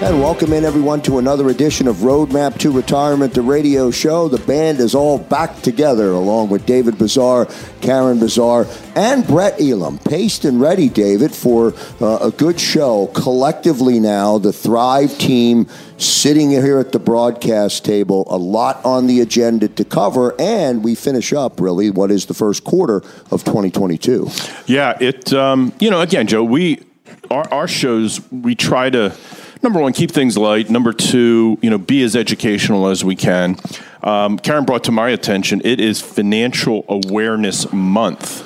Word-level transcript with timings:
And 0.00 0.20
welcome 0.20 0.52
in 0.52 0.64
everyone 0.64 1.02
to 1.02 1.18
another 1.18 1.48
edition 1.48 1.88
of 1.88 1.96
Roadmap 1.96 2.56
to 2.58 2.70
Retirement, 2.70 3.34
the 3.34 3.42
radio 3.42 3.90
show. 3.90 4.28
The 4.28 4.38
band 4.38 4.78
is 4.78 4.94
all 4.94 5.18
back 5.18 5.60
together 5.60 6.12
along 6.12 6.50
with 6.50 6.64
David 6.64 6.96
Bazaar, 6.96 7.48
Karen 7.80 8.20
Bazaar, 8.20 8.68
and 8.94 9.26
Brett 9.26 9.60
Elam. 9.60 9.98
Paced 9.98 10.44
and 10.44 10.60
ready, 10.60 10.88
David, 10.88 11.34
for 11.34 11.74
uh, 12.00 12.18
a 12.18 12.30
good 12.30 12.60
show. 12.60 13.08
Collectively 13.08 13.98
now, 13.98 14.38
the 14.38 14.52
Thrive 14.52 15.18
team 15.18 15.66
sitting 15.96 16.50
here 16.50 16.78
at 16.78 16.92
the 16.92 17.00
broadcast 17.00 17.84
table, 17.84 18.24
a 18.30 18.38
lot 18.38 18.82
on 18.84 19.08
the 19.08 19.20
agenda 19.20 19.66
to 19.66 19.84
cover, 19.84 20.32
and 20.40 20.84
we 20.84 20.94
finish 20.94 21.32
up 21.32 21.58
really 21.60 21.90
what 21.90 22.12
is 22.12 22.26
the 22.26 22.34
first 22.34 22.62
quarter 22.62 22.98
of 23.32 23.42
2022. 23.42 24.28
Yeah, 24.66 24.96
it, 25.00 25.32
um, 25.32 25.72
you 25.80 25.90
know, 25.90 26.00
again, 26.00 26.28
Joe, 26.28 26.44
we, 26.44 26.84
our, 27.32 27.52
our 27.52 27.66
shows, 27.66 28.20
we 28.30 28.54
try 28.54 28.90
to, 28.90 29.12
number 29.62 29.80
one, 29.80 29.92
keep 29.92 30.10
things 30.10 30.36
light. 30.36 30.70
Number 30.70 30.92
two, 30.92 31.58
you 31.62 31.70
know, 31.70 31.78
be 31.78 32.02
as 32.02 32.16
educational 32.16 32.88
as 32.88 33.04
we 33.04 33.16
can. 33.16 33.56
Um, 34.02 34.38
Karen 34.38 34.64
brought 34.64 34.84
to 34.84 34.92
my 34.92 35.10
attention 35.10 35.60
it 35.64 35.80
is 35.80 36.00
Financial 36.00 36.84
Awareness 36.88 37.72
Month. 37.72 38.44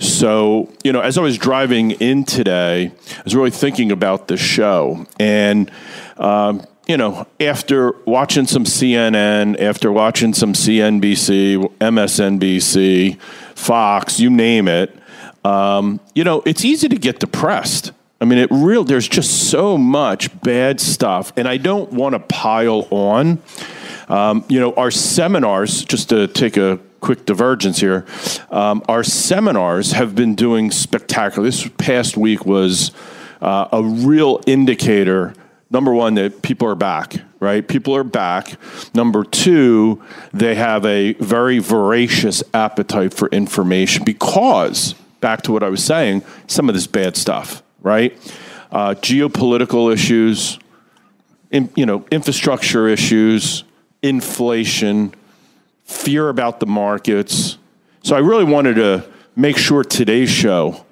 So, 0.00 0.72
you 0.84 0.92
know, 0.92 1.00
as 1.00 1.18
I 1.18 1.22
was 1.22 1.38
driving 1.38 1.92
in 1.92 2.24
today, 2.24 2.92
I 3.18 3.22
was 3.24 3.34
really 3.34 3.50
thinking 3.50 3.90
about 3.90 4.28
the 4.28 4.36
show. 4.36 5.06
And, 5.18 5.70
um, 6.18 6.64
you 6.86 6.96
know, 6.96 7.26
after 7.40 7.92
watching 8.06 8.46
some 8.46 8.64
CNN, 8.64 9.60
after 9.60 9.90
watching 9.90 10.34
some 10.34 10.52
CNBC, 10.52 11.78
MSNBC, 11.78 13.20
Fox, 13.56 14.20
you 14.20 14.30
name 14.30 14.68
it, 14.68 14.96
um, 15.44 16.00
you 16.14 16.24
know, 16.24 16.42
it's 16.46 16.64
easy 16.64 16.88
to 16.88 16.96
get 16.96 17.18
depressed. 17.18 17.92
I 18.20 18.24
mean, 18.24 18.38
it 18.38 18.48
real. 18.50 18.82
There's 18.82 19.08
just 19.08 19.48
so 19.48 19.78
much 19.78 20.40
bad 20.40 20.80
stuff, 20.80 21.32
and 21.36 21.46
I 21.46 21.56
don't 21.56 21.92
want 21.92 22.14
to 22.14 22.18
pile 22.18 22.88
on. 22.90 23.40
Um, 24.08 24.44
you 24.48 24.58
know, 24.58 24.72
our 24.74 24.90
seminars. 24.90 25.84
Just 25.84 26.08
to 26.08 26.26
take 26.26 26.56
a 26.56 26.80
quick 27.00 27.26
divergence 27.26 27.78
here, 27.78 28.06
um, 28.50 28.82
our 28.88 29.04
seminars 29.04 29.92
have 29.92 30.16
been 30.16 30.34
doing 30.34 30.72
spectacular. 30.72 31.46
This 31.46 31.68
past 31.78 32.16
week 32.16 32.44
was 32.44 32.90
uh, 33.40 33.68
a 33.70 33.82
real 33.82 34.40
indicator. 34.46 35.34
Number 35.70 35.92
one, 35.92 36.14
that 36.14 36.42
people 36.42 36.66
are 36.66 36.74
back, 36.74 37.14
right? 37.38 37.66
People 37.66 37.94
are 37.94 38.02
back. 38.02 38.56
Number 38.94 39.22
two, 39.22 40.02
they 40.32 40.56
have 40.56 40.84
a 40.86 41.12
very 41.14 41.60
voracious 41.60 42.42
appetite 42.52 43.14
for 43.14 43.28
information 43.28 44.02
because, 44.02 44.94
back 45.20 45.42
to 45.42 45.52
what 45.52 45.62
I 45.62 45.68
was 45.68 45.84
saying, 45.84 46.24
some 46.48 46.68
of 46.68 46.74
this 46.74 46.86
bad 46.88 47.16
stuff 47.16 47.62
right? 47.82 48.16
Uh, 48.70 48.94
geopolitical 48.94 49.92
issues, 49.92 50.58
in, 51.50 51.70
you 51.74 51.86
know, 51.86 52.04
infrastructure 52.10 52.88
issues, 52.88 53.64
inflation, 54.02 55.14
fear 55.84 56.28
about 56.28 56.60
the 56.60 56.66
markets. 56.66 57.58
So 58.02 58.14
I 58.14 58.18
really 58.20 58.44
wanted 58.44 58.74
to 58.74 59.04
make 59.34 59.56
sure 59.56 59.82
today's 59.82 60.30
show 60.30 60.84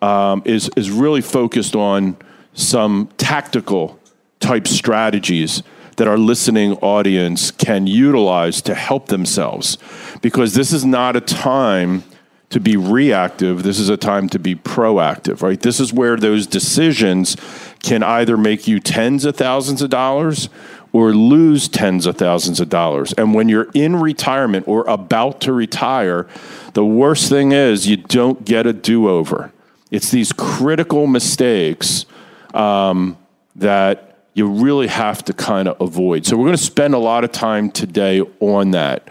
um, 0.00 0.42
is 0.44 0.70
is 0.76 0.90
really 0.90 1.20
focused 1.20 1.76
on 1.76 2.16
some 2.54 3.08
tactical 3.18 3.98
type 4.38 4.66
strategies 4.66 5.62
that 5.96 6.08
our 6.08 6.16
listening 6.16 6.72
audience 6.78 7.50
can 7.50 7.86
utilize 7.86 8.62
to 8.62 8.74
help 8.74 9.08
themselves, 9.08 9.76
because 10.22 10.54
this 10.54 10.72
is 10.72 10.84
not 10.84 11.16
a 11.16 11.20
time 11.20 12.02
to 12.50 12.60
be 12.60 12.76
reactive. 12.76 13.62
This 13.62 13.78
is 13.78 13.88
a 13.88 13.96
time 13.96 14.28
to 14.30 14.38
be 14.38 14.54
proactive, 14.54 15.40
right? 15.40 15.60
This 15.60 15.80
is 15.80 15.92
where 15.92 16.16
those 16.16 16.46
decisions 16.46 17.36
can 17.82 18.02
either 18.02 18.36
make 18.36 18.68
you 18.68 18.80
tens 18.80 19.24
of 19.24 19.36
thousands 19.36 19.82
of 19.82 19.90
dollars 19.90 20.48
or 20.92 21.12
lose 21.12 21.68
tens 21.68 22.06
of 22.06 22.16
thousands 22.16 22.58
of 22.60 22.68
dollars. 22.68 23.12
And 23.12 23.32
when 23.34 23.48
you're 23.48 23.70
in 23.72 23.96
retirement 23.96 24.66
or 24.66 24.84
about 24.88 25.40
to 25.42 25.52
retire, 25.52 26.26
the 26.74 26.84
worst 26.84 27.28
thing 27.28 27.52
is 27.52 27.86
you 27.86 27.96
don't 27.96 28.44
get 28.44 28.66
a 28.66 28.72
do 28.72 29.08
over. 29.08 29.52
It's 29.92 30.10
these 30.10 30.32
critical 30.32 31.06
mistakes 31.06 32.06
um, 32.52 33.16
that 33.54 34.18
you 34.34 34.48
really 34.48 34.88
have 34.88 35.24
to 35.24 35.32
kind 35.32 35.68
of 35.68 35.80
avoid. 35.80 36.26
So 36.26 36.36
we're 36.36 36.46
going 36.46 36.56
to 36.56 36.62
spend 36.62 36.94
a 36.94 36.98
lot 36.98 37.22
of 37.22 37.30
time 37.30 37.70
today 37.70 38.22
on 38.40 38.72
that. 38.72 39.08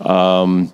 Um, 0.00 0.72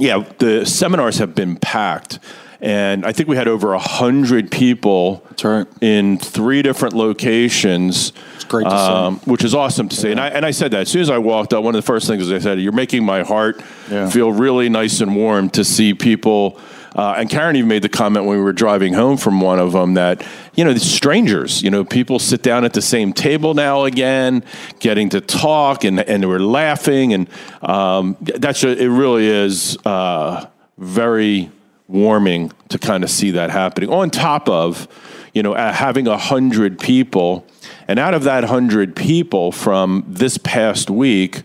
yeah, 0.00 0.24
the 0.38 0.64
seminars 0.64 1.18
have 1.18 1.34
been 1.34 1.56
packed. 1.56 2.18
And 2.62 3.06
I 3.06 3.12
think 3.12 3.28
we 3.28 3.36
had 3.36 3.48
over 3.48 3.70
100 3.70 4.50
people 4.50 5.24
right. 5.42 5.66
in 5.80 6.18
three 6.18 6.60
different 6.60 6.94
locations. 6.94 8.12
It's 8.34 8.44
great 8.44 8.64
to 8.64 8.74
um, 8.74 9.18
see. 9.18 9.30
Which 9.30 9.44
is 9.44 9.54
awesome 9.54 9.88
to 9.88 9.96
see. 9.96 10.08
Yeah. 10.08 10.12
And, 10.12 10.20
I, 10.20 10.28
and 10.28 10.46
I 10.46 10.50
said 10.50 10.70
that. 10.72 10.82
As 10.82 10.88
soon 10.90 11.00
as 11.00 11.08
I 11.08 11.16
walked 11.16 11.54
up, 11.54 11.64
one 11.64 11.74
of 11.74 11.78
the 11.78 11.86
first 11.86 12.06
things 12.06 12.24
is 12.24 12.32
I 12.32 12.38
said, 12.38 12.60
You're 12.60 12.72
making 12.72 13.04
my 13.04 13.22
heart 13.22 13.62
yeah. 13.90 14.10
feel 14.10 14.30
really 14.30 14.68
nice 14.68 15.00
and 15.00 15.16
warm 15.16 15.48
to 15.50 15.64
see 15.64 15.94
people 15.94 16.60
uh, 16.94 17.14
and 17.16 17.30
Karen 17.30 17.56
even 17.56 17.68
made 17.68 17.82
the 17.82 17.88
comment 17.88 18.26
when 18.26 18.36
we 18.36 18.42
were 18.42 18.52
driving 18.52 18.92
home 18.92 19.16
from 19.16 19.40
one 19.40 19.58
of 19.58 19.72
them 19.72 19.94
that, 19.94 20.26
you 20.54 20.64
know, 20.64 20.74
strangers, 20.76 21.62
you 21.62 21.70
know, 21.70 21.84
people 21.84 22.18
sit 22.18 22.42
down 22.42 22.64
at 22.64 22.72
the 22.72 22.82
same 22.82 23.12
table 23.12 23.54
now 23.54 23.84
again, 23.84 24.44
getting 24.80 25.08
to 25.10 25.20
talk 25.20 25.84
and, 25.84 26.00
and 26.00 26.28
we're 26.28 26.40
laughing. 26.40 27.12
And 27.12 27.28
um, 27.62 28.16
that's, 28.20 28.64
a, 28.64 28.70
it 28.70 28.88
really 28.88 29.26
is 29.26 29.78
uh, 29.84 30.46
very 30.78 31.50
warming 31.86 32.52
to 32.70 32.78
kind 32.78 33.04
of 33.04 33.10
see 33.10 33.32
that 33.32 33.50
happening. 33.50 33.90
On 33.90 34.10
top 34.10 34.48
of, 34.48 34.88
you 35.32 35.42
know, 35.42 35.54
having 35.54 36.08
a 36.08 36.16
hundred 36.16 36.78
people, 36.80 37.46
and 37.86 37.98
out 37.98 38.14
of 38.14 38.24
that 38.24 38.44
hundred 38.44 38.96
people 38.96 39.52
from 39.52 40.04
this 40.08 40.38
past 40.38 40.90
week, 40.90 41.42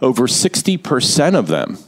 over 0.00 0.26
60% 0.26 1.34
of 1.34 1.48
them 1.48 1.78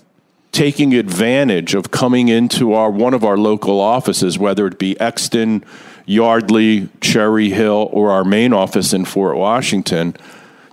taking 0.53 0.95
advantage 0.95 1.75
of 1.75 1.91
coming 1.91 2.29
into 2.29 2.75
our 2.75 2.91
one 2.91 3.15
of 3.15 3.25
our 3.25 3.39
local 3.39 3.81
offices, 3.81 4.39
whether 4.39 4.67
it 4.67 4.79
be 4.79 4.99
Exton, 5.01 5.65
Yardley, 6.05 6.89
Cherry 7.01 7.49
Hill, 7.51 7.89
or 7.91 8.11
our 8.11 8.25
main 8.25 8.53
office 8.53 8.93
in 8.93 9.07
Fort 9.07 9.37
Washington, 9.37 10.15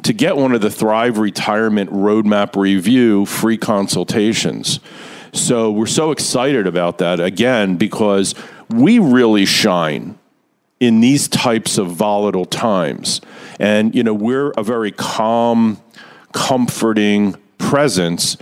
to 0.03 0.13
get 0.13 0.35
one 0.35 0.53
of 0.53 0.61
the 0.61 0.69
Thrive 0.69 1.17
Retirement 1.17 1.89
Roadmap 1.91 2.55
Review 2.55 3.25
free 3.25 3.57
consultations. 3.57 4.79
So 5.31 5.71
we're 5.71 5.85
so 5.85 6.11
excited 6.11 6.67
about 6.67 6.97
that 6.97 7.19
again 7.19 7.77
because 7.77 8.35
we 8.69 8.99
really 8.99 9.45
shine 9.45 10.17
in 10.79 11.01
these 11.01 11.27
types 11.27 11.77
of 11.77 11.87
volatile 11.87 12.45
times. 12.45 13.21
And 13.59 13.93
you 13.93 14.03
know, 14.03 14.13
we're 14.13 14.51
a 14.51 14.63
very 14.63 14.91
calm, 14.91 15.79
comforting 16.33 17.35
presence 17.57 18.37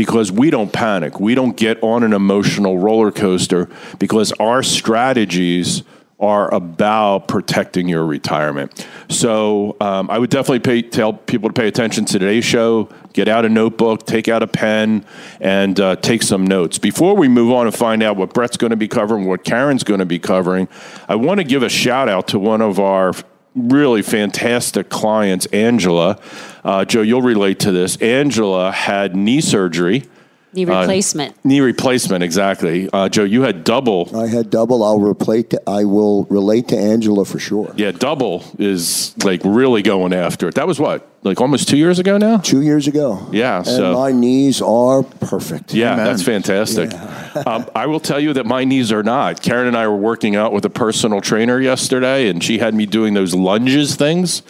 because 0.00 0.32
we 0.32 0.48
don't 0.48 0.72
panic. 0.72 1.20
We 1.20 1.34
don't 1.34 1.54
get 1.54 1.78
on 1.82 2.02
an 2.02 2.14
emotional 2.14 2.78
roller 2.78 3.12
coaster 3.12 3.68
because 3.98 4.32
our 4.40 4.62
strategies 4.62 5.82
are 6.18 6.50
about 6.54 7.28
protecting 7.28 7.86
your 7.86 8.06
retirement. 8.06 8.86
So 9.10 9.76
um, 9.78 10.08
I 10.08 10.18
would 10.18 10.30
definitely 10.30 10.60
pay, 10.60 10.80
tell 10.80 11.12
people 11.12 11.50
to 11.50 11.52
pay 11.52 11.68
attention 11.68 12.06
to 12.06 12.18
today's 12.18 12.46
show. 12.46 12.88
Get 13.12 13.28
out 13.28 13.44
a 13.44 13.50
notebook, 13.50 14.06
take 14.06 14.26
out 14.26 14.42
a 14.42 14.46
pen, 14.46 15.04
and 15.38 15.78
uh, 15.78 15.96
take 15.96 16.22
some 16.22 16.46
notes. 16.46 16.78
Before 16.78 17.14
we 17.14 17.28
move 17.28 17.52
on 17.52 17.66
and 17.66 17.76
find 17.76 18.02
out 18.02 18.16
what 18.16 18.32
Brett's 18.32 18.56
going 18.56 18.70
to 18.70 18.78
be 18.78 18.88
covering, 18.88 19.26
what 19.26 19.44
Karen's 19.44 19.84
going 19.84 20.00
to 20.00 20.06
be 20.06 20.18
covering, 20.18 20.66
I 21.10 21.16
want 21.16 21.40
to 21.40 21.44
give 21.44 21.62
a 21.62 21.68
shout 21.68 22.08
out 22.08 22.28
to 22.28 22.38
one 22.38 22.62
of 22.62 22.80
our 22.80 23.12
really 23.54 24.02
fantastic 24.02 24.88
clients, 24.88 25.46
Angela. 25.46 26.18
Uh, 26.64 26.84
Joe, 26.84 27.02
you'll 27.02 27.22
relate 27.22 27.60
to 27.60 27.72
this. 27.72 27.96
Angela 27.98 28.70
had 28.70 29.16
knee 29.16 29.40
surgery 29.40 30.04
Knee 30.52 30.64
replacement. 30.64 31.32
Uh, 31.36 31.40
knee 31.44 31.60
replacement, 31.60 32.24
exactly. 32.24 32.88
Uh, 32.92 33.08
Joe, 33.08 33.22
you 33.22 33.42
had 33.42 33.62
double. 33.62 34.10
I 34.16 34.26
had 34.26 34.50
double. 34.50 34.82
I'll 34.82 34.98
relate. 34.98 35.50
To, 35.50 35.62
I 35.68 35.84
will 35.84 36.24
relate 36.24 36.68
to 36.68 36.76
Angela 36.76 37.24
for 37.24 37.38
sure. 37.38 37.72
Yeah, 37.76 37.92
double 37.92 38.44
is 38.58 39.14
like 39.24 39.42
really 39.44 39.82
going 39.82 40.12
after 40.12 40.48
it. 40.48 40.56
That 40.56 40.66
was 40.66 40.80
what, 40.80 41.08
like 41.22 41.40
almost 41.40 41.68
two 41.68 41.76
years 41.76 42.00
ago 42.00 42.18
now. 42.18 42.38
Two 42.38 42.62
years 42.62 42.88
ago. 42.88 43.28
Yeah, 43.30 43.58
and 43.58 43.66
so- 43.66 43.94
my 43.94 44.10
knees 44.10 44.60
are 44.60 45.04
perfect. 45.04 45.72
Yeah, 45.72 45.92
Amen. 45.92 46.04
that's 46.06 46.22
fantastic. 46.22 46.92
um, 47.46 47.70
I 47.74 47.86
will 47.86 48.00
tell 48.00 48.18
you 48.18 48.32
that 48.32 48.46
my 48.46 48.64
knees 48.64 48.90
are 48.90 49.04
not. 49.04 49.42
Karen 49.42 49.68
and 49.68 49.76
I 49.76 49.86
were 49.86 49.96
working 49.96 50.34
out 50.34 50.52
with 50.52 50.64
a 50.64 50.70
personal 50.70 51.20
trainer 51.20 51.60
yesterday, 51.60 52.28
and 52.28 52.42
she 52.42 52.58
had 52.58 52.74
me 52.74 52.86
doing 52.86 53.14
those 53.14 53.34
lunges 53.34 53.94
things. 53.94 54.42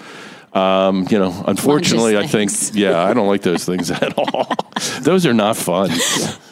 Um, 0.52 1.06
you 1.11 1.19
know, 1.19 1.44
unfortunately, 1.47 2.19
I 2.19 2.26
think, 2.26 2.50
yeah, 2.73 3.05
I 3.05 3.14
don't 3.14 3.29
like 3.29 3.43
those 3.43 3.64
things 3.64 3.91
at 3.91 4.14
all. 4.19 4.52
those 5.02 5.26
are 5.26 5.35
not 5.35 5.56
fun. 5.56 5.91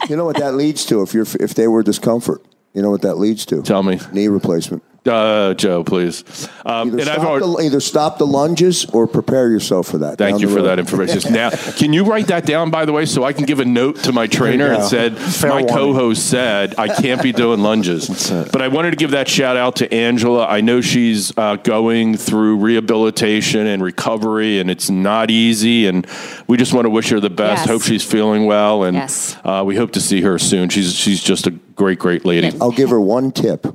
You 0.07 0.15
know 0.15 0.25
what 0.25 0.37
that 0.37 0.55
leads 0.55 0.85
to? 0.87 1.01
If 1.01 1.13
you're 1.13 1.27
if 1.39 1.53
they 1.53 1.67
were 1.67 1.83
discomfort, 1.83 2.41
you 2.73 2.81
know 2.81 2.91
what 2.91 3.01
that 3.01 3.15
leads 3.15 3.45
to? 3.47 3.61
Tell 3.61 3.83
me, 3.83 3.99
Knee 4.13 4.27
replacement. 4.27 4.83
Uh, 5.05 5.53
Joe, 5.55 5.83
please. 5.83 6.23
Um, 6.65 6.89
Either 6.89 6.99
and 6.99 7.09
I've 7.09 7.15
stop, 7.15 7.25
already, 7.27 7.45
the, 7.45 7.57
either 7.63 7.79
stop 7.79 8.17
the 8.17 8.27
lunges 8.27 8.85
or 8.85 9.07
prepare 9.07 9.49
yourself 9.49 9.87
for 9.87 9.97
that. 9.99 10.17
Thank 10.17 10.41
you 10.41 10.49
for 10.49 10.57
road. 10.57 10.63
that 10.63 10.79
information. 10.79 11.33
now, 11.33 11.49
can 11.49 11.93
you 11.93 12.03
write 12.03 12.27
that 12.27 12.45
down, 12.45 12.69
by 12.69 12.85
the 12.85 12.91
way, 12.91 13.05
so 13.05 13.23
I 13.23 13.33
can 13.33 13.45
give 13.45 13.59
a 13.59 13.65
note 13.65 13.97
to 14.03 14.11
my 14.11 14.27
trainer 14.27 14.71
and 14.73 14.83
said 14.83 15.17
Fair 15.17 15.49
my 15.49 15.55
warning. 15.61 15.75
co-host 15.75 16.29
said 16.29 16.75
I 16.77 16.87
can't 16.87 17.23
be 17.23 17.31
doing 17.43 17.61
lunges. 17.61 18.29
But 18.29 18.61
I 18.61 18.67
wanted 18.67 18.91
to 18.91 18.97
give 18.97 19.11
that 19.11 19.27
shout 19.27 19.57
out 19.57 19.77
to 19.77 19.93
Angela. 19.93 20.45
I 20.47 20.61
know 20.61 20.81
she's 20.81 21.35
uh, 21.37 21.55
going 21.57 22.17
through 22.17 22.57
rehabilitation 22.57 23.67
and 23.67 23.81
recovery, 23.81 24.59
and 24.59 24.69
it's 24.69 24.89
not 24.89 25.31
easy. 25.31 25.87
And 25.87 26.05
we 26.47 26.57
just 26.57 26.73
want 26.73 26.85
to 26.85 26.89
wish 26.89 27.09
her 27.09 27.19
the 27.19 27.29
best. 27.29 27.61
Yes. 27.61 27.69
Hope 27.69 27.81
she's 27.83 28.03
feeling 28.03 28.45
well, 28.45 28.83
and 28.83 28.95
Yes. 28.97 29.37
uh, 29.43 29.63
we 29.65 29.75
hope 29.75 29.91
to 29.93 30.01
see 30.01 30.21
her 30.21 30.37
soon. 30.37 30.69
She's 30.69 30.93
she's 30.93 31.23
just 31.23 31.47
a 31.47 31.51
great, 31.51 31.99
great 31.99 32.25
lady. 32.25 32.51
I'll 32.59 32.71
give 32.71 32.89
her 32.89 32.99
one 32.99 33.31
tip. 33.31 33.65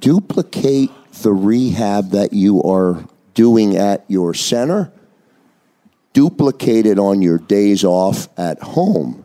Duplicate 0.00 0.90
the 1.22 1.32
rehab 1.32 2.10
that 2.10 2.32
you 2.32 2.62
are 2.62 3.04
doing 3.34 3.76
at 3.76 4.04
your 4.08 4.34
center. 4.34 4.92
Duplicate 6.12 6.86
it 6.86 6.98
on 6.98 7.22
your 7.22 7.38
days 7.38 7.84
off 7.84 8.28
at 8.38 8.60
home 8.60 9.24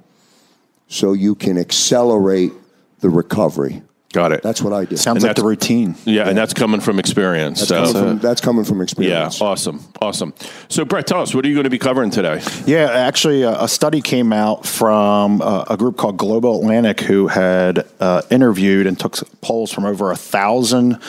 so 0.88 1.14
you 1.14 1.36
can 1.36 1.58
accelerate 1.58 2.52
the 3.00 3.10
recovery. 3.10 3.82
Got 4.14 4.32
it. 4.32 4.44
That's 4.44 4.62
what 4.62 4.74
I 4.74 4.86
do. 4.86 4.96
Sounds 4.96 5.18
And 5.24 5.30
like 5.30 5.36
the 5.36 5.44
routine. 5.44 5.96
yeah, 6.06 6.30
and 6.30 6.38
that's 6.38 6.54
coming 6.54 6.80
from 6.80 7.00
experience. 7.00 7.68
That's, 7.68 7.70
so. 7.70 7.94
coming 7.94 8.10
from, 8.12 8.20
that's 8.20 8.42
coming 8.42 8.64
from 8.64 8.78
Yeah, 8.78 8.84
experience. 8.84 9.42
awesome, 9.42 9.84
awesome. 10.00 10.34
So, 10.70 10.86
Brett, 10.86 11.08
tell 11.08 11.20
us 11.22 11.34
what 11.34 11.44
are 11.44 11.48
you 11.48 11.56
going 11.56 11.64
to 11.66 11.72
be 11.72 11.80
covering 11.80 12.12
today? 12.12 12.40
Yeah, 12.68 12.92
actually, 12.92 13.42
a, 13.42 13.64
a 13.64 13.68
study 13.68 14.02
came 14.02 14.32
out 14.32 14.68
from 14.68 15.42
uh, 15.42 15.66
a 15.68 15.76
group 15.78 15.98
called 15.98 16.18
Global 16.18 16.60
Atlantic 16.60 17.02
who 17.02 17.28
had 17.28 17.88
uh, 18.00 18.22
interviewed 18.30 18.86
and 18.86 19.00
took 19.00 19.16
polls 19.42 19.72
from 19.72 19.84
over 19.84 20.12
a 20.12 20.16
thousand 20.16 21.00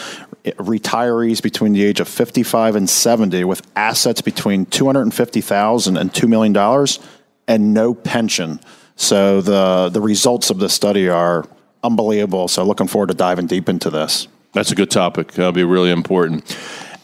retirees 0.59 1.43
between 1.43 1.73
the 1.75 1.85
age 1.85 2.01
of 2.01 2.09
55 2.09 2.77
and 2.77 2.89
70 2.89 3.45
with 3.45 3.63
assets 3.77 4.21
between 4.21 4.67
250,000 4.67 5.97
and 5.97 6.15
2 6.15 6.27
million 6.27 6.53
dollars 6.53 6.99
and 7.47 7.75
no 7.75 7.95
pension. 7.95 8.61
So 8.97 9.41
the 9.41 9.89
the 9.91 10.01
results 10.01 10.51
of 10.51 10.59
the 10.59 10.69
study 10.69 11.09
are 11.09 11.45
unbelievable. 11.85 12.49
So 12.49 12.65
looking 12.65 12.89
forward 12.89 13.09
to 13.09 13.15
diving 13.15 13.47
deep 13.47 13.69
into 13.69 13.91
this. 13.91 14.27
That's 14.53 14.73
a 14.73 14.75
good 14.75 14.91
topic. 14.91 15.33
That'll 15.33 15.53
be 15.53 15.65
really 15.65 15.91
important. 15.91 16.57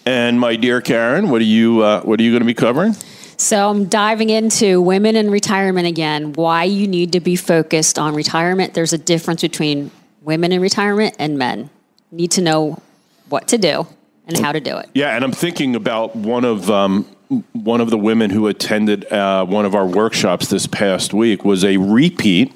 And 0.07 0.41
my 0.41 0.57
dear 0.57 0.81
Karen, 0.81 1.31
what 1.31 1.41
are 1.41 1.45
you 1.45 1.83
uh, 1.83 2.01
what 2.03 2.19
are 2.19 2.23
you 2.23 2.31
going 2.31 2.41
to 2.41 2.47
be 2.47 2.55
covering? 2.55 2.97
So 3.37 3.71
I'm 3.71 3.87
diving 3.87 4.29
into 4.31 4.81
women 4.81 5.17
in 5.17 5.31
retirement 5.31 5.87
again. 5.87 6.33
Why 6.35 6.65
you 6.65 6.87
need 6.87 7.13
to 7.13 7.21
be 7.21 7.37
focused 7.37 7.99
on 7.99 8.15
retirement. 8.15 8.75
There's 8.75 8.93
a 8.93 8.99
difference 8.99 9.43
between 9.43 9.91
women 10.23 10.53
in 10.53 10.61
retirement 10.61 11.17
and 11.19 11.39
men. 11.39 11.71
Need 12.11 12.33
to 12.33 12.43
know 12.43 12.83
what 13.29 13.49
to 13.49 13.59
do 13.59 13.87
and 14.27 14.39
how 14.39 14.53
to 14.53 14.61
do 14.61 14.77
it. 14.77 14.89
Yeah, 14.95 15.15
and 15.15 15.25
I'm 15.25 15.33
thinking 15.33 15.75
about 15.75 16.15
one 16.17 16.45
of 16.45 16.71
um, 16.71 17.05
one 17.53 17.81
of 17.81 17.91
the 17.91 17.99
women 17.99 18.31
who 18.31 18.47
attended 18.47 19.11
uh, 19.13 19.45
one 19.47 19.65
of 19.65 19.75
our 19.75 19.87
workshops 19.87 20.49
this 20.49 20.67
past 20.67 21.15
week 21.15 21.45
was 21.45 21.65
a 21.65 21.77
repeat. 21.77 22.53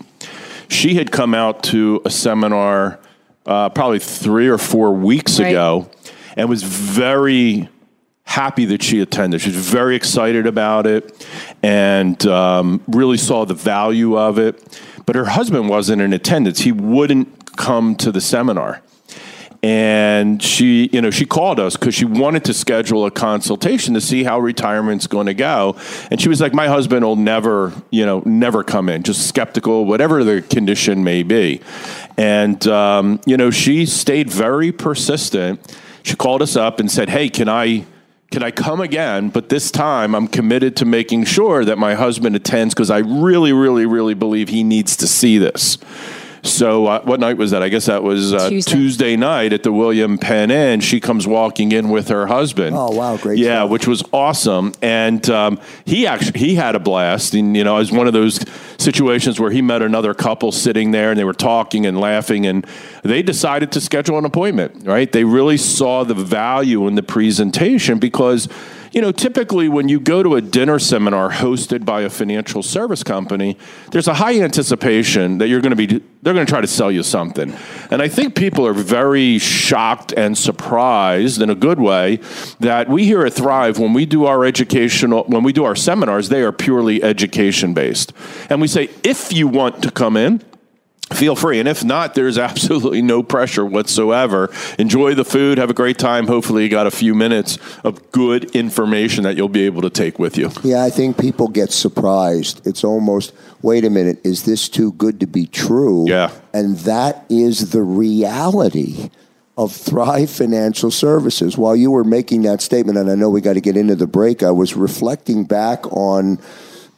She 0.68 0.94
had 0.94 1.10
come 1.10 1.34
out 1.34 1.62
to 1.64 2.00
a 2.04 2.10
seminar 2.10 2.98
uh, 3.46 3.68
probably 3.70 3.98
three 3.98 4.48
or 4.48 4.58
four 4.58 4.92
weeks 4.92 5.38
Right. 5.38 5.48
ago, 5.48 5.90
and 6.36 6.48
was 6.48 6.62
very 6.62 7.68
happy 8.24 8.64
that 8.64 8.82
she 8.82 9.00
attended. 9.00 9.40
She 9.42 9.50
was 9.50 9.56
very 9.68 9.94
excited 9.96 10.46
about 10.46 10.86
it, 10.86 11.26
and 11.62 12.24
um, 12.26 12.82
really 12.88 13.18
saw 13.18 13.44
the 13.44 13.54
value 13.54 14.16
of 14.18 14.38
it. 14.38 14.80
But 15.06 15.14
her 15.16 15.26
husband 15.26 15.68
wasn't 15.68 16.00
in 16.00 16.12
attendance; 16.12 16.60
he 16.60 16.72
wouldn't 16.72 17.56
come 17.56 17.94
to 17.96 18.10
the 18.10 18.20
seminar 18.20 18.80
and 19.64 20.42
she 20.42 20.90
you 20.92 21.00
know 21.00 21.10
she 21.10 21.24
called 21.24 21.58
us 21.58 21.74
because 21.74 21.94
she 21.94 22.04
wanted 22.04 22.44
to 22.44 22.52
schedule 22.52 23.06
a 23.06 23.10
consultation 23.10 23.94
to 23.94 24.00
see 24.00 24.22
how 24.22 24.38
retirement's 24.38 25.06
going 25.06 25.24
to 25.24 25.32
go 25.32 25.74
and 26.10 26.20
she 26.20 26.28
was 26.28 26.38
like 26.38 26.52
my 26.52 26.68
husband 26.68 27.02
will 27.02 27.16
never 27.16 27.72
you 27.88 28.04
know 28.04 28.22
never 28.26 28.62
come 28.62 28.90
in 28.90 29.02
just 29.02 29.26
skeptical 29.26 29.86
whatever 29.86 30.22
the 30.22 30.42
condition 30.42 31.02
may 31.02 31.22
be 31.22 31.62
and 32.18 32.66
um, 32.66 33.18
you 33.24 33.38
know 33.38 33.50
she 33.50 33.86
stayed 33.86 34.30
very 34.30 34.70
persistent 34.70 35.74
she 36.02 36.14
called 36.14 36.42
us 36.42 36.56
up 36.56 36.78
and 36.78 36.90
said 36.90 37.08
hey 37.08 37.30
can 37.30 37.48
i 37.48 37.86
can 38.30 38.42
I 38.42 38.50
come 38.50 38.80
again? 38.80 39.28
But 39.28 39.48
this 39.48 39.70
time 39.70 40.12
I'm 40.12 40.26
committed 40.26 40.74
to 40.78 40.84
making 40.84 41.24
sure 41.24 41.64
that 41.64 41.78
my 41.78 41.94
husband 41.94 42.34
attends 42.34 42.74
because 42.74 42.90
I 42.90 42.98
really, 42.98 43.52
really, 43.52 43.86
really 43.86 44.14
believe 44.14 44.48
he 44.48 44.64
needs 44.64 44.96
to 44.96 45.06
see 45.06 45.38
this. 45.38 45.78
So, 46.44 46.84
uh, 46.86 47.00
what 47.04 47.20
night 47.20 47.38
was 47.38 47.52
that? 47.52 47.62
I 47.62 47.70
guess 47.70 47.86
that 47.86 48.02
was 48.02 48.34
uh, 48.34 48.50
Tuesday. 48.50 48.70
Tuesday 48.70 49.16
night 49.16 49.54
at 49.54 49.62
the 49.62 49.72
William 49.72 50.18
Penn 50.18 50.50
Inn. 50.50 50.80
She 50.80 51.00
comes 51.00 51.26
walking 51.26 51.72
in 51.72 51.88
with 51.88 52.08
her 52.08 52.26
husband. 52.26 52.76
Oh, 52.78 52.90
wow, 52.90 53.16
great 53.16 53.38
Yeah, 53.38 53.60
stuff. 53.60 53.70
which 53.70 53.86
was 53.86 54.02
awesome. 54.12 54.74
And 54.82 55.28
um, 55.30 55.58
he 55.86 56.06
actually 56.06 56.38
he 56.38 56.54
had 56.54 56.74
a 56.74 56.78
blast. 56.78 57.32
And 57.32 57.56
you 57.56 57.64
know, 57.64 57.76
it 57.76 57.78
was 57.78 57.92
one 57.92 58.06
of 58.06 58.12
those 58.12 58.44
situations 58.76 59.40
where 59.40 59.50
he 59.50 59.62
met 59.62 59.80
another 59.80 60.12
couple 60.12 60.52
sitting 60.52 60.90
there, 60.90 61.10
and 61.10 61.18
they 61.18 61.24
were 61.24 61.32
talking 61.32 61.86
and 61.86 61.98
laughing, 61.98 62.44
and 62.44 62.66
they 63.02 63.22
decided 63.22 63.72
to 63.72 63.80
schedule 63.80 64.18
an 64.18 64.26
appointment. 64.26 64.86
Right? 64.86 65.10
They 65.10 65.24
really 65.24 65.56
saw 65.56 66.04
the 66.04 66.14
value 66.14 66.86
in 66.86 66.94
the 66.94 67.02
presentation 67.02 67.98
because 67.98 68.48
you 68.94 69.00
know, 69.00 69.10
typically 69.10 69.68
when 69.68 69.88
you 69.88 69.98
go 69.98 70.22
to 70.22 70.36
a 70.36 70.40
dinner 70.40 70.78
seminar 70.78 71.30
hosted 71.30 71.84
by 71.84 72.02
a 72.02 72.10
financial 72.10 72.62
service 72.62 73.02
company, 73.02 73.58
there's 73.90 74.06
a 74.06 74.14
high 74.14 74.40
anticipation 74.40 75.38
that 75.38 75.48
you're 75.48 75.60
going 75.60 75.76
to 75.76 75.76
be, 75.76 76.00
they're 76.22 76.32
going 76.32 76.46
to 76.46 76.50
try 76.50 76.60
to 76.60 76.66
sell 76.68 76.92
you 76.92 77.02
something. 77.02 77.52
And 77.90 78.00
I 78.00 78.06
think 78.06 78.36
people 78.36 78.64
are 78.64 78.72
very 78.72 79.38
shocked 79.38 80.12
and 80.16 80.38
surprised 80.38 81.42
in 81.42 81.50
a 81.50 81.56
good 81.56 81.80
way 81.80 82.20
that 82.60 82.88
we 82.88 83.04
here 83.04 83.26
at 83.26 83.32
Thrive, 83.32 83.80
when 83.80 83.94
we 83.94 84.06
do 84.06 84.26
our 84.26 84.44
educational, 84.44 85.24
when 85.24 85.42
we 85.42 85.52
do 85.52 85.64
our 85.64 85.74
seminars, 85.74 86.28
they 86.28 86.42
are 86.42 86.52
purely 86.52 87.02
education 87.02 87.74
based. 87.74 88.12
And 88.48 88.60
we 88.60 88.68
say, 88.68 88.90
if 89.02 89.32
you 89.32 89.48
want 89.48 89.82
to 89.82 89.90
come 89.90 90.16
in, 90.16 90.40
feel 91.12 91.36
free. 91.36 91.58
And 91.58 91.68
if 91.68 91.84
not, 91.84 92.14
there's 92.14 92.38
absolutely 92.44 93.02
no 93.02 93.22
pressure 93.22 93.64
whatsoever. 93.64 94.50
Enjoy 94.78 95.14
the 95.14 95.24
food, 95.24 95.58
have 95.58 95.70
a 95.70 95.74
great 95.74 95.98
time. 95.98 96.26
Hopefully, 96.26 96.64
you 96.64 96.68
got 96.68 96.86
a 96.86 96.90
few 96.90 97.14
minutes 97.14 97.58
of 97.84 98.10
good 98.12 98.54
information 98.56 99.24
that 99.24 99.36
you'll 99.36 99.48
be 99.48 99.66
able 99.66 99.82
to 99.82 99.90
take 99.90 100.18
with 100.18 100.36
you. 100.38 100.50
Yeah, 100.62 100.84
I 100.84 100.90
think 100.90 101.18
people 101.18 101.48
get 101.48 101.72
surprised. 101.72 102.66
It's 102.66 102.84
almost, 102.84 103.32
wait 103.62 103.84
a 103.84 103.90
minute, 103.90 104.20
is 104.24 104.44
this 104.44 104.68
too 104.68 104.92
good 104.92 105.20
to 105.20 105.26
be 105.26 105.46
true? 105.46 106.08
Yeah. 106.08 106.30
And 106.52 106.76
that 106.78 107.24
is 107.28 107.70
the 107.70 107.82
reality 107.82 109.10
of 109.56 109.72
Thrive 109.72 110.30
Financial 110.30 110.90
Services. 110.90 111.56
While 111.56 111.76
you 111.76 111.90
were 111.90 112.04
making 112.04 112.42
that 112.42 112.60
statement, 112.60 112.98
and 112.98 113.10
I 113.10 113.14
know 113.14 113.30
we 113.30 113.40
got 113.40 113.52
to 113.52 113.60
get 113.60 113.76
into 113.76 113.94
the 113.94 114.06
break, 114.06 114.42
I 114.42 114.50
was 114.50 114.74
reflecting 114.74 115.44
back 115.44 115.86
on 115.92 116.38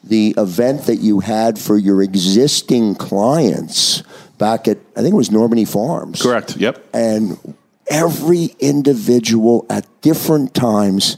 the 0.07 0.35
event 0.39 0.83
that 0.83 0.97
you 0.97 1.21
had 1.21 1.59
for 1.59 1.77
your 1.77 2.03
existing 2.03 2.95
clients 2.95 4.03
back 4.39 4.69
at, 4.69 4.79
I 4.97 5.01
think 5.03 5.13
it 5.13 5.17
was 5.17 5.31
Normandy 5.31 5.65
Farms. 5.65 6.23
Correct. 6.23 6.57
Yep. 6.57 6.85
And 6.95 7.55
every 7.89 8.55
individual 8.61 9.67
at 9.71 9.87
different 10.03 10.55
times 10.55 11.17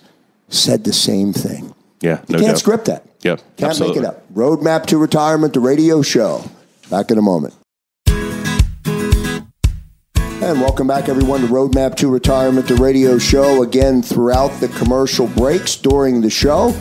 said 0.48 0.84
the 0.84 0.92
same 0.92 1.32
thing. 1.32 1.74
Yeah. 2.00 2.20
You 2.28 2.34
No 2.34 2.38
can't 2.38 2.50
doubt. 2.52 2.58
script 2.58 2.84
that. 2.86 3.04
Yeah, 3.22 3.36
Can't 3.56 3.70
absolutely. 3.70 4.00
make 4.02 4.08
it 4.08 4.14
up. 4.14 4.32
Roadmap 4.32 4.86
to 4.86 4.96
Retirement, 4.98 5.52
the 5.52 5.60
radio 5.60 6.02
show. 6.02 6.44
Back 6.88 7.10
in 7.10 7.18
a 7.18 7.22
moment. 7.22 7.54
And 10.40 10.60
welcome 10.60 10.86
back, 10.86 11.08
everyone, 11.08 11.40
to 11.40 11.46
Roadmap 11.48 11.96
to 11.96 12.08
Retirement, 12.08 12.68
the 12.68 12.76
radio 12.76 13.18
show. 13.18 13.62
Again, 13.64 14.02
throughout 14.02 14.48
the 14.60 14.68
commercial 14.68 15.26
breaks 15.26 15.74
during 15.76 16.20
the 16.20 16.30
show, 16.30 16.72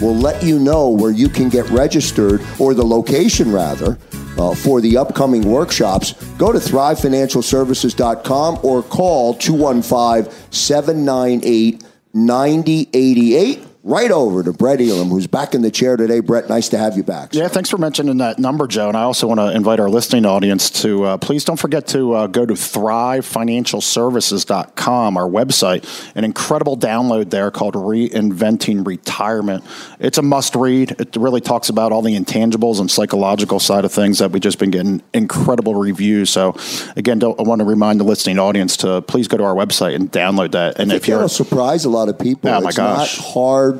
we'll 0.00 0.16
let 0.16 0.42
you 0.42 0.58
know 0.58 0.88
where 0.88 1.10
you 1.10 1.28
can 1.28 1.48
get 1.48 1.68
registered, 1.70 2.42
or 2.58 2.74
the 2.74 2.84
location 2.84 3.52
rather, 3.52 3.98
uh, 4.38 4.54
for 4.54 4.80
the 4.80 4.96
upcoming 4.96 5.42
workshops. 5.42 6.12
Go 6.38 6.52
to 6.52 6.58
thrivefinancialservices.com 6.58 8.60
or 8.62 8.82
call 8.82 9.34
215 9.34 10.32
798 10.50 11.84
9088. 12.14 13.66
Right 13.84 14.10
over 14.10 14.42
to 14.42 14.52
Brett 14.52 14.80
Elam, 14.80 15.08
who's 15.08 15.26
back 15.26 15.54
in 15.54 15.62
the 15.62 15.70
chair 15.70 15.96
today. 15.96 16.20
Brett, 16.20 16.48
nice 16.48 16.68
to 16.68 16.78
have 16.78 16.96
you 16.96 17.02
back. 17.02 17.34
Yeah, 17.34 17.48
thanks 17.48 17.68
for 17.68 17.78
mentioning 17.78 18.18
that 18.18 18.38
number, 18.38 18.68
Joe. 18.68 18.86
And 18.88 18.96
I 18.96 19.02
also 19.02 19.26
want 19.26 19.40
to 19.40 19.50
invite 19.50 19.80
our 19.80 19.90
listening 19.90 20.24
audience 20.24 20.70
to 20.82 21.02
uh, 21.04 21.18
please 21.18 21.44
don't 21.44 21.58
forget 21.58 21.88
to 21.88 22.12
uh, 22.12 22.28
go 22.28 22.46
to 22.46 22.54
thrivefinancialservices.com, 22.54 25.16
our 25.16 25.28
website. 25.28 26.12
An 26.14 26.22
incredible 26.24 26.76
download 26.76 27.30
there 27.30 27.50
called 27.50 27.74
Reinventing 27.74 28.86
Retirement. 28.86 29.64
It's 29.98 30.18
a 30.18 30.22
must 30.22 30.54
read. 30.54 30.92
It 31.00 31.16
really 31.16 31.40
talks 31.40 31.68
about 31.68 31.90
all 31.92 32.02
the 32.02 32.16
intangibles 32.16 32.78
and 32.80 32.88
psychological 32.90 33.58
side 33.58 33.84
of 33.84 33.92
things 33.92 34.20
that 34.20 34.30
we've 34.30 34.42
just 34.42 34.58
been 34.58 34.70
getting 34.70 35.02
incredible 35.12 35.74
reviews. 35.74 36.30
So, 36.30 36.56
again, 36.96 37.22
I 37.22 37.42
want 37.42 37.58
to 37.60 37.64
remind 37.64 38.00
the 38.00 38.04
listening 38.04 38.38
audience 38.38 38.76
to 38.78 39.02
please 39.02 39.28
go 39.28 39.36
to 39.38 39.44
our 39.44 39.54
website 39.54 39.96
and 39.96 40.10
download 40.10 40.52
that. 40.52 40.78
And 40.78 40.90
if 40.92 41.08
you're. 41.08 41.28
Surprise 41.32 41.84
a 41.84 41.88
lot 41.88 42.08
of 42.08 42.18
people. 42.18 42.50
Oh, 42.50 42.60
my 42.60 42.68
it's 42.68 42.76
gosh. 42.76 43.18
not 43.18 43.32
hard 43.32 43.71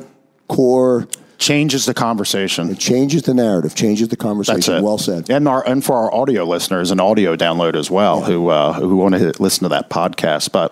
core. 0.47 1.07
Changes 1.43 1.85
the 1.85 1.93
conversation. 1.93 2.69
It 2.69 2.79
changes 2.79 3.23
the 3.23 3.33
narrative, 3.33 3.75
changes 3.75 4.07
the 4.07 4.15
conversation. 4.15 4.59
That's 4.59 4.69
it. 4.69 4.81
Well 4.81 4.97
said. 4.97 5.29
And 5.29 5.45
our 5.47 5.67
and 5.67 5.83
for 5.83 5.95
our 5.95 6.13
audio 6.13 6.45
listeners, 6.45 6.89
an 6.89 7.01
audio 7.01 7.35
download 7.35 7.75
as 7.75 7.91
well, 7.91 8.21
who 8.21 8.47
uh, 8.47 8.71
who 8.73 8.95
want 8.95 9.15
to 9.15 9.33
listen 9.41 9.63
to 9.63 9.69
that 9.69 9.89
podcast. 9.89 10.53
But 10.53 10.71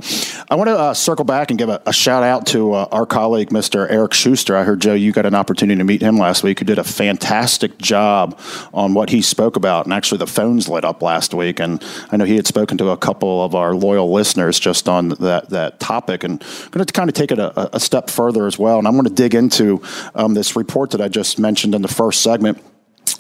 I 0.50 0.56
want 0.56 0.70
to 0.70 0.78
uh, 0.78 0.94
circle 0.94 1.26
back 1.26 1.52
and 1.52 1.60
give 1.60 1.68
a, 1.68 1.82
a 1.86 1.92
shout 1.92 2.24
out 2.24 2.48
to 2.48 2.74
uh, 2.74 2.88
our 2.92 3.06
colleague, 3.06 3.50
Mr. 3.50 3.86
Eric 3.92 4.14
Schuster. 4.14 4.56
I 4.56 4.64
heard 4.64 4.80
Joe, 4.80 4.94
you 4.94 5.12
got 5.12 5.26
an 5.26 5.36
opportunity 5.36 5.78
to 5.78 5.84
meet 5.84 6.02
him 6.02 6.18
last 6.18 6.42
week. 6.42 6.60
Who 6.60 6.66
did 6.66 6.80
a 6.80 6.86
fantastic 6.86 7.78
job 7.78 8.40
on 8.74 8.94
what 8.94 9.10
he 9.10 9.22
spoke 9.22 9.58
about, 9.58 9.86
and 9.86 9.94
actually 9.94 10.20
the 10.20 10.28
phones 10.28 10.70
lit 10.70 10.86
up 10.86 11.02
last 11.02 11.34
week. 11.34 11.60
And 11.60 11.84
I 12.12 12.18
know 12.18 12.24
he 12.24 12.38
had 12.38 12.48
spoken 12.48 12.78
to 12.78 12.92
a 12.92 12.98
couple 12.98 13.44
of 13.44 13.56
our 13.56 13.76
loyal 13.76 14.12
listeners 14.12 14.58
just 14.58 14.88
on 14.88 15.10
that 15.10 15.50
that 15.50 15.82
topic. 15.82 16.24
And 16.24 16.42
I'm 16.42 16.70
going 16.72 16.86
to 16.86 16.94
kind 16.94 17.10
of 17.10 17.14
take 17.14 17.32
it 17.32 17.40
a, 17.40 17.76
a 17.76 17.80
step 17.80 18.10
further 18.10 18.48
as 18.48 18.58
well. 18.58 18.78
And 18.78 18.88
I'm 18.88 18.94
going 18.94 19.06
to 19.06 19.14
dig 19.14 19.36
into 19.36 19.82
um, 20.16 20.34
this 20.34 20.56
report 20.62 20.92
that 20.92 21.02
I 21.02 21.08
just 21.08 21.40
mentioned 21.40 21.74
in 21.74 21.82
the 21.82 21.88
first 21.88 22.22
segment. 22.22 22.64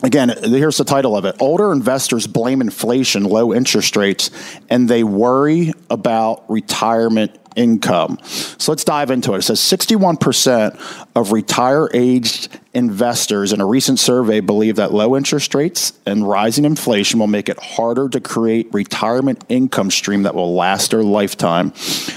Again, 0.03 0.29
here's 0.43 0.77
the 0.77 0.83
title 0.83 1.17
of 1.17 1.25
it. 1.25 1.36
Older 1.39 1.71
investors 1.71 2.27
blame 2.27 2.62
inflation, 2.62 3.24
low 3.24 3.53
interest 3.53 3.95
rates, 3.95 4.29
and 4.69 4.88
they 4.88 5.03
worry 5.03 5.74
about 5.89 6.50
retirement 6.50 7.38
income. 7.55 8.20
So 8.24 8.72
let's 8.72 8.84
dive 8.84 9.12
into 9.12 9.34
it. 9.34 9.39
It 9.39 9.41
says 9.43 9.60
61% 9.60 11.05
of 11.15 11.31
retire 11.31 11.89
aged 11.93 12.60
investors 12.74 13.51
in 13.51 13.60
a 13.60 13.65
recent 13.65 14.00
survey 14.00 14.39
believe 14.39 14.77
that 14.77 14.93
low 14.93 15.17
interest 15.17 15.53
rates 15.53 15.93
and 16.05 16.27
rising 16.27 16.63
inflation 16.63 17.20
will 17.20 17.27
make 17.27 17.50
it 17.50 17.60
harder 17.60 18.08
to 18.08 18.22
create 18.22 18.74
retirement 18.74 19.43
income 19.50 19.91
stream 19.91 20.24
that 20.24 20.34
will 20.34 20.55
last 20.55 20.91
their 20.91 21.03
lifetime. 21.03 21.74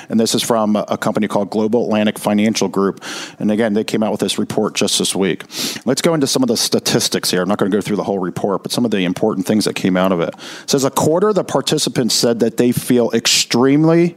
And 0.09 0.21
this 0.21 0.35
is 0.35 0.43
from 0.43 0.77
a 0.77 0.97
company 0.97 1.27
called 1.27 1.51
Global 1.51 1.85
Atlantic 1.85 2.19
Financial 2.19 2.69
Group. 2.69 3.03
And 3.39 3.51
again, 3.51 3.75
they 3.75 3.85
came 3.85 4.03
out 4.03 4.13
with 4.13 4.21
this 4.21 4.39
report 4.39 4.75
just 4.75 4.99
this 4.99 5.15
week. 5.15 5.45
Let's 5.85 6.03
go 6.03 6.15
into 6.15 6.27
some 6.27 6.43
of 6.43 6.49
the 6.49 6.57
statistics 6.57 7.31
here. 7.31 7.43
I'm 7.43 7.49
not 7.49 7.59
going 7.59 7.71
to 7.71 7.77
go 7.77 7.81
through 7.81 7.97
the 7.97 8.05
whole 8.05 8.21
report, 8.21 8.63
but 8.63 8.71
some 8.71 8.85
of 8.85 8.93
the 8.93 9.05
important 9.05 9.47
things 9.47 9.65
that 9.65 9.75
came 9.75 9.97
out 9.97 10.13
of 10.13 10.21
it. 10.21 10.35
It 10.63 10.71
says 10.71 10.85
a 10.85 10.91
quarter 10.91 11.31
of 11.31 11.35
the 11.35 11.45
participants 11.45 12.15
said 12.15 12.41
that 12.41 12.59
they 12.59 12.71
feel 12.71 13.11
extremely 13.13 14.17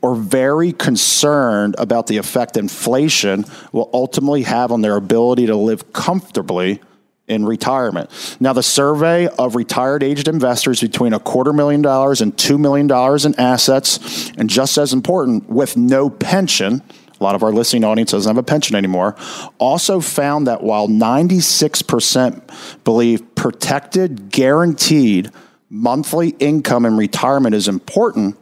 or 0.00 0.14
very 0.14 0.72
concerned 0.72 1.74
about 1.78 2.06
the 2.06 2.16
effect 2.16 2.56
inflation 2.56 3.44
will 3.72 3.90
ultimately 3.92 4.42
have 4.42 4.72
on 4.72 4.80
their 4.80 4.96
ability 4.96 5.46
to 5.46 5.56
live 5.56 5.92
comfortably 5.92 6.80
in 7.28 7.44
retirement. 7.46 8.10
Now, 8.40 8.52
the 8.52 8.62
survey 8.62 9.28
of 9.38 9.54
retired 9.54 10.02
aged 10.02 10.28
investors 10.28 10.80
between 10.80 11.12
a 11.12 11.20
quarter 11.20 11.52
million 11.52 11.82
dollars 11.82 12.20
and 12.20 12.36
two 12.36 12.58
million 12.58 12.86
dollars 12.86 13.24
in 13.24 13.38
assets, 13.38 14.30
and 14.36 14.50
just 14.50 14.76
as 14.78 14.92
important, 14.92 15.48
with 15.48 15.76
no 15.76 16.10
pension. 16.10 16.82
A 17.18 17.22
lot 17.22 17.34
of 17.36 17.44
our 17.44 17.52
listening 17.52 17.84
audience 17.84 18.10
doesn't 18.10 18.28
have 18.28 18.38
a 18.38 18.42
pension 18.42 18.74
anymore. 18.74 19.14
Also 19.58 20.00
found 20.00 20.48
that 20.48 20.64
while 20.64 20.88
96% 20.88 22.82
believe 22.82 23.34
protected, 23.36 24.30
guaranteed 24.30 25.30
monthly 25.70 26.30
income 26.40 26.84
in 26.84 26.96
retirement 26.96 27.54
is 27.54 27.68
important, 27.68 28.36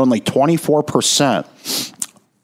only 0.00 0.20
24% 0.20 1.46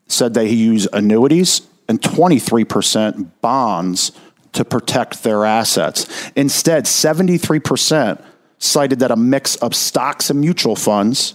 said 0.09 0.35
they 0.35 0.49
use 0.49 0.87
annuities 0.93 1.63
and 1.89 2.01
23% 2.01 3.31
bonds 3.41 4.13
to 4.53 4.65
protect 4.65 5.23
their 5.23 5.45
assets. 5.45 6.07
Instead, 6.35 6.85
73% 6.85 8.23
cited 8.59 9.01
that 9.01 9.11
a 9.11 9.17
mix 9.17 9.57
of 9.57 9.75
stocks 9.75 10.31
and 10.31 10.41
mutual 10.41 10.77
funds, 10.77 11.35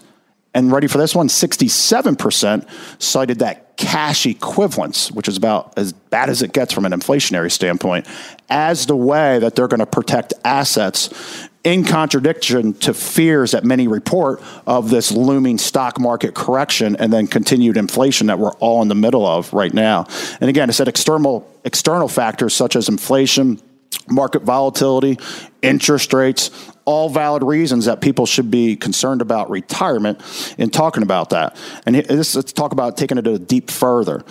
and 0.54 0.72
ready 0.72 0.88
for 0.88 0.98
this 0.98 1.16
one, 1.16 1.28
67% 1.28 2.68
cited 3.02 3.40
that 3.40 3.78
cash 3.78 4.26
equivalents, 4.26 5.12
which 5.12 5.28
is 5.28 5.38
about 5.38 5.78
as 5.78 5.94
bad 5.94 6.30
as 6.30 6.42
it 6.42 6.52
gets 6.52 6.74
from 6.74 6.86
an 6.86 6.92
inflationary 6.92 7.52
standpoint, 7.52 8.08
as 8.50 8.86
the 8.86 8.96
way 8.96 9.40
that 9.40 9.56
they're 9.56 9.68
going 9.68 9.80
to 9.80 9.86
protect 9.86 10.34
assets 10.44 11.50
in 11.64 11.84
contradiction 11.84 12.74
to 12.74 12.94
fears 12.94 13.52
that 13.52 13.64
many 13.64 13.88
report 13.88 14.42
of 14.66 14.90
this 14.90 15.12
looming 15.12 15.58
stock 15.58 16.00
market 16.00 16.34
correction 16.34 16.96
and 16.96 17.14
then 17.14 17.28
continued 17.28 17.78
inflation 17.78 18.28
that 18.28 18.40
we're 18.40 18.54
all 18.54 18.82
in 18.82 18.88
the 18.88 18.96
middle 18.96 19.26
of 19.26 19.54
right 19.54 19.74
now. 19.74 20.08
And 20.40 20.50
again, 20.50 20.70
I 20.70 20.74
said 20.74 20.88
external 20.88 21.48
external 21.64 22.08
factors 22.08 22.56
such 22.56 22.76
as 22.76 22.90
inflation, 22.90 23.62
market 24.10 24.42
volatility, 24.42 25.20
interest 25.62 26.14
rates, 26.14 26.50
all 26.86 27.10
valid 27.10 27.44
reasons 27.44 27.86
that 27.86 28.02
people 28.02 28.26
should 28.26 28.50
be 28.50 28.76
concerned 28.76 29.22
about 29.22 29.50
retirement 29.50 30.20
in 30.58 30.70
talking 30.70 31.04
about 31.04 31.30
that. 31.30 31.56
And 31.86 31.96
this, 31.96 32.36
let's 32.36 32.52
talk 32.52 32.72
about 32.72 32.98
taking 32.98 33.18
it 33.20 33.28
a 33.28 33.38
deep 33.38 33.70
further. 33.70 34.24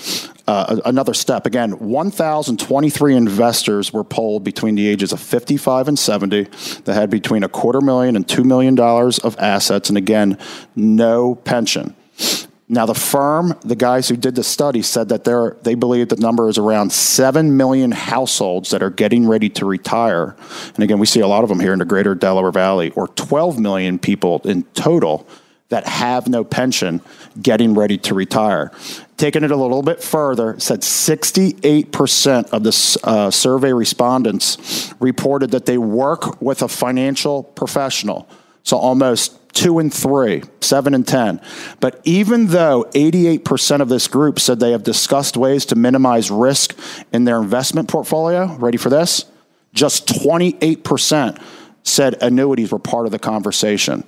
Uh, 0.50 0.80
another 0.84 1.14
step 1.14 1.46
again 1.46 1.70
1,023 1.78 3.14
investors 3.14 3.92
were 3.92 4.02
polled 4.02 4.42
between 4.42 4.74
the 4.74 4.88
ages 4.88 5.12
of 5.12 5.20
55 5.20 5.86
and 5.86 5.96
70 5.96 6.42
that 6.86 6.94
had 6.94 7.08
between 7.08 7.44
a 7.44 7.48
quarter 7.48 7.80
million 7.80 8.16
and 8.16 8.26
$2 8.26 8.44
million 8.44 8.76
of 8.76 9.38
assets, 9.38 9.90
and 9.90 9.96
again, 9.96 10.36
no 10.74 11.36
pension. 11.36 11.94
Now, 12.68 12.84
the 12.84 12.96
firm, 12.96 13.56
the 13.60 13.76
guys 13.76 14.08
who 14.08 14.16
did 14.16 14.34
the 14.34 14.42
study, 14.42 14.82
said 14.82 15.10
that 15.10 15.22
they 15.22 15.50
they 15.62 15.76
believe 15.76 16.08
the 16.08 16.16
number 16.16 16.48
is 16.48 16.58
around 16.58 16.92
7 16.92 17.56
million 17.56 17.92
households 17.92 18.70
that 18.70 18.82
are 18.82 18.90
getting 18.90 19.28
ready 19.28 19.50
to 19.50 19.64
retire. 19.64 20.34
And 20.74 20.82
again, 20.82 20.98
we 20.98 21.06
see 21.06 21.20
a 21.20 21.28
lot 21.28 21.44
of 21.44 21.48
them 21.48 21.60
here 21.60 21.72
in 21.72 21.78
the 21.78 21.84
greater 21.84 22.16
Delaware 22.16 22.50
Valley, 22.50 22.90
or 22.96 23.06
12 23.06 23.60
million 23.60 24.00
people 24.00 24.40
in 24.44 24.64
total 24.74 25.28
that 25.68 25.86
have 25.86 26.28
no 26.28 26.42
pension 26.42 27.00
getting 27.40 27.74
ready 27.74 27.98
to 27.98 28.14
retire. 28.14 28.70
Taking 29.16 29.44
it 29.44 29.50
a 29.50 29.56
little 29.56 29.82
bit 29.82 30.02
further, 30.02 30.58
said 30.58 30.80
68% 30.80 32.50
of 32.50 32.62
the 32.62 33.00
uh, 33.04 33.30
survey 33.30 33.72
respondents 33.72 34.92
reported 34.98 35.50
that 35.50 35.66
they 35.66 35.78
work 35.78 36.40
with 36.40 36.62
a 36.62 36.68
financial 36.68 37.42
professional. 37.42 38.28
So 38.62 38.78
almost 38.78 39.36
two 39.52 39.78
and 39.78 39.92
three, 39.92 40.42
seven 40.60 40.94
and 40.94 41.06
10. 41.06 41.40
But 41.80 42.00
even 42.04 42.48
though 42.48 42.84
88% 42.94 43.80
of 43.80 43.88
this 43.88 44.08
group 44.08 44.38
said 44.38 44.60
they 44.60 44.72
have 44.72 44.82
discussed 44.82 45.36
ways 45.36 45.66
to 45.66 45.76
minimize 45.76 46.30
risk 46.30 46.78
in 47.12 47.24
their 47.24 47.38
investment 47.40 47.88
portfolio, 47.88 48.54
ready 48.56 48.78
for 48.78 48.90
this? 48.90 49.24
Just 49.72 50.08
28% 50.08 51.42
said 51.82 52.22
annuities 52.22 52.72
were 52.72 52.78
part 52.78 53.06
of 53.06 53.12
the 53.12 53.18
conversation. 53.18 54.04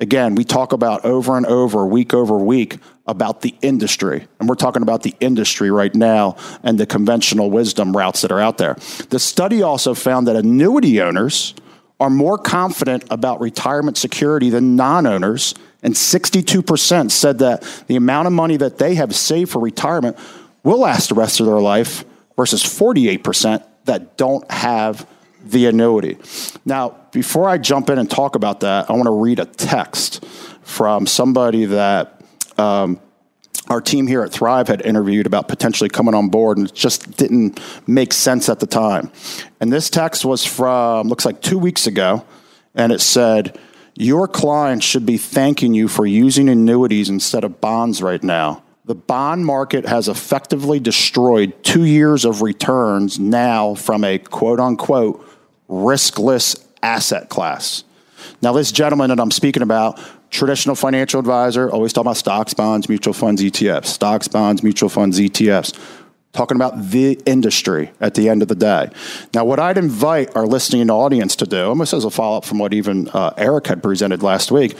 Again, 0.00 0.34
we 0.34 0.42
talk 0.44 0.72
about 0.72 1.04
over 1.04 1.36
and 1.36 1.46
over, 1.46 1.86
week 1.86 2.12
over 2.12 2.36
week, 2.36 2.78
about 3.06 3.42
the 3.42 3.54
industry. 3.62 4.26
And 4.40 4.48
we're 4.48 4.56
talking 4.56 4.82
about 4.82 5.02
the 5.02 5.14
industry 5.20 5.70
right 5.70 5.94
now 5.94 6.36
and 6.62 6.78
the 6.78 6.86
conventional 6.86 7.50
wisdom 7.50 7.96
routes 7.96 8.22
that 8.22 8.32
are 8.32 8.40
out 8.40 8.58
there. 8.58 8.74
The 9.10 9.20
study 9.20 9.62
also 9.62 9.94
found 9.94 10.26
that 10.26 10.36
annuity 10.36 11.00
owners 11.00 11.54
are 12.00 12.10
more 12.10 12.38
confident 12.38 13.04
about 13.10 13.40
retirement 13.40 13.96
security 13.96 14.50
than 14.50 14.74
non 14.74 15.06
owners. 15.06 15.54
And 15.82 15.94
62% 15.94 17.10
said 17.10 17.38
that 17.38 17.62
the 17.86 17.96
amount 17.96 18.26
of 18.26 18.32
money 18.32 18.56
that 18.56 18.78
they 18.78 18.96
have 18.96 19.14
saved 19.14 19.52
for 19.52 19.60
retirement 19.60 20.18
will 20.64 20.80
last 20.80 21.10
the 21.10 21.14
rest 21.14 21.40
of 21.40 21.46
their 21.46 21.60
life 21.60 22.04
versus 22.36 22.64
48% 22.64 23.62
that 23.84 24.16
don't 24.16 24.50
have 24.50 25.06
the 25.44 25.66
annuity. 25.66 26.18
Now, 26.64 26.96
before 27.12 27.48
I 27.48 27.58
jump 27.58 27.90
in 27.90 27.98
and 27.98 28.10
talk 28.10 28.34
about 28.34 28.60
that, 28.60 28.90
I 28.90 28.92
want 28.94 29.06
to 29.06 29.12
read 29.12 29.38
a 29.38 29.44
text 29.44 30.24
from 30.62 31.06
somebody 31.06 31.66
that 31.66 32.22
um, 32.58 33.00
our 33.68 33.80
team 33.80 34.06
here 34.06 34.22
at 34.22 34.32
Thrive 34.32 34.68
had 34.68 34.82
interviewed 34.82 35.26
about 35.26 35.48
potentially 35.48 35.88
coming 35.88 36.14
on 36.14 36.28
board, 36.28 36.58
and 36.58 36.68
it 36.68 36.74
just 36.74 37.16
didn't 37.16 37.60
make 37.86 38.12
sense 38.12 38.48
at 38.48 38.60
the 38.60 38.66
time. 38.66 39.10
And 39.60 39.72
this 39.72 39.88
text 39.88 40.24
was 40.24 40.44
from, 40.44 41.08
looks 41.08 41.24
like 41.24 41.40
two 41.40 41.58
weeks 41.58 41.86
ago, 41.86 42.24
and 42.74 42.92
it 42.92 43.00
said, 43.00 43.58
Your 43.94 44.28
clients 44.28 44.84
should 44.84 45.06
be 45.06 45.16
thanking 45.16 45.72
you 45.74 45.88
for 45.88 46.04
using 46.04 46.48
annuities 46.48 47.08
instead 47.08 47.44
of 47.44 47.60
bonds 47.60 48.02
right 48.02 48.22
now. 48.22 48.62
The 48.86 48.94
bond 48.94 49.46
market 49.46 49.86
has 49.86 50.08
effectively 50.08 50.78
destroyed 50.78 51.54
two 51.64 51.84
years 51.84 52.26
of 52.26 52.42
returns 52.42 53.18
now 53.18 53.74
from 53.74 54.04
a 54.04 54.18
quote 54.18 54.60
unquote 54.60 55.26
riskless 55.74 56.64
asset 56.82 57.28
class. 57.28 57.84
Now, 58.42 58.52
this 58.52 58.72
gentleman 58.72 59.10
that 59.10 59.20
I'm 59.20 59.30
speaking 59.30 59.62
about, 59.62 60.00
traditional 60.30 60.76
financial 60.76 61.20
advisor, 61.20 61.70
always 61.70 61.92
talk 61.92 62.02
about 62.02 62.16
stocks, 62.16 62.54
bonds, 62.54 62.88
mutual 62.88 63.14
funds, 63.14 63.42
ETFs, 63.42 63.86
stocks, 63.86 64.28
bonds, 64.28 64.62
mutual 64.62 64.88
funds, 64.88 65.18
ETFs. 65.18 65.78
talking 66.32 66.56
about 66.56 66.90
the 66.90 67.12
industry 67.26 67.92
at 68.00 68.14
the 68.14 68.28
end 68.28 68.42
of 68.42 68.48
the 68.48 68.56
day. 68.56 68.90
Now, 69.34 69.44
what 69.44 69.60
I'd 69.60 69.78
invite 69.78 70.34
our 70.34 70.46
listening 70.46 70.90
audience 70.90 71.36
to 71.36 71.46
do, 71.46 71.68
almost 71.68 71.92
as 71.92 72.04
a 72.04 72.10
follow 72.10 72.38
up 72.38 72.44
from 72.44 72.58
what 72.58 72.74
even 72.74 73.08
uh, 73.10 73.32
Eric 73.36 73.68
had 73.68 73.82
presented 73.82 74.22
last 74.22 74.50
week, 74.50 74.76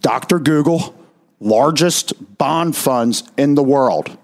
Dr. 0.00 0.40
Google, 0.40 0.94
largest 1.38 2.38
bond 2.38 2.74
funds 2.76 3.22
in 3.36 3.54
the 3.54 3.62
world. 3.62 4.18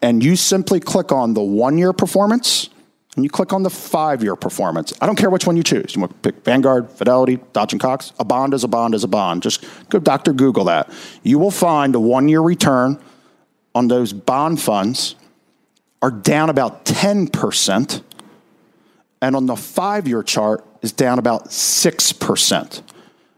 And 0.00 0.22
you 0.22 0.36
simply 0.36 0.78
click 0.78 1.10
on 1.10 1.34
the 1.34 1.42
one 1.42 1.78
year 1.78 1.92
performance 1.92 2.68
and 3.14 3.24
you 3.24 3.30
click 3.30 3.52
on 3.52 3.62
the 3.62 3.70
five 3.70 4.22
year 4.22 4.36
performance. 4.36 4.92
I 5.00 5.06
don't 5.06 5.16
care 5.16 5.30
which 5.30 5.46
one 5.46 5.56
you 5.56 5.62
choose. 5.62 5.94
You 5.94 6.00
want 6.00 6.22
to 6.22 6.32
pick 6.32 6.44
Vanguard, 6.44 6.90
Fidelity, 6.90 7.38
Dodge 7.52 7.72
and 7.72 7.80
Cox. 7.80 8.12
A 8.18 8.24
bond 8.24 8.54
is 8.54 8.64
a 8.64 8.68
bond 8.68 8.94
is 8.94 9.04
a 9.04 9.08
bond. 9.08 9.42
Just 9.42 9.64
go 9.90 9.98
Dr. 9.98 10.32
Google 10.32 10.64
that. 10.64 10.90
You 11.22 11.38
will 11.38 11.50
find 11.50 11.94
a 11.94 12.00
one 12.00 12.28
year 12.28 12.40
return 12.40 12.98
on 13.74 13.88
those 13.88 14.12
bond 14.12 14.60
funds 14.60 15.14
are 16.00 16.10
down 16.10 16.50
about 16.50 16.84
10%, 16.84 18.02
and 19.22 19.36
on 19.36 19.46
the 19.46 19.56
five 19.56 20.08
year 20.08 20.22
chart 20.22 20.66
is 20.82 20.92
down 20.92 21.18
about 21.18 21.46
6%. 21.46 22.82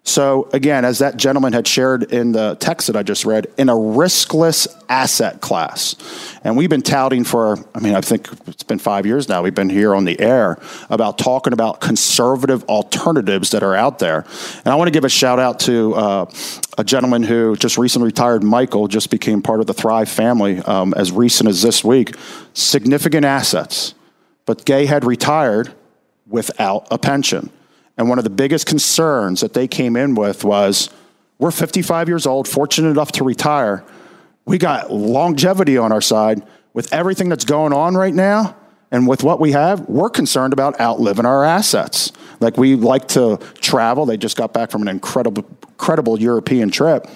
So, 0.07 0.51
again, 0.53 0.85
as 0.85 0.99
that 0.99 1.17
gentleman 1.17 1.55
had 1.55 1.67
shared 1.67 2.13
in 2.13 2.33
the 2.33 2.57
text 2.61 2.89
that 2.89 2.97
I 2.97 3.03
just 3.03 3.25
read, 3.25 3.47
in 3.57 3.71
a 3.71 3.75
riskless 3.75 4.69
asset 4.87 5.41
class. 5.41 5.97
And 6.45 6.59
we've 6.59 6.69
been 6.69 6.83
touting 6.83 7.25
for, 7.25 7.59
I 7.75 7.81
mean, 7.81 7.95
I 7.95 8.03
think 8.03 8.29
it's 8.47 8.63
been 8.63 8.79
five 8.79 9.07
years 9.07 9.31
now, 9.31 9.43
we've 9.43 9.55
been 9.55 9.71
here 9.71 9.95
on 9.95 10.05
the 10.05 10.21
air 10.21 10.59
about 10.91 11.17
talking 11.17 11.55
about 11.55 11.81
conservative 11.81 12.65
alternatives 12.65 13.53
that 13.53 13.63
are 13.63 13.75
out 13.75 13.99
there. 13.99 14.27
And 14.59 14.67
I 14.67 14.75
want 14.75 14.89
to 14.89 14.93
give 14.93 15.05
a 15.05 15.09
shout 15.09 15.39
out 15.39 15.59
to 15.61 15.95
uh, 15.95 16.31
a 16.77 16.85
gentleman 16.85 17.23
who 17.23 17.57
just 17.57 17.79
recently 17.79 18.05
retired, 18.07 18.45
Michael, 18.45 18.89
just 18.89 19.11
became 19.11 19.41
part 19.41 19.61
of 19.61 19.67
the 19.67 19.75
Thrive 19.75 20.11
family 20.11 20.59
um, 20.59 20.93
as 20.99 21.13
recent 21.13 21.49
as 21.49 21.63
this 21.63 21.83
week. 21.83 22.15
Significant 22.53 23.25
assets. 23.25 23.95
But 24.45 24.67
Gay 24.67 24.85
had 24.85 25.07
retired 25.07 25.73
without 26.27 26.89
a 26.91 26.99
pension. 26.99 27.49
And 27.97 28.09
one 28.09 28.19
of 28.19 28.25
the 28.25 28.31
biggest 28.31 28.67
concerns 28.67 29.41
that 29.41 29.55
they 29.55 29.69
came 29.69 29.97
in 29.97 30.15
with 30.15 30.45
was 30.45 30.91
we're 31.39 31.51
55 31.51 32.09
years 32.09 32.27
old, 32.27 32.49
fortunate 32.49 32.91
enough 32.91 33.13
to 33.13 33.25
retire. 33.25 33.85
We 34.45 34.59
got 34.59 34.93
longevity 34.93 35.79
on 35.79 35.93
our 35.93 36.01
side. 36.01 36.43
With 36.73 36.93
everything 36.93 37.29
that's 37.29 37.45
going 37.45 37.73
on 37.73 37.95
right 37.95 38.15
now 38.15 38.57
and 38.91 39.07
with 39.07 39.23
what 39.23 39.41
we 39.41 39.53
have, 39.53 39.89
we're 39.89 40.11
concerned 40.11 40.53
about 40.53 40.81
outliving 40.81 41.25
our 41.25 41.45
assets. 41.45 42.13
Like 42.41 42.57
we 42.57 42.75
like 42.75 43.09
to 43.09 43.39
travel. 43.61 44.07
They 44.07 44.17
just 44.17 44.37
got 44.37 44.53
back 44.53 44.71
from 44.71 44.83
an 44.83 44.89
incredible, 44.89 45.47
incredible 45.69 46.21
European 46.21 46.71
trip. 46.71 47.07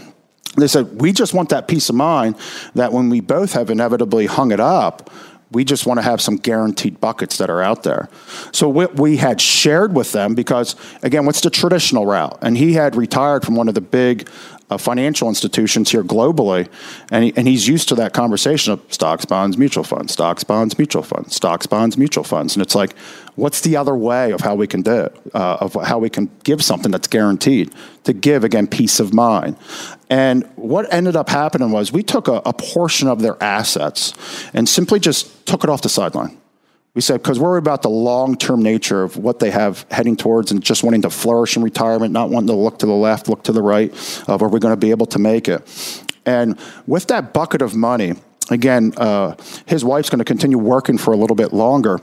They 0.57 0.67
said, 0.67 1.01
we 1.01 1.13
just 1.13 1.35
want 1.35 1.51
that 1.51 1.69
peace 1.69 1.89
of 1.89 1.95
mind 1.95 2.37
that 2.75 2.93
when 2.93 3.11
we 3.11 3.21
both 3.21 3.53
have 3.53 3.71
inevitably 3.71 4.27
hung 4.27 4.51
it 4.51 4.61
up, 4.61 5.11
we 5.51 5.65
just 5.65 5.87
want 5.87 5.99
to 5.99 6.03
have 6.03 6.21
some 6.21 6.37
guaranteed 6.37 7.01
buckets 7.01 7.39
that 7.39 7.49
are 7.49 7.63
out 7.63 7.83
there. 7.83 8.09
So 8.53 8.69
we 8.69 9.17
had 9.17 9.41
shared 9.41 9.95
with 9.95 10.13
them, 10.13 10.35
because 10.35 10.77
again, 11.03 11.25
what's 11.25 11.41
the 11.41 11.51
traditional 11.51 12.05
route? 12.07 12.39
And 12.43 12.57
he 12.57 12.75
had 12.75 12.95
retired 12.97 13.45
from 13.45 13.57
one 13.57 13.69
of 13.69 13.75
the 13.75 13.81
big 13.81 14.29
uh, 14.71 14.77
financial 14.77 15.29
institutions 15.29 15.91
here 15.91 16.05
globally, 16.05 16.69
and, 17.11 17.25
he, 17.25 17.33
and 17.37 17.49
he's 17.49 17.67
used 17.67 17.89
to 17.89 17.95
that 17.95 18.13
conversation 18.13 18.73
of 18.73 18.83
stocks, 18.91 19.25
bonds, 19.25 19.57
mutual 19.57 19.85
funds, 19.85 20.13
stocks, 20.13 20.45
bonds, 20.45 20.79
mutual 20.79 21.03
funds, 21.03 21.35
stocks, 21.35 21.67
bonds, 21.67 21.97
mutual 21.97 22.25
funds, 22.25 22.55
and 22.55 22.63
it's 22.63 22.75
like, 22.75 22.97
what's 23.37 23.61
the 23.61 23.77
other 23.77 23.95
way 23.95 24.33
of 24.33 24.41
how 24.41 24.55
we 24.55 24.67
can 24.67 24.83
do 24.83 25.09
uh, 25.35 25.59
of 25.61 25.75
how 25.85 25.99
we 25.99 26.11
can 26.11 26.31
give 26.43 26.63
something 26.63 26.91
that's 26.91 27.09
guaranteed 27.09 27.73
to 28.05 28.13
give 28.13 28.45
again 28.45 28.67
peace 28.67 29.01
of 29.01 29.15
mind. 29.15 29.57
And 30.11 30.45
what 30.57 30.93
ended 30.93 31.17
up 31.17 31.29
happening 31.29 31.71
was 31.71 31.93
we 31.93 32.03
took 32.03 32.29
a, 32.29 32.43
a 32.45 32.53
portion 32.53 33.09
of 33.09 33.23
their 33.23 33.41
assets 33.43 34.13
and 34.55 34.69
simply 34.69 34.99
just 34.99 35.47
took 35.47 35.65
it 35.65 35.71
off 35.71 35.83
the 35.83 35.89
sideline. 35.89 36.37
We 36.99 37.03
said, 37.03 37.23
because 37.23 37.39
we're 37.39 37.51
worried 37.51 37.59
about 37.61 37.83
the 37.83 37.91
long 37.91 38.37
term 38.37 38.61
nature 38.61 39.05
of 39.05 39.17
what 39.17 39.39
they 39.39 39.53
have 39.53 39.87
heading 39.89 40.17
towards 40.17 40.51
and 40.51 40.61
just 40.61 40.83
wanting 40.83 41.03
to 41.03 41.11
flourish 41.11 41.57
in 41.57 41.63
retirement, 41.63 42.13
not 42.13 42.29
wanting 42.29 42.49
to 42.49 42.55
look 42.55 42.81
to 42.81 42.87
the 42.87 42.93
left, 42.93 43.29
look 43.29 43.45
to 43.45 43.53
the 43.53 43.63
right, 43.63 43.93
of 44.27 44.43
are 44.43 44.49
we 44.49 44.59
going 44.59 44.73
to 44.73 44.77
be 44.77 44.91
able 44.91 45.07
to 45.07 45.21
make 45.21 45.47
it? 45.47 45.63
And 46.27 46.59
with 46.89 47.07
that 47.07 47.33
bucket 47.33 47.63
of 47.63 47.77
money, 47.77 48.15
again, 48.51 48.95
uh, 48.97 49.37
his 49.67 49.85
wife's 49.85 50.11
going 50.11 50.19
to 50.19 50.25
continue 50.25 50.59
working 50.59 50.99
for 50.99 51.15
a 51.15 51.17
little 51.17 51.37
bit 51.37 51.53
longer. 51.53 52.01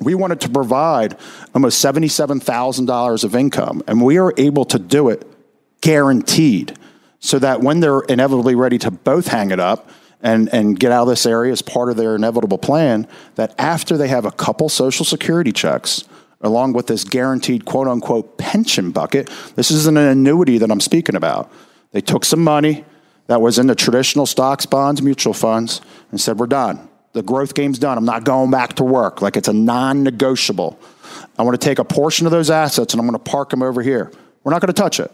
We 0.00 0.14
wanted 0.14 0.40
to 0.40 0.48
provide 0.48 1.18
almost 1.54 1.84
$77,000 1.84 3.24
of 3.24 3.36
income, 3.36 3.82
and 3.86 4.00
we 4.00 4.16
are 4.16 4.32
able 4.38 4.64
to 4.64 4.78
do 4.78 5.10
it 5.10 5.26
guaranteed 5.82 6.78
so 7.20 7.38
that 7.38 7.60
when 7.60 7.80
they're 7.80 8.00
inevitably 8.00 8.54
ready 8.54 8.78
to 8.78 8.90
both 8.90 9.28
hang 9.28 9.50
it 9.50 9.60
up, 9.60 9.90
and, 10.22 10.52
and 10.54 10.78
get 10.78 10.92
out 10.92 11.02
of 11.02 11.08
this 11.08 11.26
area 11.26 11.52
as 11.52 11.62
part 11.62 11.90
of 11.90 11.96
their 11.96 12.14
inevitable 12.14 12.58
plan, 12.58 13.08
that 13.34 13.54
after 13.58 13.96
they 13.96 14.08
have 14.08 14.24
a 14.24 14.30
couple 14.30 14.68
Social 14.68 15.04
Security 15.04 15.52
checks, 15.52 16.04
along 16.40 16.72
with 16.72 16.86
this 16.86 17.04
guaranteed 17.04 17.64
quote 17.64 17.88
unquote 17.88 18.38
pension 18.38 18.92
bucket, 18.92 19.30
this 19.56 19.70
isn't 19.70 19.96
an 19.96 20.08
annuity 20.08 20.58
that 20.58 20.70
I'm 20.70 20.80
speaking 20.80 21.16
about. 21.16 21.50
They 21.90 22.00
took 22.00 22.24
some 22.24 22.42
money 22.42 22.84
that 23.26 23.40
was 23.40 23.58
in 23.58 23.66
the 23.66 23.74
traditional 23.74 24.26
stocks, 24.26 24.64
bonds, 24.66 25.02
mutual 25.02 25.34
funds, 25.34 25.80
and 26.10 26.20
said, 26.20 26.38
We're 26.38 26.46
done. 26.46 26.88
The 27.12 27.22
growth 27.22 27.54
game's 27.54 27.78
done. 27.78 27.98
I'm 27.98 28.06
not 28.06 28.24
going 28.24 28.50
back 28.50 28.74
to 28.74 28.84
work. 28.84 29.20
Like 29.20 29.36
it's 29.36 29.48
a 29.48 29.52
non 29.52 30.02
negotiable. 30.02 30.78
I 31.38 31.42
want 31.42 31.60
to 31.60 31.64
take 31.64 31.78
a 31.78 31.84
portion 31.84 32.26
of 32.26 32.32
those 32.32 32.48
assets 32.48 32.94
and 32.94 33.00
I'm 33.00 33.06
going 33.06 33.22
to 33.22 33.30
park 33.30 33.50
them 33.50 33.62
over 33.62 33.82
here. 33.82 34.10
We're 34.44 34.52
not 34.52 34.60
going 34.60 34.72
to 34.72 34.80
touch 34.80 34.98
it. 34.98 35.12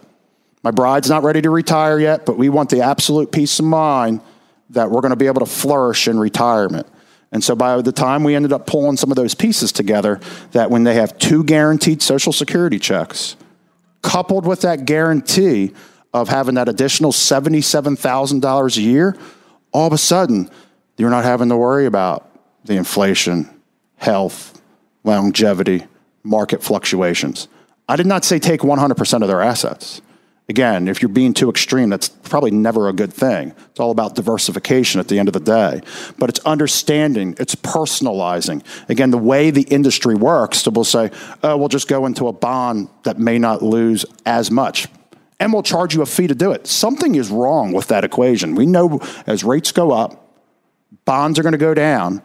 My 0.63 0.71
bride's 0.71 1.09
not 1.09 1.23
ready 1.23 1.41
to 1.41 1.49
retire 1.49 1.99
yet, 1.99 2.25
but 2.25 2.37
we 2.37 2.49
want 2.49 2.69
the 2.69 2.81
absolute 2.81 3.31
peace 3.31 3.59
of 3.59 3.65
mind 3.65 4.21
that 4.71 4.91
we're 4.91 5.01
going 5.01 5.11
to 5.11 5.17
be 5.17 5.27
able 5.27 5.39
to 5.39 5.51
flourish 5.51 6.07
in 6.07 6.19
retirement. 6.19 6.87
And 7.31 7.43
so 7.43 7.55
by 7.55 7.81
the 7.81 7.91
time 7.91 8.23
we 8.23 8.35
ended 8.35 8.53
up 8.53 8.65
pulling 8.65 8.97
some 8.97 9.11
of 9.11 9.15
those 9.15 9.35
pieces 9.35 9.71
together, 9.71 10.19
that 10.51 10.71
when 10.71 10.83
they 10.83 10.95
have 10.95 11.17
two 11.17 11.43
guaranteed 11.43 12.01
Social 12.01 12.33
Security 12.33 12.79
checks, 12.79 13.35
coupled 14.01 14.45
with 14.45 14.61
that 14.61 14.85
guarantee 14.85 15.73
of 16.13 16.29
having 16.29 16.55
that 16.55 16.67
additional 16.67 17.11
$77,000 17.11 18.77
a 18.77 18.81
year, 18.81 19.17
all 19.71 19.87
of 19.87 19.93
a 19.93 19.97
sudden, 19.97 20.49
you're 20.97 21.09
not 21.09 21.23
having 21.23 21.49
to 21.49 21.57
worry 21.57 21.85
about 21.85 22.29
the 22.65 22.75
inflation, 22.75 23.47
health, 23.97 24.61
longevity, 25.03 25.85
market 26.23 26.63
fluctuations. 26.63 27.47
I 27.87 27.95
did 27.95 28.05
not 28.05 28.23
say 28.25 28.39
take 28.39 28.61
100% 28.61 29.21
of 29.21 29.27
their 29.27 29.41
assets. 29.41 30.01
Again, 30.49 30.87
if 30.87 30.99
you're 30.99 31.09
being 31.09 31.35
too 31.35 31.47
extreme, 31.47 31.89
that's 31.89 32.09
probably 32.09 32.49
never 32.49 32.89
a 32.89 32.93
good 32.93 33.13
thing. 33.13 33.53
It's 33.69 33.79
all 33.79 33.91
about 33.91 34.15
diversification 34.15 34.99
at 34.99 35.07
the 35.07 35.19
end 35.19 35.29
of 35.29 35.33
the 35.33 35.39
day. 35.39 35.81
But 36.17 36.29
it's 36.29 36.39
understanding, 36.39 37.35
it's 37.39 37.53
personalizing. 37.53 38.63
Again, 38.89 39.11
the 39.11 39.19
way 39.19 39.51
the 39.51 39.61
industry 39.61 40.15
works, 40.15 40.63
so 40.63 40.71
we'll 40.71 40.83
say, 40.85 41.11
oh, 41.43 41.55
we'll 41.55 41.67
just 41.67 41.87
go 41.87 42.07
into 42.07 42.27
a 42.27 42.33
bond 42.33 42.89
that 43.03 43.19
may 43.19 43.37
not 43.37 43.61
lose 43.61 44.05
as 44.25 44.49
much. 44.49 44.87
And 45.39 45.53
we'll 45.53 45.63
charge 45.63 45.93
you 45.93 46.01
a 46.01 46.07
fee 46.07 46.25
to 46.25 46.35
do 46.35 46.51
it. 46.51 46.65
Something 46.65 47.13
is 47.13 47.29
wrong 47.29 47.71
with 47.71 47.87
that 47.89 48.03
equation. 48.03 48.55
We 48.55 48.65
know 48.65 48.99
as 49.27 49.43
rates 49.43 49.71
go 49.71 49.91
up, 49.91 50.35
bonds 51.05 51.37
are 51.37 51.43
going 51.43 51.53
to 51.53 51.59
go 51.59 51.75
down. 51.75 52.23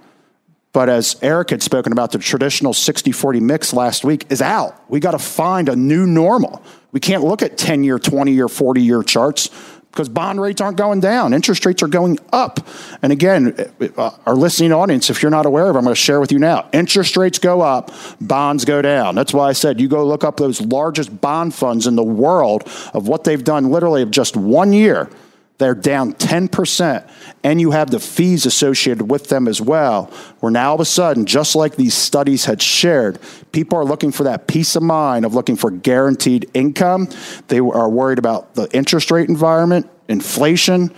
But 0.72 0.88
as 0.88 1.16
Eric 1.22 1.50
had 1.50 1.62
spoken 1.62 1.92
about, 1.92 2.10
the 2.10 2.18
traditional 2.18 2.72
60 2.72 3.12
40 3.12 3.38
mix 3.40 3.72
last 3.72 4.02
week 4.02 4.26
is 4.30 4.42
out. 4.42 4.74
We 4.90 4.98
got 4.98 5.12
to 5.12 5.20
find 5.20 5.68
a 5.68 5.76
new 5.76 6.06
normal. 6.06 6.62
We 6.94 7.00
can't 7.00 7.24
look 7.24 7.42
at 7.42 7.58
10 7.58 7.82
year, 7.82 7.98
20 7.98 8.32
year, 8.32 8.48
40 8.48 8.80
year 8.80 9.02
charts 9.02 9.50
because 9.90 10.08
bond 10.08 10.40
rates 10.40 10.60
aren't 10.60 10.76
going 10.76 11.00
down. 11.00 11.34
Interest 11.34 11.66
rates 11.66 11.82
are 11.82 11.88
going 11.88 12.20
up. 12.32 12.66
And 13.02 13.12
again, 13.12 13.54
uh, 13.96 14.10
our 14.26 14.36
listening 14.36 14.72
audience, 14.72 15.10
if 15.10 15.20
you're 15.20 15.30
not 15.30 15.44
aware 15.44 15.68
of 15.68 15.74
it, 15.74 15.78
I'm 15.78 15.84
going 15.84 15.94
to 15.94 16.00
share 16.00 16.20
with 16.20 16.30
you 16.30 16.38
now. 16.38 16.68
Interest 16.72 17.16
rates 17.16 17.40
go 17.40 17.60
up, 17.60 17.90
bonds 18.20 18.64
go 18.64 18.80
down. 18.80 19.16
That's 19.16 19.34
why 19.34 19.48
I 19.48 19.52
said 19.54 19.80
you 19.80 19.88
go 19.88 20.06
look 20.06 20.22
up 20.22 20.36
those 20.36 20.60
largest 20.60 21.20
bond 21.20 21.52
funds 21.52 21.88
in 21.88 21.96
the 21.96 22.04
world 22.04 22.62
of 22.94 23.08
what 23.08 23.24
they've 23.24 23.42
done 23.42 23.70
literally 23.70 24.02
of 24.02 24.12
just 24.12 24.36
one 24.36 24.72
year 24.72 25.10
they're 25.58 25.74
down 25.74 26.14
10%, 26.14 27.08
and 27.44 27.60
you 27.60 27.70
have 27.70 27.90
the 27.90 28.00
fees 28.00 28.44
associated 28.44 29.08
with 29.08 29.28
them 29.28 29.46
as 29.46 29.60
well. 29.60 30.06
Where 30.40 30.50
now 30.50 30.70
all 30.70 30.74
of 30.74 30.80
a 30.80 30.84
sudden, 30.84 31.26
just 31.26 31.54
like 31.54 31.76
these 31.76 31.94
studies 31.94 32.44
had 32.44 32.60
shared, 32.60 33.20
people 33.52 33.78
are 33.78 33.84
looking 33.84 34.10
for 34.10 34.24
that 34.24 34.48
peace 34.48 34.74
of 34.74 34.82
mind 34.82 35.24
of 35.24 35.34
looking 35.34 35.54
for 35.54 35.70
guaranteed 35.70 36.50
income. 36.54 37.08
They 37.46 37.60
are 37.60 37.88
worried 37.88 38.18
about 38.18 38.54
the 38.54 38.68
interest 38.72 39.12
rate 39.12 39.28
environment, 39.28 39.88
inflation, 40.08 40.92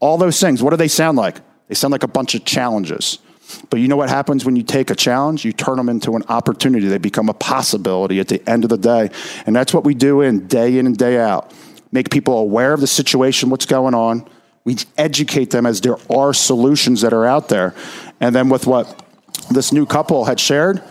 all 0.00 0.18
those 0.18 0.40
things. 0.40 0.60
What 0.60 0.70
do 0.70 0.76
they 0.76 0.88
sound 0.88 1.16
like? 1.16 1.40
They 1.68 1.74
sound 1.76 1.92
like 1.92 2.02
a 2.02 2.08
bunch 2.08 2.34
of 2.34 2.44
challenges. 2.44 3.20
But 3.68 3.78
you 3.78 3.86
know 3.86 3.96
what 3.96 4.08
happens 4.08 4.44
when 4.44 4.56
you 4.56 4.62
take 4.62 4.90
a 4.90 4.94
challenge? 4.94 5.44
You 5.44 5.52
turn 5.52 5.76
them 5.76 5.88
into 5.88 6.16
an 6.16 6.22
opportunity. 6.28 6.86
They 6.86 6.98
become 6.98 7.28
a 7.28 7.34
possibility 7.34 8.18
at 8.18 8.28
the 8.28 8.48
end 8.48 8.64
of 8.64 8.70
the 8.70 8.78
day. 8.78 9.10
And 9.46 9.54
that's 9.54 9.72
what 9.72 9.84
we 9.84 9.94
do 9.94 10.20
in 10.20 10.46
day 10.46 10.78
in 10.78 10.86
and 10.86 10.96
day 10.96 11.18
out 11.18 11.52
make 11.92 12.10
people 12.10 12.38
aware 12.38 12.72
of 12.72 12.80
the 12.80 12.86
situation, 12.86 13.50
what's 13.50 13.66
going 13.66 13.94
on. 13.94 14.28
We 14.64 14.76
educate 14.98 15.50
them 15.50 15.66
as 15.66 15.80
there 15.80 15.96
are 16.10 16.32
solutions 16.34 17.00
that 17.00 17.12
are 17.12 17.26
out 17.26 17.48
there. 17.48 17.74
And 18.20 18.34
then 18.34 18.48
with 18.48 18.66
what 18.66 19.04
this 19.50 19.72
new 19.72 19.86
couple 19.86 20.26
had 20.26 20.38
shared, 20.38 20.82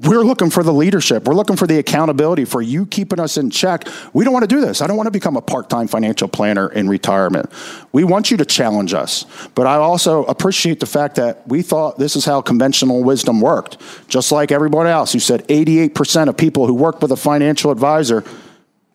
We're 0.00 0.24
looking 0.24 0.50
for 0.50 0.64
the 0.64 0.72
leadership. 0.72 1.24
We're 1.24 1.36
looking 1.36 1.54
for 1.54 1.68
the 1.68 1.78
accountability 1.78 2.46
for 2.46 2.60
you 2.60 2.84
keeping 2.84 3.20
us 3.20 3.36
in 3.36 3.48
check. 3.50 3.86
We 4.12 4.24
don't 4.24 4.32
want 4.32 4.42
to 4.42 4.52
do 4.52 4.60
this. 4.60 4.82
I 4.82 4.88
don't 4.88 4.96
want 4.96 5.06
to 5.06 5.12
become 5.12 5.36
a 5.36 5.40
part 5.40 5.70
time 5.70 5.86
financial 5.86 6.26
planner 6.26 6.68
in 6.68 6.88
retirement. 6.88 7.48
We 7.92 8.02
want 8.02 8.28
you 8.28 8.36
to 8.38 8.44
challenge 8.44 8.92
us. 8.92 9.24
But 9.54 9.68
I 9.68 9.76
also 9.76 10.24
appreciate 10.24 10.80
the 10.80 10.86
fact 10.86 11.14
that 11.14 11.46
we 11.46 11.62
thought 11.62 11.96
this 11.96 12.16
is 12.16 12.24
how 12.24 12.42
conventional 12.42 13.04
wisdom 13.04 13.40
worked. 13.40 13.78
Just 14.08 14.32
like 14.32 14.50
everyone 14.50 14.88
else 14.88 15.12
who 15.12 15.20
said 15.20 15.46
88% 15.46 16.28
of 16.28 16.36
people 16.36 16.66
who 16.66 16.74
work 16.74 17.00
with 17.00 17.12
a 17.12 17.16
financial 17.16 17.70
advisor, 17.70 18.24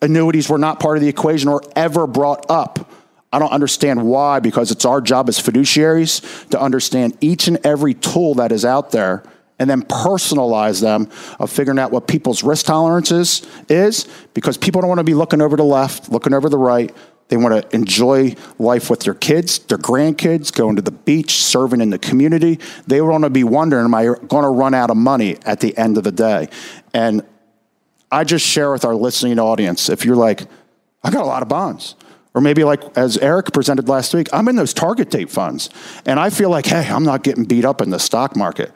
annuities 0.02 0.48
were 0.48 0.58
not 0.58 0.80
part 0.80 0.96
of 0.96 1.02
the 1.02 1.08
equation 1.08 1.48
or 1.48 1.62
ever 1.76 2.06
brought 2.06 2.50
up. 2.50 2.90
I 3.32 3.38
don't 3.38 3.52
understand 3.52 4.04
why, 4.06 4.40
because 4.40 4.70
it's 4.70 4.84
our 4.84 5.00
job 5.00 5.28
as 5.28 5.38
fiduciaries 5.38 6.48
to 6.50 6.60
understand 6.60 7.16
each 7.20 7.46
and 7.46 7.64
every 7.64 7.94
tool 7.94 8.34
that 8.34 8.50
is 8.50 8.64
out 8.64 8.90
there 8.90 9.22
and 9.60 9.68
then 9.68 9.82
personalize 9.82 10.80
them 10.80 11.08
of 11.38 11.50
figuring 11.50 11.78
out 11.78 11.92
what 11.92 12.08
people's 12.08 12.42
risk 12.42 12.66
tolerances 12.66 13.46
is 13.68 14.08
because 14.34 14.56
people 14.56 14.80
don't 14.80 14.88
want 14.88 14.98
to 14.98 15.04
be 15.04 15.14
looking 15.14 15.42
over 15.42 15.56
the 15.56 15.64
left, 15.64 16.10
looking 16.10 16.32
over 16.32 16.48
the 16.48 16.58
right. 16.58 16.96
They 17.28 17.36
want 17.36 17.62
to 17.62 17.76
enjoy 17.76 18.34
life 18.58 18.90
with 18.90 19.00
their 19.00 19.14
kids, 19.14 19.60
their 19.60 19.78
grandkids, 19.78 20.52
going 20.52 20.76
to 20.76 20.82
the 20.82 20.90
beach, 20.90 21.44
serving 21.44 21.80
in 21.80 21.90
the 21.90 21.98
community. 21.98 22.58
They 22.88 23.00
want 23.00 23.22
to 23.22 23.30
be 23.30 23.44
wondering, 23.44 23.84
am 23.84 23.94
I 23.94 24.04
going 24.04 24.42
to 24.42 24.48
run 24.48 24.74
out 24.74 24.90
of 24.90 24.96
money 24.96 25.36
at 25.44 25.60
the 25.60 25.76
end 25.78 25.96
of 25.96 26.04
the 26.04 26.10
day? 26.10 26.48
And 26.92 27.24
I 28.10 28.24
just 28.24 28.46
share 28.46 28.72
with 28.72 28.84
our 28.84 28.94
listening 28.94 29.38
audience 29.38 29.88
if 29.88 30.04
you're 30.04 30.16
like, 30.16 30.42
I 31.02 31.10
got 31.10 31.22
a 31.22 31.26
lot 31.26 31.42
of 31.42 31.48
bonds. 31.48 31.94
Or 32.32 32.40
maybe, 32.40 32.62
like 32.62 32.96
as 32.96 33.18
Eric 33.18 33.52
presented 33.52 33.88
last 33.88 34.14
week, 34.14 34.28
I'm 34.32 34.46
in 34.48 34.56
those 34.56 34.72
target 34.72 35.10
date 35.10 35.30
funds. 35.30 35.68
And 36.06 36.20
I 36.20 36.30
feel 36.30 36.48
like, 36.48 36.66
hey, 36.66 36.86
I'm 36.88 37.04
not 37.04 37.24
getting 37.24 37.44
beat 37.44 37.64
up 37.64 37.80
in 37.80 37.90
the 37.90 37.98
stock 37.98 38.36
market. 38.36 38.72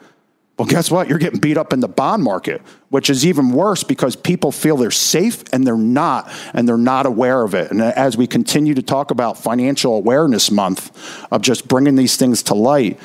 Well, 0.57 0.67
guess 0.67 0.89
what? 0.89 1.09
You're 1.09 1.19
getting 1.19 1.39
beat 1.39 1.57
up 1.57 1.73
in 1.73 1.81
the 1.81 1.87
bond 1.87 2.23
market, 2.23 2.61
which 2.89 3.09
is 3.09 3.25
even 3.25 3.51
worse 3.51 3.83
because 3.83 4.15
people 4.15 4.53
feel 4.53 4.77
they're 4.77 4.89
safe 4.89 5.43
and 5.51 5.67
they're 5.67 5.77
not, 5.77 6.31
and 6.53 6.67
they're 6.67 6.77
not 6.77 7.05
aware 7.05 7.41
of 7.41 7.53
it. 7.53 7.71
And 7.71 7.81
as 7.81 8.15
we 8.15 8.25
continue 8.25 8.73
to 8.73 8.81
talk 8.81 9.11
about 9.11 9.37
Financial 9.37 9.95
Awareness 9.95 10.51
Month, 10.51 11.25
of 11.29 11.41
just 11.41 11.67
bringing 11.67 11.95
these 11.95 12.15
things 12.15 12.41
to 12.43 12.53
light, 12.53 12.99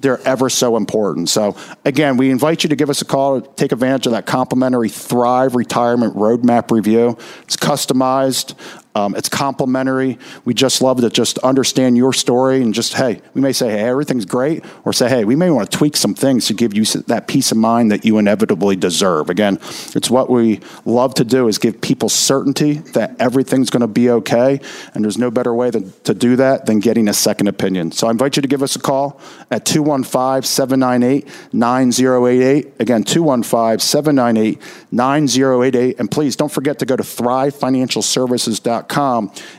they're 0.00 0.20
ever 0.26 0.48
so 0.48 0.76
important. 0.76 1.28
So, 1.28 1.56
again, 1.84 2.16
we 2.16 2.30
invite 2.30 2.62
you 2.62 2.68
to 2.70 2.76
give 2.76 2.90
us 2.90 3.02
a 3.02 3.04
call, 3.04 3.40
to 3.40 3.48
take 3.54 3.72
advantage 3.72 4.06
of 4.06 4.12
that 4.12 4.26
complimentary 4.26 4.88
Thrive 4.88 5.54
Retirement 5.54 6.16
Roadmap 6.16 6.70
review. 6.70 7.18
It's 7.42 7.56
customized, 7.56 8.54
um, 8.94 9.14
it's 9.14 9.28
complimentary. 9.28 10.18
We 10.44 10.52
just 10.52 10.82
love 10.82 11.00
to 11.00 11.10
just 11.10 11.38
understand 11.38 11.96
your 11.96 12.12
story 12.12 12.60
and 12.60 12.74
just, 12.74 12.94
hey, 12.94 13.22
we 13.34 13.40
may 13.40 13.52
say, 13.52 13.70
hey, 13.70 13.88
everything's 13.88 14.24
great, 14.24 14.64
or 14.84 14.92
say, 14.92 15.08
hey, 15.08 15.24
we 15.24 15.36
may 15.36 15.48
want 15.50 15.70
to 15.70 15.76
tweak 15.76 15.96
some 15.96 16.12
things 16.14 16.48
to 16.48 16.54
give 16.54 16.74
you 16.74 16.84
that 16.84 17.28
peace 17.28 17.52
of 17.52 17.58
mind 17.58 17.92
that 17.92 18.04
you 18.04 18.18
inevitably 18.18 18.74
deserve. 18.74 19.30
Again, 19.30 19.58
it's 19.94 20.10
what 20.10 20.28
we 20.28 20.60
love 20.84 21.14
to 21.14 21.24
do 21.24 21.46
is 21.46 21.58
give 21.58 21.80
people 21.80 22.08
certainty 22.08 22.74
that 22.94 23.14
everything's 23.20 23.70
going 23.70 23.82
to 23.82 23.86
be 23.86 24.10
okay, 24.10 24.60
and 24.92 25.04
there's 25.04 25.18
no 25.18 25.30
better 25.30 25.54
way 25.54 25.70
to, 25.70 25.82
to 26.02 26.12
do 26.12 26.34
that 26.36 26.66
than 26.66 26.80
getting 26.80 27.06
a 27.06 27.14
second 27.14 27.46
opinion. 27.46 27.92
So 27.92 28.08
I 28.08 28.10
invite 28.10 28.34
you 28.34 28.42
to 28.42 28.48
give 28.48 28.62
us 28.62 28.74
a 28.74 28.80
call 28.80 29.20
at 29.52 29.64
215 29.64 30.42
798 30.42 31.28
9088. 31.52 32.80
Again, 32.80 33.04
215 33.04 33.78
798 33.78 34.60
9088. 34.90 36.00
And 36.00 36.10
please 36.10 36.34
don't 36.34 36.50
forget 36.50 36.80
to 36.80 36.86
go 36.86 36.96
to 36.96 37.04
thrivefinancialservices.com 37.04 38.79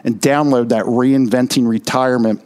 and 0.03 0.15
download 0.19 0.69
that 0.69 0.85
Reinventing 0.85 1.67
Retirement 1.67 2.43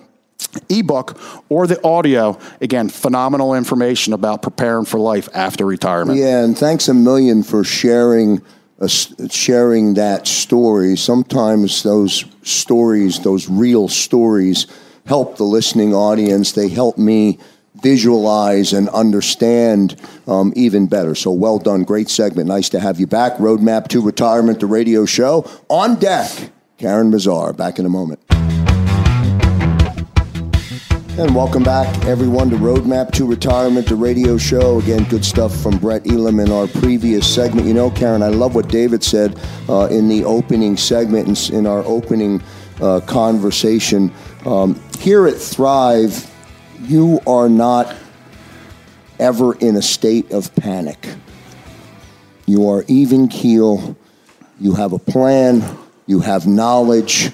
ebook 0.70 1.18
or 1.50 1.68
the 1.68 1.82
audio. 1.84 2.40
Again, 2.62 2.90
phenomenal 2.90 3.54
information 3.54 4.14
about 4.14 4.42
preparing 4.42 4.86
for 4.86 5.00
life 5.00 5.30
after 5.34 5.66
retirement. 5.66 6.20
Yeah, 6.20 6.44
and 6.44 6.58
thanks 6.58 6.88
a 6.88 6.94
million 6.94 7.44
for 7.44 7.64
sharing. 7.64 8.42
Uh, 8.78 8.90
sharing 9.30 9.94
that 9.94 10.28
story. 10.28 10.98
Sometimes 10.98 11.82
those 11.84 12.26
stories, 12.44 13.22
those 13.22 13.48
real 13.48 13.88
stories, 13.88 14.68
help 15.06 15.38
the 15.38 15.46
listening 15.46 15.94
audience. 15.94 16.52
They 16.52 16.68
help 16.68 16.98
me 16.98 17.40
visualize 17.82 18.74
and 18.74 18.90
understand 18.90 19.96
um, 20.28 20.52
even 20.58 20.88
better. 20.88 21.16
So 21.16 21.32
well 21.32 21.58
done. 21.58 21.84
Great 21.84 22.10
segment. 22.10 22.50
Nice 22.50 22.68
to 22.70 22.82
have 22.82 23.00
you 23.00 23.08
back. 23.08 23.36
Roadmap 23.38 23.88
to 23.90 24.02
Retirement, 24.02 24.60
the 24.60 24.66
radio 24.66 25.06
show. 25.06 25.50
On 25.70 25.96
deck. 25.96 26.52
Karen 26.78 27.12
Bazaar. 27.12 27.54
Back 27.54 27.80
in 27.80 27.86
a 27.86 27.90
moment. 27.90 28.20
And 31.18 31.34
welcome 31.34 31.64
back, 31.64 31.88
everyone, 32.06 32.50
to 32.50 32.58
Roadmap 32.58 33.12
to 33.14 33.26
Retirement, 33.26 33.88
the 33.88 33.96
radio 33.96 34.38
show. 34.38 34.80
Again, 34.80 35.06
good 35.06 35.24
stuff 35.24 35.56
from 35.56 35.78
Brett 35.78 36.06
Elam 36.06 36.42
in 36.42 36.52
our 36.52 36.68
previous 36.68 37.26
segment. 37.34 37.68
You 37.68 37.74
know, 37.74 37.90
Karen, 37.90 38.22
I 38.22 38.28
love 38.28 38.54
what 38.54 38.68
David 38.68 39.02
said 39.02 39.40
uh, 39.70 39.88
in 39.90 40.10
the 40.10 40.26
opening 40.26 40.76
segment, 40.76 41.50
in, 41.50 41.56
in 41.56 41.68
our 41.68 41.86
opening 41.86 42.44
uh, 42.82 43.00
conversation. 43.00 44.12
Um, 44.46 44.78
here 45.00 45.26
at 45.26 45.36
Thrive, 45.36 46.30
you 46.82 47.22
are 47.26 47.48
not 47.48 47.96
ever 49.18 49.56
in 49.60 49.78
a 49.78 49.82
state 49.82 50.30
of 50.34 50.54
panic. 50.56 51.16
You 52.46 52.68
are 52.70 52.84
even 52.90 53.30
keel. 53.30 53.96
You 54.60 54.74
have 54.74 54.92
a 54.92 55.00
plan 55.00 55.62
you 56.06 56.20
have 56.20 56.48
knowledge, 56.48 57.32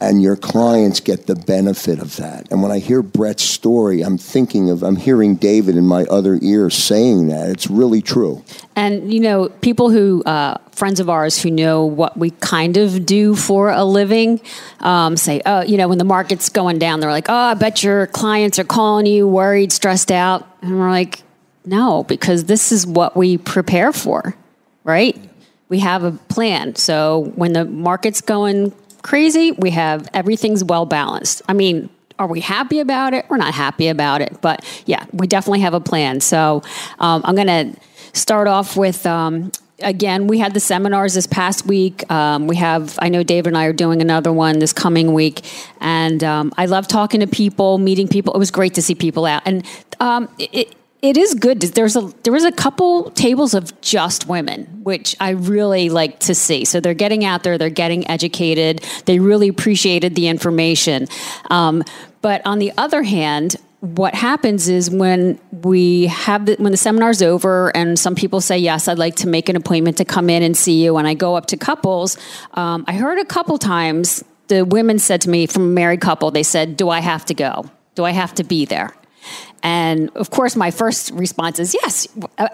and 0.00 0.20
your 0.20 0.34
clients 0.34 0.98
get 0.98 1.28
the 1.28 1.36
benefit 1.36 2.00
of 2.00 2.16
that. 2.16 2.50
And 2.50 2.60
when 2.60 2.72
I 2.72 2.80
hear 2.80 3.02
Brett's 3.02 3.44
story, 3.44 4.02
I'm 4.02 4.18
thinking 4.18 4.68
of, 4.68 4.82
I'm 4.82 4.96
hearing 4.96 5.36
David 5.36 5.76
in 5.76 5.86
my 5.86 6.02
other 6.06 6.40
ear 6.42 6.70
saying 6.70 7.28
that. 7.28 7.48
It's 7.50 7.70
really 7.70 8.02
true. 8.02 8.42
And, 8.74 9.12
you 9.14 9.20
know, 9.20 9.48
people 9.60 9.90
who, 9.90 10.24
uh, 10.24 10.58
friends 10.72 10.98
of 10.98 11.08
ours 11.08 11.40
who 11.40 11.52
know 11.52 11.84
what 11.84 12.16
we 12.16 12.30
kind 12.30 12.76
of 12.78 13.06
do 13.06 13.36
for 13.36 13.70
a 13.70 13.84
living 13.84 14.40
um, 14.80 15.16
say, 15.16 15.40
oh, 15.46 15.62
you 15.62 15.76
know, 15.76 15.86
when 15.86 15.98
the 15.98 16.04
market's 16.04 16.48
going 16.48 16.80
down, 16.80 16.98
they're 16.98 17.12
like, 17.12 17.28
oh, 17.28 17.34
I 17.34 17.54
bet 17.54 17.84
your 17.84 18.08
clients 18.08 18.58
are 18.58 18.64
calling 18.64 19.06
you 19.06 19.28
worried, 19.28 19.70
stressed 19.70 20.10
out. 20.10 20.48
And 20.62 20.80
we're 20.80 20.90
like, 20.90 21.22
no, 21.64 22.02
because 22.02 22.46
this 22.46 22.72
is 22.72 22.84
what 22.84 23.16
we 23.16 23.38
prepare 23.38 23.92
for, 23.92 24.34
right? 24.82 25.16
We 25.72 25.78
have 25.78 26.04
a 26.04 26.12
plan. 26.28 26.74
So 26.74 27.32
when 27.34 27.54
the 27.54 27.64
market's 27.64 28.20
going 28.20 28.74
crazy, 29.00 29.52
we 29.52 29.70
have 29.70 30.06
everything's 30.12 30.62
well 30.62 30.84
balanced. 30.84 31.40
I 31.48 31.54
mean, 31.54 31.88
are 32.18 32.26
we 32.26 32.40
happy 32.40 32.78
about 32.80 33.14
it? 33.14 33.24
We're 33.30 33.38
not 33.38 33.54
happy 33.54 33.88
about 33.88 34.20
it, 34.20 34.42
but 34.42 34.62
yeah, 34.84 35.06
we 35.14 35.26
definitely 35.26 35.60
have 35.60 35.72
a 35.72 35.80
plan. 35.80 36.20
So 36.20 36.62
um, 36.98 37.22
I'm 37.24 37.34
going 37.34 37.46
to 37.46 37.80
start 38.12 38.48
off 38.48 38.76
with. 38.76 39.06
Um, 39.06 39.50
again, 39.80 40.26
we 40.26 40.38
had 40.38 40.52
the 40.52 40.60
seminars 40.60 41.14
this 41.14 41.26
past 41.26 41.66
week. 41.66 42.08
Um, 42.12 42.46
we 42.46 42.56
have, 42.56 42.98
I 43.00 43.08
know 43.08 43.22
David 43.22 43.48
and 43.48 43.56
I 43.56 43.64
are 43.64 43.72
doing 43.72 44.02
another 44.02 44.30
one 44.30 44.58
this 44.58 44.74
coming 44.74 45.14
week. 45.14 45.40
And 45.80 46.22
um, 46.22 46.52
I 46.58 46.66
love 46.66 46.86
talking 46.86 47.20
to 47.20 47.26
people, 47.26 47.78
meeting 47.78 48.08
people. 48.08 48.34
It 48.34 48.38
was 48.38 48.50
great 48.50 48.74
to 48.74 48.82
see 48.82 48.94
people 48.94 49.24
out. 49.24 49.42
And 49.46 49.66
um, 49.98 50.28
it, 50.38 50.76
it 51.02 51.16
is 51.16 51.34
good. 51.34 51.60
There's 51.60 51.96
a 51.96 52.12
there 52.22 52.32
was 52.32 52.44
a 52.44 52.52
couple 52.52 53.10
tables 53.10 53.54
of 53.54 53.78
just 53.80 54.28
women, 54.28 54.66
which 54.84 55.16
I 55.18 55.30
really 55.30 55.88
like 55.88 56.20
to 56.20 56.34
see. 56.34 56.64
So 56.64 56.78
they're 56.78 56.94
getting 56.94 57.24
out 57.24 57.42
there, 57.42 57.58
they're 57.58 57.70
getting 57.70 58.08
educated. 58.08 58.84
They 59.06 59.18
really 59.18 59.48
appreciated 59.48 60.14
the 60.14 60.28
information. 60.28 61.08
Um, 61.50 61.82
but 62.20 62.40
on 62.46 62.60
the 62.60 62.72
other 62.78 63.02
hand, 63.02 63.56
what 63.80 64.14
happens 64.14 64.68
is 64.68 64.90
when 64.90 65.40
we 65.50 66.06
have 66.06 66.46
the, 66.46 66.54
when 66.54 66.70
the 66.70 66.78
seminar's 66.78 67.20
over 67.20 67.76
and 67.76 67.98
some 67.98 68.14
people 68.14 68.40
say 68.40 68.56
yes 68.56 68.86
i'd 68.86 68.96
like 68.96 69.16
to 69.16 69.26
make 69.26 69.48
an 69.48 69.56
appointment 69.56 69.96
to 69.96 70.04
come 70.04 70.30
in 70.30 70.40
and 70.44 70.56
see 70.56 70.84
you 70.84 70.98
and 70.98 71.08
i 71.08 71.14
go 71.14 71.34
up 71.34 71.46
to 71.46 71.56
couples 71.56 72.16
um, 72.54 72.84
i 72.86 72.92
heard 72.92 73.18
a 73.18 73.24
couple 73.24 73.58
times 73.58 74.22
the 74.46 74.64
women 74.64 75.00
said 75.00 75.20
to 75.20 75.28
me 75.28 75.48
from 75.48 75.64
a 75.64 75.66
married 75.66 76.00
couple 76.00 76.30
they 76.30 76.44
said 76.44 76.76
do 76.76 76.90
i 76.90 77.00
have 77.00 77.24
to 77.24 77.34
go 77.34 77.68
do 77.96 78.04
i 78.04 78.12
have 78.12 78.32
to 78.32 78.44
be 78.44 78.64
there 78.64 78.94
and 79.62 80.10
of 80.16 80.30
course, 80.30 80.56
my 80.56 80.70
first 80.70 81.10
response 81.12 81.58
is 81.58 81.74
yes, 81.74 82.08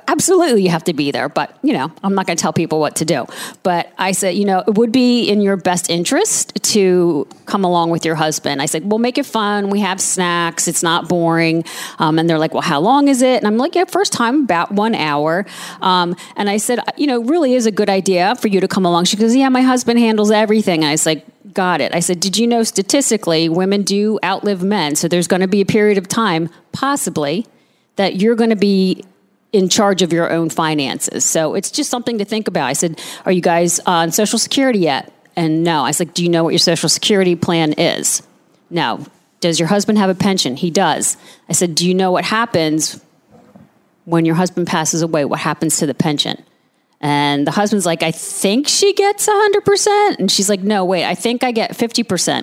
absolutely, 0.06 0.62
you 0.62 0.70
have 0.70 0.84
to 0.84 0.92
be 0.92 1.10
there. 1.10 1.28
But, 1.28 1.58
you 1.62 1.72
know, 1.72 1.90
I'm 2.02 2.14
not 2.14 2.26
going 2.26 2.36
to 2.36 2.42
tell 2.42 2.52
people 2.52 2.80
what 2.80 2.96
to 2.96 3.04
do. 3.04 3.26
But 3.62 3.92
I 3.98 4.12
said, 4.12 4.34
you 4.34 4.44
know, 4.44 4.62
it 4.66 4.74
would 4.74 4.92
be 4.92 5.28
in 5.28 5.40
your 5.40 5.56
best 5.56 5.88
interest 5.90 6.54
to 6.74 7.26
come 7.46 7.64
along 7.64 7.90
with 7.90 8.04
your 8.04 8.14
husband. 8.14 8.60
I 8.60 8.66
said, 8.66 8.90
we'll 8.90 8.98
make 8.98 9.16
it 9.16 9.26
fun. 9.26 9.70
We 9.70 9.80
have 9.80 10.00
snacks. 10.00 10.68
It's 10.68 10.82
not 10.82 11.08
boring. 11.08 11.64
Um, 11.98 12.18
and 12.18 12.28
they're 12.28 12.38
like, 12.38 12.52
well, 12.52 12.62
how 12.62 12.80
long 12.80 13.08
is 13.08 13.22
it? 13.22 13.38
And 13.38 13.46
I'm 13.46 13.56
like, 13.56 13.74
yeah, 13.74 13.84
first 13.84 14.12
time, 14.12 14.44
about 14.44 14.72
one 14.72 14.94
hour. 14.94 15.46
Um, 15.80 16.14
and 16.36 16.50
I 16.50 16.58
said, 16.58 16.80
you 16.96 17.06
know, 17.06 17.22
really 17.22 17.54
is 17.54 17.66
a 17.66 17.70
good 17.70 17.88
idea 17.88 18.34
for 18.36 18.48
you 18.48 18.60
to 18.60 18.68
come 18.68 18.84
along. 18.84 19.04
She 19.06 19.16
goes, 19.16 19.34
yeah, 19.34 19.48
my 19.48 19.62
husband 19.62 19.98
handles 19.98 20.30
everything. 20.30 20.80
And 20.80 20.88
I 20.88 20.92
was 20.92 21.06
like, 21.06 21.24
got 21.52 21.80
it. 21.80 21.94
I 21.94 22.00
said, 22.00 22.20
Did 22.20 22.36
you 22.36 22.46
know 22.46 22.62
statistically 22.62 23.48
women 23.48 23.82
do 23.82 24.18
outlive 24.24 24.62
men? 24.62 24.96
So 24.96 25.08
there's 25.08 25.28
going 25.28 25.40
to 25.40 25.48
be 25.48 25.60
a 25.60 25.66
period 25.66 25.98
of 25.98 26.08
time, 26.08 26.48
possibly, 26.72 27.46
that 27.96 28.16
you're 28.16 28.34
going 28.34 28.50
to 28.50 28.56
be 28.56 29.04
in 29.52 29.68
charge 29.68 30.02
of 30.02 30.12
your 30.12 30.30
own 30.30 30.50
finances. 30.50 31.24
So 31.24 31.54
it's 31.54 31.70
just 31.70 31.90
something 31.90 32.18
to 32.18 32.24
think 32.24 32.48
about. 32.48 32.66
I 32.66 32.72
said, 32.74 33.00
Are 33.24 33.32
you 33.32 33.40
guys 33.40 33.80
on 33.80 34.12
Social 34.12 34.38
Security 34.38 34.80
yet? 34.80 35.12
And 35.36 35.62
no. 35.62 35.84
I 35.84 35.92
like, 35.98 36.14
Do 36.14 36.22
you 36.22 36.28
know 36.28 36.44
what 36.44 36.50
your 36.50 36.58
Social 36.58 36.88
Security 36.88 37.36
plan 37.36 37.72
is? 37.74 38.22
No. 38.70 39.06
Does 39.40 39.60
your 39.60 39.68
husband 39.68 39.98
have 39.98 40.10
a 40.10 40.14
pension? 40.14 40.56
He 40.56 40.70
does. 40.70 41.16
I 41.48 41.52
said, 41.52 41.74
Do 41.74 41.86
you 41.86 41.94
know 41.94 42.10
what 42.10 42.24
happens 42.24 43.00
when 44.08 44.24
your 44.24 44.34
husband 44.34 44.66
passes 44.66 45.02
away, 45.02 45.26
what 45.26 45.38
happens 45.38 45.76
to 45.76 45.86
the 45.86 45.92
pension? 45.92 46.42
And 47.00 47.46
the 47.46 47.52
husband's 47.52 47.86
like, 47.86 48.02
I 48.02 48.10
think 48.10 48.66
she 48.66 48.92
gets 48.92 49.28
100%. 49.28 50.18
And 50.18 50.30
she's 50.30 50.48
like, 50.48 50.60
no, 50.60 50.84
wait, 50.84 51.04
I 51.04 51.14
think 51.14 51.44
I 51.44 51.52
get 51.52 51.72
50%. 51.72 52.42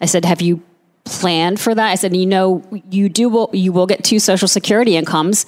I 0.00 0.06
said, 0.06 0.24
have 0.24 0.42
you 0.42 0.62
planned 1.04 1.60
for 1.60 1.74
that? 1.74 1.90
I 1.90 1.94
said, 1.94 2.14
you 2.16 2.26
know, 2.26 2.62
you 2.90 3.08
do, 3.08 3.48
you 3.52 3.72
will 3.72 3.86
get 3.86 4.04
two 4.04 4.18
social 4.18 4.48
security 4.48 4.96
incomes. 4.96 5.46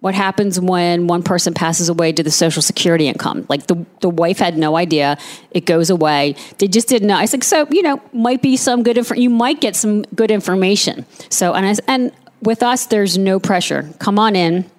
What 0.00 0.14
happens 0.14 0.58
when 0.58 1.08
one 1.08 1.22
person 1.22 1.52
passes 1.52 1.90
away 1.90 2.12
to 2.12 2.22
the 2.22 2.30
social 2.30 2.62
security 2.62 3.06
income? 3.06 3.44
Like 3.50 3.66
the, 3.66 3.84
the 4.00 4.08
wife 4.08 4.38
had 4.38 4.56
no 4.56 4.76
idea. 4.76 5.18
It 5.50 5.66
goes 5.66 5.90
away. 5.90 6.36
They 6.56 6.68
just 6.68 6.88
didn't 6.88 7.08
know. 7.08 7.16
I 7.16 7.26
said, 7.26 7.44
so, 7.44 7.66
you 7.70 7.82
know, 7.82 8.00
might 8.14 8.40
be 8.40 8.56
some 8.56 8.82
good 8.82 8.96
info. 8.96 9.14
You 9.14 9.28
might 9.28 9.60
get 9.60 9.76
some 9.76 10.02
good 10.14 10.30
information. 10.30 11.04
So, 11.28 11.52
and 11.52 11.66
I, 11.66 11.74
and 11.86 12.12
with 12.40 12.62
us, 12.62 12.86
there's 12.86 13.18
no 13.18 13.38
pressure. 13.38 13.90
Come 13.98 14.18
on 14.18 14.34
in 14.36 14.70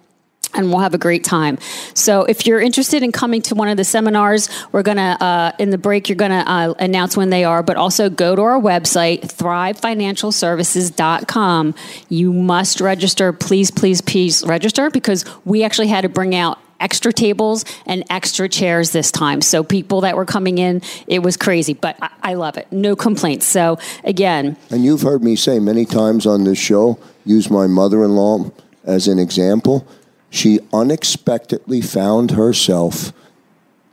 and 0.54 0.70
we'll 0.70 0.80
have 0.80 0.94
a 0.94 0.98
great 0.98 1.24
time. 1.24 1.58
So, 1.94 2.24
if 2.24 2.46
you're 2.46 2.60
interested 2.62 3.02
in 3.04 3.12
coming 3.12 3.42
to 3.44 3.56
one 3.56 3.68
of 3.68 3.78
the 3.78 3.84
seminars, 3.84 4.50
we're 4.72 4.84
gonna 4.84 5.18
uh, 5.20 5.52
in 5.60 5.70
the 5.70 5.78
break 5.78 6.10
you're 6.10 6.16
gonna 6.16 6.44
uh, 6.46 6.74
announce 6.80 7.18
when 7.18 7.30
they 7.30 7.44
are, 7.44 7.62
but 7.64 7.78
also 7.78 8.10
go 8.10 8.36
to 8.36 8.42
our 8.42 8.60
website 8.60 9.22
thrivefinancialservices.com. 9.22 11.76
You 12.10 12.34
must 12.34 12.82
register. 12.82 13.34
Please, 13.34 13.72
please, 13.72 14.02
please 14.02 14.44
register 14.46 14.90
because 14.90 15.26
we 15.46 15.64
actually 15.64 15.88
had 15.88 16.02
to 16.02 16.10
bring 16.10 16.36
out 16.36 16.60
extra 16.82 17.14
tables 17.14 17.64
and 17.86 18.04
extra 18.10 18.50
chairs 18.50 18.92
this 18.92 19.12
time. 19.12 19.42
So 19.42 19.64
people 19.64 20.02
that 20.02 20.18
were 20.18 20.26
coming 20.26 20.58
in, 20.58 20.82
it 21.08 21.20
was 21.20 21.38
crazy, 21.38 21.74
but 21.74 21.96
I, 22.02 22.10
I 22.24 22.34
love 22.34 22.58
it. 22.58 22.70
No 22.72 22.96
complaints. 22.96 23.46
So 23.46 23.78
again, 24.04 24.58
and 24.70 24.84
you've 24.84 25.04
heard 25.04 25.24
me 25.24 25.36
say 25.36 25.60
many 25.60 25.86
times 25.86 26.26
on 26.26 26.44
this 26.44 26.58
show, 26.58 27.00
use 27.24 27.50
my 27.50 27.68
mother-in-law 27.68 28.52
as 28.84 29.08
an 29.08 29.20
example 29.20 29.88
she 30.32 30.60
unexpectedly 30.74 31.82
found 31.82 32.32
herself, 32.32 33.14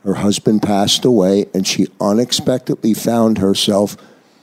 her 0.03 0.15
husband 0.15 0.63
passed 0.63 1.05
away, 1.05 1.45
and 1.53 1.67
she 1.67 1.87
unexpectedly 1.99 2.93
found 2.93 3.37
herself 3.37 3.97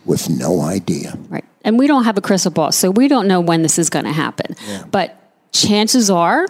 with 0.05 0.29
no 0.29 0.61
idea. 0.61 1.19
Right. 1.29 1.45
And 1.65 1.79
we 1.79 1.89
don't 1.89 2.05
have 2.05 2.19
a 2.19 2.21
crystal 2.21 2.53
ball, 2.53 2.71
so 2.71 2.91
we 2.91 3.09
don't 3.09 3.27
know 3.27 3.41
when 3.41 3.63
this 3.63 3.79
is 3.79 3.91
going 3.91 4.05
to 4.05 4.13
happen. 4.13 4.55
Yeah. 4.69 4.85
But 4.91 5.19
chances 5.53 6.11
are 6.11 6.47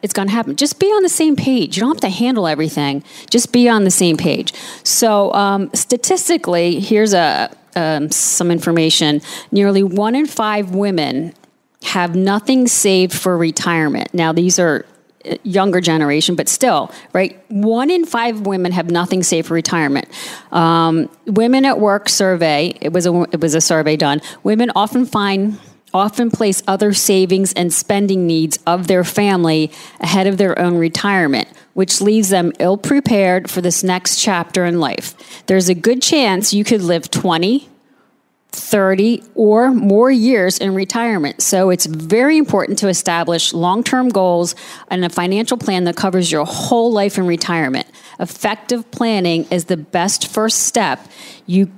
it's 0.00 0.12
going 0.12 0.28
to 0.28 0.34
happen. 0.34 0.54
Just 0.54 0.78
be 0.78 0.86
on 0.86 1.02
the 1.02 1.08
same 1.08 1.34
page. 1.34 1.76
You 1.76 1.80
don't 1.80 1.94
have 1.94 2.00
to 2.02 2.16
handle 2.16 2.46
everything. 2.46 3.02
Just 3.30 3.52
be 3.52 3.68
on 3.68 3.84
the 3.84 3.90
same 3.90 4.16
page. 4.16 4.52
So, 4.84 5.32
um, 5.32 5.70
statistically, 5.74 6.78
here's 6.78 7.14
a 7.14 7.50
um, 7.74 8.10
some 8.10 8.50
information. 8.50 9.22
Nearly 9.50 9.82
one 9.82 10.14
in 10.14 10.26
five 10.26 10.70
women 10.70 11.34
have 11.84 12.16
nothing 12.16 12.66
saved 12.66 13.12
for 13.12 13.36
retirement. 13.36 14.12
Now, 14.14 14.32
these 14.32 14.58
are 14.58 14.86
uh, 15.24 15.36
younger 15.42 15.80
generation, 15.80 16.34
but 16.34 16.48
still, 16.48 16.90
right? 17.12 17.38
One 17.50 17.90
in 17.90 18.04
five 18.04 18.40
women 18.40 18.72
have 18.72 18.90
nothing 18.90 19.22
saved 19.22 19.48
for 19.48 19.54
retirement. 19.54 20.08
Um, 20.50 21.10
women 21.26 21.64
at 21.64 21.78
work 21.78 22.08
survey. 22.08 22.76
It 22.80 22.92
was 22.92 23.06
a 23.06 23.22
it 23.32 23.40
was 23.40 23.54
a 23.54 23.60
survey 23.60 23.96
done. 23.96 24.20
Women 24.42 24.70
often 24.74 25.04
find 25.06 25.58
often 25.94 26.30
place 26.30 26.62
other 26.66 26.92
savings 26.92 27.52
and 27.52 27.72
spending 27.72 28.26
needs 28.26 28.58
of 28.66 28.88
their 28.88 29.04
family 29.04 29.70
ahead 30.00 30.26
of 30.26 30.36
their 30.36 30.58
own 30.58 30.76
retirement, 30.76 31.48
which 31.74 32.00
leaves 32.00 32.30
them 32.30 32.52
ill 32.58 32.76
prepared 32.76 33.48
for 33.48 33.60
this 33.60 33.84
next 33.84 34.20
chapter 34.20 34.64
in 34.64 34.80
life. 34.80 35.14
There's 35.46 35.68
a 35.68 35.74
good 35.74 36.02
chance 36.02 36.52
you 36.52 36.64
could 36.64 36.82
live 36.82 37.10
20, 37.10 37.68
30 38.54 39.22
or 39.34 39.72
more 39.72 40.10
years 40.10 40.58
in 40.58 40.74
retirement. 40.74 41.42
So 41.42 41.70
it's 41.70 41.86
very 41.86 42.38
important 42.38 42.78
to 42.78 42.88
establish 42.88 43.52
long 43.52 43.82
term 43.82 44.08
goals 44.08 44.54
and 44.88 45.04
a 45.04 45.08
financial 45.08 45.58
plan 45.58 45.84
that 45.84 45.96
covers 45.96 46.30
your 46.30 46.44
whole 46.46 46.92
life 46.92 47.18
in 47.18 47.26
retirement. 47.26 47.86
Effective 48.20 48.90
planning 48.90 49.46
is 49.50 49.66
the 49.66 49.76
best 49.76 50.28
first 50.28 50.60
step 50.60 51.06
you 51.46 51.70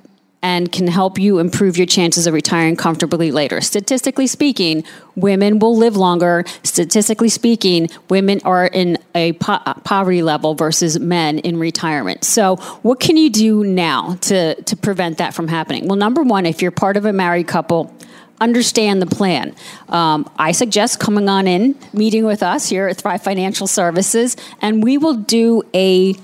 and 0.43 0.71
can 0.71 0.87
help 0.87 1.19
you 1.19 1.39
improve 1.39 1.77
your 1.77 1.87
chances 1.87 2.27
of 2.27 2.35
retiring 2.35 2.77
comfortably 2.77 3.31
later. 3.31 3.61
Statistically 3.61 4.27
speaking, 4.27 4.85
women 5.15 5.59
will 5.59 5.77
live 5.77 5.97
longer. 5.97 6.45
Statistically 6.63 7.29
speaking, 7.29 7.89
women 8.11 8.41
are 8.45 8.67
in 8.67 8.99
a 9.15 9.33
po- 9.35 9.59
poverty 9.85 10.23
level 10.23 10.55
versus 10.55 11.01
men 11.01 11.39
in 11.41 11.59
retirement. 11.59 12.25
So, 12.25 12.57
what 12.83 13.01
can 13.01 13.17
you 13.17 13.31
do 13.31 13.65
now 13.65 14.17
to, 14.23 14.61
to 14.63 14.77
prevent 14.77 15.19
that 15.19 15.35
from 15.35 15.49
happening? 15.49 15.89
Well, 15.89 15.97
number 15.97 16.23
one, 16.23 16.47
if 16.47 16.63
you're 16.63 16.71
part 16.71 16.97
of 16.97 17.07
a 17.07 17.13
married 17.13 17.49
couple, 17.49 17.95
understand 18.41 19.01
the 19.01 19.07
plan. 19.07 19.55
Um, 19.89 20.31
I 20.39 20.53
suggest 20.53 21.01
coming 21.01 21.29
on 21.29 21.47
in, 21.47 21.75
meeting 21.93 22.25
with 22.25 22.43
us 22.43 22.69
here 22.69 22.89
at 22.89 22.99
Thrive 22.99 23.23
Financial 23.23 23.67
Services, 23.67 24.37
and 24.61 24.83
we 24.83 24.99
will 24.99 25.15
do 25.15 25.63
a 25.75 26.15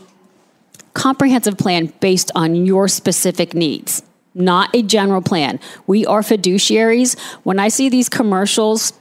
comprehensive 0.95 1.57
plan 1.59 1.93
based 2.01 2.31
on 2.35 2.55
your 2.55 2.89
specific 2.89 3.55
needs, 3.55 4.03
not 4.35 4.75
a 4.75 4.83
general 4.83 5.23
plan. 5.23 5.61
We 5.87 6.07
are 6.07 6.21
fiduciaries. 6.21 7.19
When 7.45 7.59
I 7.59 7.69
see 7.69 7.89
these 7.89 8.09
commercials, 8.09 8.93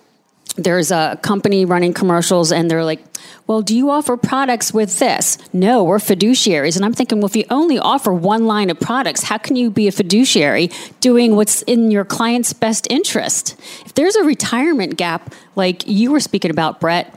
there's 0.58 0.92
a 0.92 1.18
company 1.22 1.66
running 1.66 1.94
commercials 1.94 2.52
and 2.52 2.70
they're 2.70 2.84
like, 2.84 3.02
well, 3.48 3.62
do 3.62 3.76
you 3.76 3.90
offer 3.90 4.18
products 4.18 4.74
with 4.74 5.00
this? 5.00 5.38
No, 5.54 5.84
we're 5.84 5.98
fiduciaries. 5.98 6.76
And 6.76 6.86
I'm 6.86 6.94
thinking, 6.94 7.20
well, 7.20 7.28
if 7.28 7.36
you 7.36 7.46
only 7.50 7.80
offer 7.80 8.14
one 8.14 8.46
line 8.46 8.70
of 8.70 8.80
products, 8.80 9.24
how 9.24 9.38
can 9.38 9.56
you 9.56 9.70
be 9.70 9.88
a 9.88 9.92
fiduciary 9.92 10.70
doing 11.00 11.36
what's 11.36 11.62
in 11.64 11.92
your 11.92 12.06
client's 12.06 12.54
best 12.54 12.88
interest? 12.90 13.60
If 13.86 13.94
there's 13.94 14.16
a 14.16 14.24
retirement 14.24 14.98
gap, 14.98 15.34
like 15.56 15.88
you 15.88 16.12
were 16.12 16.20
speaking 16.20 16.52
about, 16.52 16.80
Brett, 16.80 17.14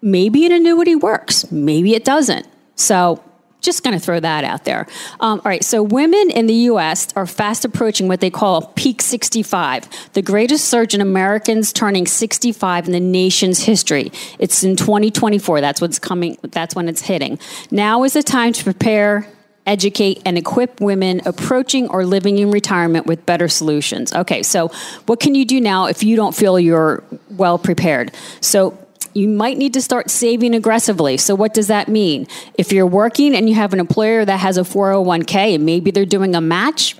maybe 0.00 0.46
an 0.46 0.52
annuity 0.52 0.96
works, 0.96 1.50
maybe 1.50 1.94
it 1.94 2.04
doesn't. 2.04 2.46
So 2.74 3.22
just 3.62 3.82
going 3.82 3.98
to 3.98 4.04
throw 4.04 4.20
that 4.20 4.44
out 4.44 4.64
there. 4.64 4.86
Um, 5.20 5.40
all 5.44 5.50
right, 5.50 5.64
so 5.64 5.82
women 5.82 6.30
in 6.30 6.46
the 6.46 6.54
U.S. 6.54 7.08
are 7.14 7.26
fast 7.26 7.64
approaching 7.64 8.08
what 8.08 8.20
they 8.20 8.30
call 8.30 8.72
peak 8.74 9.00
65, 9.00 9.88
the 10.12 10.22
greatest 10.22 10.66
surge 10.66 10.94
in 10.94 11.00
Americans 11.00 11.72
turning 11.72 12.06
65 12.06 12.86
in 12.86 12.92
the 12.92 13.00
nation's 13.00 13.60
history. 13.60 14.12
It's 14.38 14.62
in 14.62 14.76
2024. 14.76 15.60
That's 15.60 15.80
what's 15.80 15.98
coming. 15.98 16.36
That's 16.42 16.74
when 16.74 16.88
it's 16.88 17.02
hitting. 17.02 17.38
Now 17.70 18.04
is 18.04 18.12
the 18.12 18.22
time 18.22 18.52
to 18.52 18.64
prepare 18.64 19.26
educate 19.66 20.20
and 20.24 20.36
equip 20.36 20.80
women 20.80 21.20
approaching 21.24 21.88
or 21.88 22.04
living 22.04 22.38
in 22.38 22.50
retirement 22.50 23.06
with 23.06 23.24
better 23.26 23.48
solutions. 23.48 24.12
Okay, 24.12 24.42
so 24.42 24.68
what 25.06 25.20
can 25.20 25.34
you 25.34 25.44
do 25.44 25.60
now 25.60 25.86
if 25.86 26.02
you 26.02 26.16
don't 26.16 26.34
feel 26.34 26.58
you're 26.58 27.04
well 27.30 27.58
prepared? 27.58 28.12
So 28.40 28.76
you 29.14 29.28
might 29.28 29.58
need 29.58 29.74
to 29.74 29.82
start 29.82 30.10
saving 30.10 30.54
aggressively. 30.54 31.16
So, 31.16 31.34
what 31.34 31.54
does 31.54 31.68
that 31.68 31.88
mean? 31.88 32.26
If 32.54 32.72
you're 32.72 32.86
working 32.86 33.34
and 33.34 33.48
you 33.48 33.54
have 33.54 33.72
an 33.72 33.80
employer 33.80 34.24
that 34.24 34.38
has 34.38 34.58
a 34.58 34.62
401k 34.62 35.54
and 35.54 35.66
maybe 35.66 35.90
they're 35.90 36.04
doing 36.04 36.34
a 36.34 36.40
match, 36.40 36.96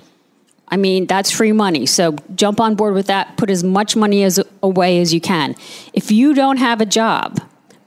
I 0.67 0.77
mean, 0.77 1.05
that's 1.05 1.31
free 1.31 1.51
money. 1.51 1.85
So, 1.85 2.15
jump 2.35 2.59
on 2.59 2.75
board 2.75 2.93
with 2.93 3.07
that. 3.07 3.37
Put 3.37 3.49
as 3.49 3.63
much 3.63 3.95
money 3.95 4.23
as 4.23 4.39
away 4.61 5.01
as 5.01 5.13
you 5.13 5.21
can. 5.21 5.55
If 5.93 6.11
you 6.11 6.33
don't 6.33 6.57
have 6.57 6.81
a 6.81 6.85
job, 6.85 7.39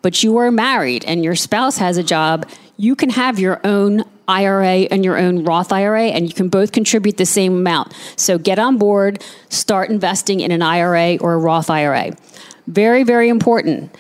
but 0.03 0.23
you 0.23 0.37
are 0.39 0.51
married 0.51 1.05
and 1.05 1.25
your 1.25 1.35
spouse 1.35 1.79
has 1.79 1.97
a 1.97 2.03
job, 2.03 2.49
you 2.77 2.95
can 2.95 3.11
have 3.11 3.39
your 3.39 3.61
own 3.65 4.05
IRA 4.29 4.87
and 4.91 5.05
your 5.05 5.17
own 5.17 5.45
Roth 5.45 5.73
IRA, 5.73 6.07
and 6.07 6.27
you 6.27 6.35
can 6.35 6.49
both 6.49 6.73
contribute 6.73 7.17
the 7.17 7.27
same 7.27 7.55
amount. 7.55 7.95
So 8.17 8.39
get 8.39 8.59
on 8.59 8.77
board, 8.77 9.23
start 9.49 9.89
investing 9.89 10.41
in 10.41 10.51
an 10.51 10.63
IRA 10.63 11.17
or 11.19 11.35
a 11.35 11.39
Roth 11.39 11.71
IRA. 11.71 12.17
Very, 12.67 13.05
very 13.05 13.29
important. 13.29 13.95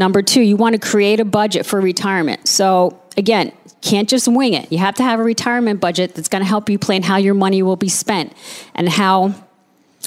Number 0.00 0.22
two, 0.22 0.40
you 0.40 0.56
want 0.56 0.72
to 0.72 0.78
create 0.78 1.20
a 1.20 1.26
budget 1.26 1.66
for 1.66 1.78
retirement. 1.78 2.48
So, 2.48 2.98
again, 3.18 3.52
can't 3.82 4.08
just 4.08 4.26
wing 4.26 4.54
it. 4.54 4.72
You 4.72 4.78
have 4.78 4.94
to 4.94 5.02
have 5.02 5.20
a 5.20 5.22
retirement 5.22 5.78
budget 5.78 6.14
that's 6.14 6.28
going 6.28 6.40
to 6.40 6.48
help 6.48 6.70
you 6.70 6.78
plan 6.78 7.02
how 7.02 7.18
your 7.18 7.34
money 7.34 7.62
will 7.62 7.76
be 7.76 7.90
spent 7.90 8.32
and 8.74 8.88
how 8.88 9.34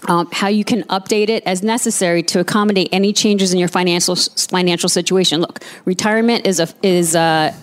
um, 0.08 0.28
how 0.32 0.48
you 0.48 0.64
can 0.64 0.82
update 0.86 1.30
it 1.30 1.44
as 1.46 1.62
necessary 1.62 2.24
to 2.24 2.40
accommodate 2.40 2.90
any 2.92 3.14
changes 3.14 3.54
in 3.54 3.60
your 3.60 3.68
financial 3.68 4.16
financial 4.16 4.90
situation. 4.90 5.42
Look, 5.42 5.64
retirement 5.86 6.48
is 6.48 6.60
a 6.60 6.68
is 6.82 7.14
a 7.14 7.54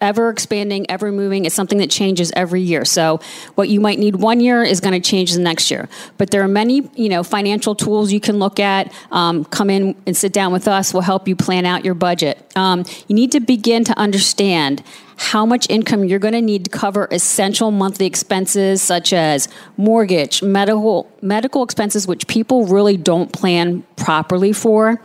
ever 0.00 0.30
expanding, 0.30 0.90
ever 0.90 1.10
moving. 1.10 1.44
It's 1.44 1.54
something 1.54 1.78
that 1.78 1.90
changes 1.90 2.32
every 2.34 2.60
year. 2.60 2.84
So 2.84 3.20
what 3.54 3.68
you 3.68 3.80
might 3.80 3.98
need 3.98 4.16
one 4.16 4.40
year 4.40 4.62
is 4.62 4.80
going 4.80 5.00
to 5.00 5.06
change 5.08 5.32
the 5.32 5.40
next 5.40 5.70
year. 5.70 5.88
But 6.16 6.30
there 6.30 6.42
are 6.42 6.48
many, 6.48 6.88
you 6.94 7.08
know, 7.08 7.22
financial 7.22 7.74
tools 7.74 8.12
you 8.12 8.20
can 8.20 8.38
look 8.38 8.60
at. 8.60 8.92
Um, 9.10 9.44
come 9.44 9.70
in 9.70 9.96
and 10.06 10.16
sit 10.16 10.32
down 10.32 10.52
with 10.52 10.68
us. 10.68 10.92
We'll 10.92 11.02
help 11.02 11.28
you 11.28 11.36
plan 11.36 11.66
out 11.66 11.84
your 11.84 11.94
budget. 11.94 12.44
Um, 12.56 12.84
you 13.06 13.14
need 13.14 13.32
to 13.32 13.40
begin 13.40 13.84
to 13.84 13.98
understand 13.98 14.82
how 15.18 15.44
much 15.44 15.66
income 15.68 16.04
you're 16.04 16.20
going 16.20 16.32
to 16.32 16.40
need 16.40 16.64
to 16.64 16.70
cover 16.70 17.08
essential 17.10 17.72
monthly 17.72 18.06
expenses 18.06 18.80
such 18.80 19.12
as 19.12 19.48
mortgage, 19.76 20.42
medical 20.42 21.10
medical 21.20 21.64
expenses, 21.64 22.06
which 22.06 22.26
people 22.28 22.66
really 22.66 22.96
don't 22.96 23.32
plan 23.32 23.82
properly 23.96 24.52
for, 24.52 25.00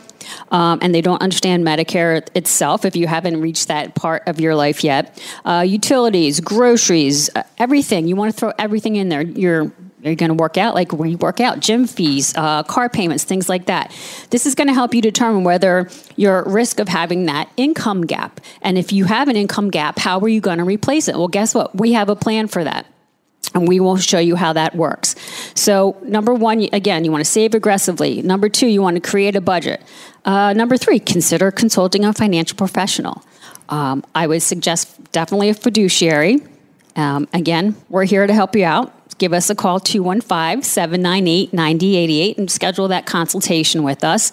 um, 0.52 0.78
and 0.80 0.94
they 0.94 1.00
don't 1.00 1.20
understand 1.20 1.66
Medicare 1.66 2.26
itself. 2.36 2.84
If 2.84 2.94
you 2.94 3.08
haven't 3.08 3.40
reached 3.40 3.66
that 3.68 3.96
part 3.96 4.22
of 4.26 4.38
your 4.38 4.54
life 4.54 4.84
yet, 4.84 5.20
uh, 5.44 5.64
utilities, 5.66 6.38
groceries, 6.38 7.28
uh, 7.34 7.42
everything 7.58 8.06
you 8.06 8.14
want 8.14 8.32
to 8.32 8.38
throw 8.38 8.52
everything 8.56 8.94
in 8.94 9.08
there. 9.08 9.22
Your 9.22 9.72
Are 10.04 10.10
you 10.10 10.16
going 10.16 10.28
to 10.28 10.34
work 10.34 10.58
out? 10.58 10.74
Like 10.74 10.92
where 10.92 11.08
you 11.08 11.16
work 11.16 11.40
out, 11.40 11.60
gym 11.60 11.86
fees, 11.86 12.34
uh, 12.36 12.62
car 12.64 12.90
payments, 12.90 13.24
things 13.24 13.48
like 13.48 13.66
that. 13.66 13.90
This 14.28 14.44
is 14.44 14.54
going 14.54 14.68
to 14.68 14.74
help 14.74 14.94
you 14.94 15.00
determine 15.00 15.44
whether 15.44 15.88
you're 16.16 16.40
at 16.40 16.46
risk 16.46 16.78
of 16.78 16.88
having 16.88 17.24
that 17.26 17.50
income 17.56 18.02
gap. 18.02 18.40
And 18.60 18.76
if 18.76 18.92
you 18.92 19.06
have 19.06 19.28
an 19.28 19.36
income 19.36 19.70
gap, 19.70 19.98
how 19.98 20.20
are 20.20 20.28
you 20.28 20.42
going 20.42 20.58
to 20.58 20.64
replace 20.64 21.08
it? 21.08 21.16
Well, 21.16 21.28
guess 21.28 21.54
what? 21.54 21.74
We 21.74 21.92
have 21.92 22.10
a 22.10 22.16
plan 22.16 22.48
for 22.48 22.62
that. 22.64 22.86
And 23.54 23.68
we 23.68 23.78
will 23.78 23.96
show 23.96 24.18
you 24.18 24.36
how 24.36 24.52
that 24.54 24.74
works. 24.74 25.14
So, 25.54 25.96
number 26.02 26.34
one, 26.34 26.66
again, 26.72 27.04
you 27.04 27.12
want 27.12 27.24
to 27.24 27.30
save 27.30 27.54
aggressively. 27.54 28.20
Number 28.20 28.48
two, 28.48 28.66
you 28.66 28.82
want 28.82 28.96
to 28.96 29.00
create 29.00 29.36
a 29.36 29.40
budget. 29.40 29.80
Uh, 30.24 30.54
number 30.54 30.76
three, 30.76 30.98
consider 30.98 31.50
consulting 31.50 32.04
a 32.04 32.12
financial 32.12 32.56
professional. 32.56 33.22
Um, 33.68 34.04
I 34.14 34.26
would 34.26 34.42
suggest 34.42 35.12
definitely 35.12 35.50
a 35.50 35.54
fiduciary. 35.54 36.42
Um, 36.96 37.28
again, 37.32 37.76
we're 37.88 38.04
here 38.04 38.26
to 38.26 38.34
help 38.34 38.56
you 38.56 38.64
out 38.64 38.92
give 39.18 39.32
us 39.32 39.50
a 39.50 39.54
call 39.54 39.78
215-798-9088 39.80 42.38
and 42.38 42.50
schedule 42.50 42.88
that 42.88 43.06
consultation 43.06 43.82
with 43.82 44.04
us. 44.04 44.32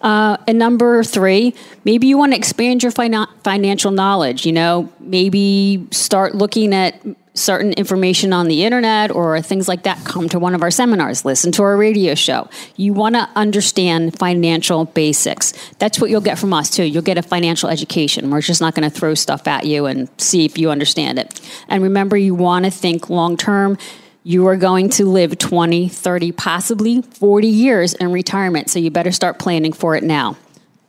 Uh, 0.00 0.38
and 0.46 0.58
number 0.58 1.04
three 1.04 1.54
maybe 1.84 2.06
you 2.06 2.16
want 2.16 2.32
to 2.32 2.38
expand 2.38 2.82
your 2.82 2.92
fin- 2.92 3.26
financial 3.44 3.90
knowledge 3.90 4.46
you 4.46 4.52
know 4.52 4.90
maybe 4.98 5.86
start 5.90 6.34
looking 6.34 6.72
at 6.72 6.98
certain 7.34 7.72
information 7.74 8.32
on 8.32 8.48
the 8.48 8.64
internet 8.64 9.10
or 9.10 9.40
things 9.40 9.68
like 9.68 9.84
that. 9.84 10.04
Come 10.04 10.28
to 10.30 10.38
one 10.38 10.54
of 10.54 10.62
our 10.62 10.70
seminars 10.70 11.24
listen 11.24 11.52
to 11.52 11.62
our 11.62 11.76
radio 11.76 12.14
show. 12.14 12.48
You 12.76 12.92
want 12.92 13.14
to 13.14 13.28
understand 13.36 14.18
financial 14.18 14.86
basics. 14.86 15.52
That's 15.78 16.00
what 16.00 16.10
you'll 16.10 16.20
get 16.20 16.38
from 16.38 16.52
us 16.52 16.70
too. 16.70 16.84
You'll 16.84 17.02
get 17.02 17.18
a 17.18 17.22
financial 17.22 17.68
education. 17.68 18.30
We're 18.30 18.40
just 18.40 18.60
not 18.60 18.74
going 18.74 18.88
to 18.88 18.96
throw 18.96 19.14
stuff 19.14 19.46
at 19.46 19.64
you 19.64 19.86
and 19.86 20.08
see 20.20 20.44
if 20.44 20.58
you 20.58 20.70
understand 20.70 21.18
it. 21.18 21.40
And 21.68 21.82
remember 21.82 22.16
you 22.16 22.34
want 22.34 22.64
to 22.64 22.70
think 22.70 23.08
long 23.08 23.36
term 23.36 23.78
you 24.22 24.46
are 24.46 24.56
going 24.56 24.90
to 24.90 25.06
live 25.06 25.38
20, 25.38 25.88
30, 25.88 26.32
possibly 26.32 27.02
40 27.02 27.46
years 27.46 27.94
in 27.94 28.12
retirement. 28.12 28.70
So 28.70 28.78
you 28.78 28.90
better 28.90 29.12
start 29.12 29.38
planning 29.38 29.72
for 29.72 29.96
it 29.96 30.04
now. 30.04 30.36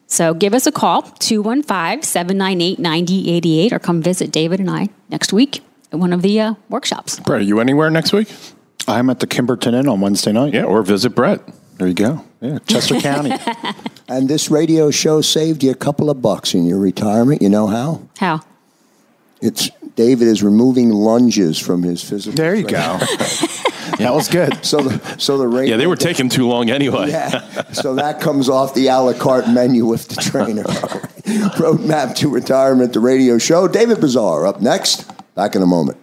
So 0.07 0.33
give 0.33 0.53
us 0.53 0.67
a 0.67 0.71
call, 0.71 1.03
215 1.03 2.03
798 2.03 2.79
9088, 2.79 3.73
or 3.73 3.79
come 3.79 4.01
visit 4.01 4.31
David 4.31 4.59
and 4.59 4.69
I 4.69 4.89
next 5.09 5.31
week 5.31 5.63
at 5.91 5.99
one 5.99 6.11
of 6.11 6.21
the 6.21 6.39
uh, 6.41 6.53
workshops. 6.67 7.19
Brett, 7.19 7.41
are 7.41 7.43
you 7.43 7.61
anywhere 7.61 7.89
next 7.89 8.11
week? 8.11 8.29
I'm 8.87 9.09
at 9.09 9.19
the 9.19 9.27
Kimberton 9.27 9.73
Inn 9.73 9.87
on 9.87 10.01
Wednesday 10.01 10.33
night. 10.33 10.53
Yeah, 10.53 10.63
or 10.63 10.83
visit 10.83 11.11
Brett. 11.11 11.41
There 11.77 11.87
you 11.87 11.93
go. 11.93 12.25
Yeah, 12.41 12.59
Chester 12.67 12.99
County. 13.01 13.37
And 14.11 14.27
this 14.27 14.51
radio 14.51 14.91
show 14.91 15.21
saved 15.21 15.63
you 15.63 15.71
a 15.71 15.75
couple 15.75 16.09
of 16.09 16.21
bucks 16.21 16.53
in 16.53 16.65
your 16.65 16.79
retirement. 16.79 17.41
You 17.41 17.47
know 17.47 17.67
how? 17.67 18.01
How? 18.19 18.41
It's 19.41 19.69
David 19.95 20.27
is 20.27 20.41
removing 20.41 20.89
lunges 20.89 21.59
from 21.59 21.83
his 21.83 22.01
physical. 22.03 22.35
There 22.35 22.55
you 22.55 22.67
training. 22.67 22.99
go. 22.99 23.05
that 23.97 24.11
was 24.13 24.27
good. 24.27 24.63
So 24.65 24.81
the 24.81 25.17
so 25.17 25.37
the 25.37 25.47
radio. 25.47 25.71
Yeah, 25.71 25.77
they 25.77 25.87
were 25.87 25.95
taking 25.95 26.29
too 26.29 26.47
long 26.47 26.69
anyway. 26.69 27.09
Yeah. 27.09 27.71
So 27.73 27.95
that 27.95 28.21
comes 28.21 28.49
off 28.49 28.73
the 28.73 28.87
a 28.87 28.97
la 28.99 29.13
carte 29.13 29.49
menu 29.49 29.85
with 29.85 30.07
the 30.07 30.15
trainer. 30.15 30.63
Roadmap 31.57 32.15
to 32.15 32.29
Retirement, 32.29 32.93
the 32.93 32.99
radio 32.99 33.37
show. 33.37 33.67
David 33.67 33.97
Bizar 33.97 34.47
up 34.47 34.61
next. 34.61 35.09
Back 35.35 35.55
in 35.55 35.61
a 35.61 35.67
moment. 35.67 35.97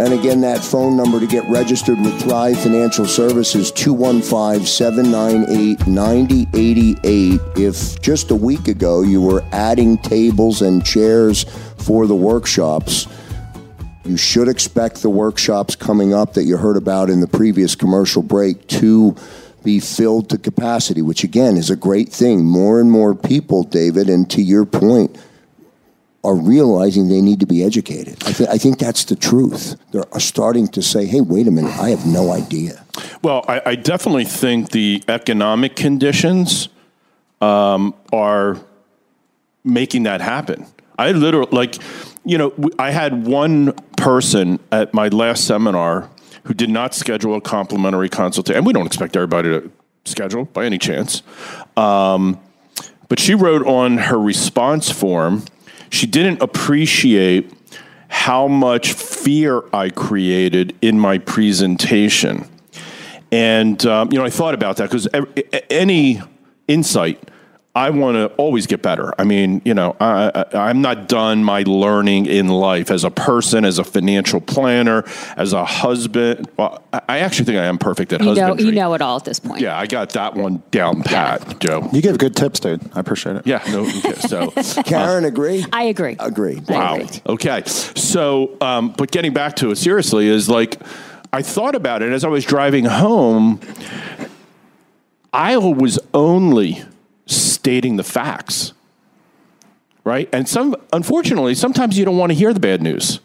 And 0.00 0.14
again, 0.14 0.40
that 0.42 0.62
phone 0.62 0.96
number 0.96 1.18
to 1.18 1.26
get 1.26 1.44
registered 1.48 1.98
with 1.98 2.22
Thrive 2.22 2.60
Financial 2.60 3.04
Services, 3.04 3.72
215 3.72 4.64
798 4.64 5.88
9088. 5.88 7.40
If 7.56 8.00
just 8.00 8.30
a 8.30 8.36
week 8.36 8.68
ago 8.68 9.02
you 9.02 9.20
were 9.20 9.42
adding 9.50 9.98
tables 9.98 10.62
and 10.62 10.86
chairs 10.86 11.44
for 11.78 12.06
the 12.06 12.14
workshops, 12.14 13.08
you 14.04 14.16
should 14.16 14.46
expect 14.46 15.02
the 15.02 15.10
workshops 15.10 15.74
coming 15.74 16.14
up 16.14 16.34
that 16.34 16.44
you 16.44 16.56
heard 16.56 16.76
about 16.76 17.10
in 17.10 17.20
the 17.20 17.26
previous 17.26 17.74
commercial 17.74 18.22
break 18.22 18.68
to 18.68 19.16
be 19.64 19.80
filled 19.80 20.30
to 20.30 20.38
capacity, 20.38 21.02
which 21.02 21.24
again 21.24 21.56
is 21.56 21.70
a 21.70 21.76
great 21.76 22.10
thing. 22.10 22.44
More 22.44 22.80
and 22.80 22.90
more 22.90 23.16
people, 23.16 23.64
David, 23.64 24.08
and 24.08 24.30
to 24.30 24.42
your 24.42 24.64
point, 24.64 25.18
are 26.24 26.34
realizing 26.34 27.08
they 27.08 27.20
need 27.20 27.40
to 27.40 27.46
be 27.46 27.62
educated. 27.62 28.22
I, 28.26 28.32
th- 28.32 28.48
I 28.50 28.58
think 28.58 28.78
that's 28.78 29.04
the 29.04 29.14
truth. 29.16 29.76
They're 29.92 30.04
starting 30.18 30.66
to 30.68 30.82
say, 30.82 31.06
hey, 31.06 31.20
wait 31.20 31.46
a 31.46 31.50
minute, 31.50 31.78
I 31.78 31.90
have 31.90 32.06
no 32.06 32.32
idea. 32.32 32.84
Well, 33.22 33.44
I, 33.46 33.62
I 33.64 33.74
definitely 33.76 34.24
think 34.24 34.70
the 34.70 35.02
economic 35.06 35.76
conditions 35.76 36.68
um, 37.40 37.94
are 38.12 38.58
making 39.62 40.04
that 40.04 40.20
happen. 40.20 40.66
I 40.98 41.12
literally, 41.12 41.50
like, 41.52 41.76
you 42.24 42.36
know, 42.36 42.52
I 42.78 42.90
had 42.90 43.26
one 43.26 43.72
person 43.96 44.58
at 44.72 44.92
my 44.92 45.08
last 45.08 45.46
seminar 45.46 46.10
who 46.44 46.54
did 46.54 46.70
not 46.70 46.94
schedule 46.94 47.36
a 47.36 47.40
complimentary 47.40 48.08
consultation, 48.08 48.58
and 48.58 48.66
we 48.66 48.72
don't 48.72 48.86
expect 48.86 49.14
everybody 49.14 49.50
to 49.50 49.70
schedule 50.04 50.46
by 50.46 50.64
any 50.64 50.78
chance. 50.78 51.22
Um, 51.76 52.40
but 53.08 53.20
she 53.20 53.34
wrote 53.34 53.64
on 53.66 53.98
her 53.98 54.18
response 54.18 54.90
form, 54.90 55.44
she 55.90 56.06
didn't 56.06 56.42
appreciate 56.42 57.52
how 58.08 58.48
much 58.48 58.92
fear 58.92 59.62
I 59.72 59.90
created 59.90 60.74
in 60.80 60.98
my 60.98 61.18
presentation. 61.18 62.48
And, 63.30 63.84
um, 63.84 64.10
you 64.10 64.18
know, 64.18 64.24
I 64.24 64.30
thought 64.30 64.54
about 64.54 64.78
that 64.78 64.90
because 64.90 65.06
any 65.68 66.22
insight, 66.66 67.30
I 67.74 67.90
want 67.90 68.16
to 68.16 68.26
always 68.36 68.66
get 68.66 68.82
better. 68.82 69.12
I 69.20 69.24
mean, 69.24 69.62
you 69.64 69.72
know, 69.72 69.94
I, 70.00 70.32
I, 70.52 70.68
I'm 70.68 70.80
not 70.80 71.06
done 71.06 71.44
my 71.44 71.62
learning 71.62 72.26
in 72.26 72.48
life 72.48 72.90
as 72.90 73.04
a 73.04 73.10
person, 73.10 73.64
as 73.64 73.78
a 73.78 73.84
financial 73.84 74.40
planner, 74.40 75.04
as 75.36 75.52
a 75.52 75.64
husband. 75.64 76.48
Well, 76.56 76.82
I 76.92 77.00
I 77.08 77.18
actually 77.20 77.44
think 77.46 77.58
I 77.58 77.66
am 77.66 77.78
perfect 77.78 78.12
at 78.12 78.20
You 78.20 78.26
know, 78.26 78.30
husbandry. 78.34 78.66
you 78.66 78.72
know 78.72 78.94
it 78.94 79.02
all 79.02 79.16
at 79.16 79.24
this 79.24 79.38
point. 79.38 79.60
Yeah, 79.60 79.78
I 79.78 79.86
got 79.86 80.10
that 80.10 80.34
one 80.34 80.62
down 80.72 81.02
pat, 81.02 81.60
Joe. 81.60 81.88
You 81.92 82.02
give 82.02 82.18
good 82.18 82.34
tips, 82.34 82.58
dude. 82.60 82.80
I 82.94 83.00
appreciate 83.00 83.36
it. 83.36 83.46
Yeah, 83.46 83.62
no, 83.68 83.82
okay, 83.86 84.14
so 84.14 84.50
Karen, 84.84 85.24
agree? 85.24 85.64
I 85.72 85.84
agree. 85.84 86.16
Agree. 86.18 86.60
Wow. 86.68 86.96
agree. 86.96 87.08
Okay. 87.26 87.62
So, 87.66 88.56
um, 88.60 88.90
but 88.96 89.10
getting 89.12 89.32
back 89.32 89.54
to 89.56 89.70
it 89.70 89.76
seriously 89.76 90.26
is 90.28 90.48
like, 90.48 90.80
I 91.32 91.42
thought 91.42 91.74
about 91.76 92.02
it 92.02 92.12
as 92.12 92.24
I 92.24 92.28
was 92.28 92.44
driving 92.44 92.86
home. 92.86 93.60
I 95.32 95.56
was 95.58 95.98
only 96.14 96.82
stating 97.68 97.96
the 97.96 98.02
facts, 98.02 98.72
right? 100.02 100.26
And 100.32 100.48
some, 100.48 100.74
unfortunately, 100.90 101.54
sometimes 101.54 101.98
you 101.98 102.06
don't 102.06 102.16
want 102.16 102.32
to 102.32 102.34
hear 102.34 102.54
the 102.54 102.60
bad 102.60 102.80
news. 102.80 103.20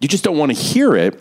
You 0.00 0.08
just 0.08 0.24
don't 0.24 0.38
want 0.38 0.50
to 0.50 0.56
hear 0.56 0.96
it. 0.96 1.20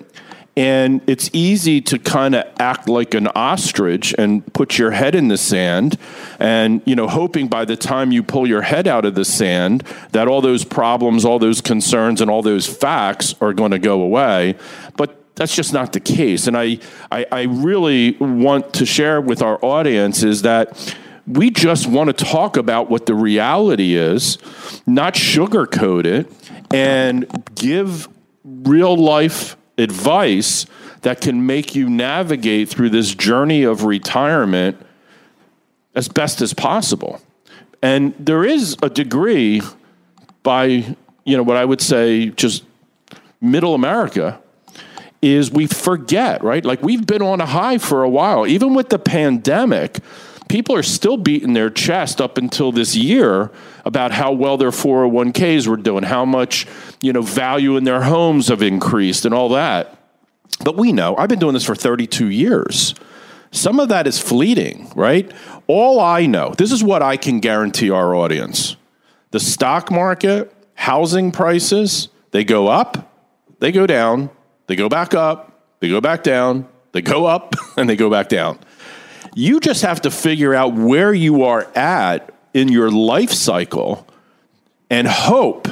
And 0.56 1.02
it's 1.06 1.30
easy 1.34 1.82
to 1.82 2.00
kind 2.00 2.34
of 2.34 2.46
act 2.60 2.88
like 2.88 3.14
an 3.14 3.28
ostrich 3.36 4.16
and 4.18 4.54
put 4.54 4.78
your 4.78 4.92
head 4.92 5.16
in 5.16 5.28
the 5.28 5.36
sand 5.36 5.98
and, 6.40 6.82
you 6.86 6.96
know, 6.96 7.10
hoping 7.10 7.50
by 7.50 7.66
the 7.66 7.76
time 7.76 8.14
you 8.14 8.24
pull 8.24 8.48
your 8.48 8.62
head 8.62 8.88
out 8.88 9.04
of 9.04 9.16
the 9.16 9.26
sand 9.26 9.84
that 10.14 10.30
all 10.30 10.40
those 10.40 10.64
problems, 10.64 11.26
all 11.26 11.40
those 11.40 11.60
concerns, 11.60 12.22
and 12.22 12.32
all 12.32 12.42
those 12.42 12.68
facts 12.68 13.36
are 13.42 13.52
going 13.52 13.72
to 13.72 13.80
go 13.80 14.02
away. 14.02 14.56
But 14.96 15.22
that's 15.36 15.54
just 15.54 15.74
not 15.74 15.92
the 15.92 16.00
case. 16.00 16.48
And 16.48 16.56
I, 16.56 16.80
I, 17.12 17.26
I 17.34 17.42
really 17.42 18.12
want 18.12 18.74
to 18.76 18.86
share 18.86 19.20
with 19.20 19.42
our 19.42 19.60
audience 19.62 20.24
is 20.24 20.44
that 20.44 20.96
we 21.28 21.52
just 21.52 21.88
want 21.88 22.16
to 22.16 22.26
talk 22.26 22.58
about 22.58 22.90
what 22.90 23.06
the 23.06 23.16
reality 23.16 23.96
is, 23.96 24.38
not 24.86 25.14
sugarcoat 25.14 26.06
it, 26.06 26.32
and 26.74 27.28
give 27.56 28.08
real 28.44 28.96
life 28.96 29.56
advice 29.78 30.66
that 31.02 31.22
can 31.22 31.46
make 31.46 31.76
you 31.76 31.90
navigate 31.90 32.70
through 32.70 32.90
this 32.90 33.14
journey 33.14 33.64
of 33.64 33.84
retirement 33.84 34.78
as 35.96 36.08
best 36.08 36.42
as 36.42 36.54
possible. 36.54 37.22
And 37.82 38.14
there 38.20 38.44
is 38.44 38.78
a 38.84 38.90
degree 38.90 39.62
by, 40.44 40.96
you 41.26 41.38
know, 41.38 41.44
what 41.44 41.58
I 41.58 41.66
would 41.66 41.82
say 41.82 42.30
just 42.30 42.64
middle 43.42 43.74
America 43.74 44.40
is 45.22 45.52
we 45.52 45.68
forget, 45.68 46.44
right? 46.44 46.64
Like 46.64 46.82
we've 46.82 47.06
been 47.06 47.22
on 47.22 47.42
a 47.42 47.46
high 47.46 47.78
for 47.78 48.04
a 48.04 48.10
while. 48.10 48.48
Even 48.48 48.74
with 48.74 48.90
the 48.90 49.00
pandemic, 49.00 50.00
people 50.52 50.76
are 50.76 50.84
still 50.84 51.16
beating 51.16 51.54
their 51.54 51.70
chest 51.70 52.20
up 52.20 52.38
until 52.38 52.74
this 52.74 52.94
year 52.94 53.50
about 53.86 54.12
how 54.12 54.34
well 54.34 54.58
their 54.58 54.70
401ks 54.70 55.66
were 55.66 55.78
doing, 55.78 56.04
how 56.04 56.26
much, 56.26 56.68
you 57.02 57.14
know, 57.14 57.22
value 57.22 57.78
in 57.78 57.86
their 57.86 58.02
homes 58.02 58.50
have 58.50 58.62
increased 58.62 59.24
and 59.24 59.34
all 59.34 59.48
that. 59.48 59.98
But 60.66 60.76
we 60.76 60.92
know, 60.92 61.16
I've 61.16 61.30
been 61.30 61.40
doing 61.40 61.54
this 61.54 61.64
for 61.64 61.74
32 61.74 62.28
years. 62.28 62.94
Some 63.52 63.80
of 63.80 63.88
that 63.90 64.08
is 64.08 64.20
fleeting, 64.20 64.92
right? 64.94 65.32
All 65.68 66.02
I 66.02 66.26
know, 66.26 66.54
this 66.58 66.74
is 66.74 66.84
what 66.84 67.02
I 67.02 67.16
can 67.16 67.40
guarantee 67.40 67.90
our 67.90 68.14
audience. 68.14 68.76
The 69.32 69.40
stock 69.40 69.90
market, 69.90 70.54
housing 70.76 71.32
prices, 71.32 72.10
they 72.32 72.44
go 72.44 72.68
up, 72.68 73.10
they 73.60 73.72
go 73.72 73.88
down, 73.88 74.30
they 74.68 74.76
go 74.76 74.90
back 74.90 75.14
up, 75.14 75.64
they 75.80 75.88
go 75.88 76.02
back 76.02 76.24
down, 76.24 76.68
they 76.92 77.02
go 77.02 77.26
up, 77.26 77.56
and 77.78 77.90
they 77.90 77.96
go 77.96 78.10
back 78.10 78.28
down. 78.28 78.60
You 79.34 79.60
just 79.60 79.82
have 79.84 80.02
to 80.02 80.12
figure 80.12 80.54
out 80.54 80.74
where 80.74 81.14
you 81.14 81.44
are 81.44 81.66
at 81.76 82.34
in 82.54 82.68
your 82.68 82.92
life 82.92 83.32
cycle 83.32 84.06
and 84.90 85.08
hope 85.08 85.68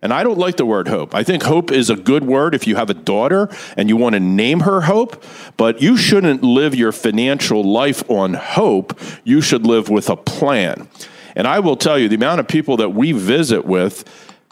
And 0.00 0.12
I 0.12 0.22
don't 0.22 0.38
like 0.38 0.56
the 0.56 0.66
word 0.66 0.86
hope. 0.86 1.14
I 1.14 1.24
think 1.24 1.42
hope 1.42 1.72
is 1.72 1.90
a 1.90 1.96
good 1.96 2.24
word 2.24 2.54
if 2.54 2.66
you 2.66 2.76
have 2.76 2.88
a 2.88 2.94
daughter 2.94 3.48
and 3.76 3.88
you 3.88 3.96
want 3.96 4.14
to 4.14 4.20
name 4.20 4.60
her 4.60 4.82
hope, 4.82 5.24
but 5.56 5.82
you 5.82 5.96
shouldn't 5.96 6.42
live 6.44 6.74
your 6.74 6.92
financial 6.92 7.64
life 7.64 8.08
on 8.08 8.34
hope. 8.34 8.98
You 9.24 9.40
should 9.40 9.66
live 9.66 9.88
with 9.88 10.08
a 10.08 10.16
plan. 10.16 10.88
And 11.34 11.48
I 11.48 11.58
will 11.58 11.76
tell 11.76 11.98
you, 11.98 12.08
the 12.08 12.14
amount 12.14 12.40
of 12.40 12.46
people 12.46 12.76
that 12.76 12.90
we 12.90 13.12
visit 13.12 13.64
with, 13.64 14.04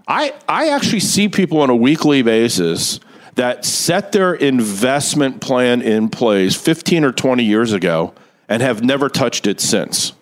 I, 0.08 0.34
I 0.48 0.70
actually 0.70 1.00
see 1.00 1.28
people 1.28 1.60
on 1.60 1.70
a 1.70 1.76
weekly 1.76 2.22
basis 2.22 2.98
that 3.36 3.64
set 3.64 4.12
their 4.12 4.34
investment 4.34 5.40
plan 5.40 5.80
in 5.80 6.08
place 6.08 6.56
15 6.56 7.04
or 7.04 7.12
20 7.12 7.44
years 7.44 7.72
ago 7.72 8.14
and 8.48 8.62
have 8.62 8.82
never 8.82 9.08
touched 9.08 9.46
it 9.46 9.60
since. 9.60 10.12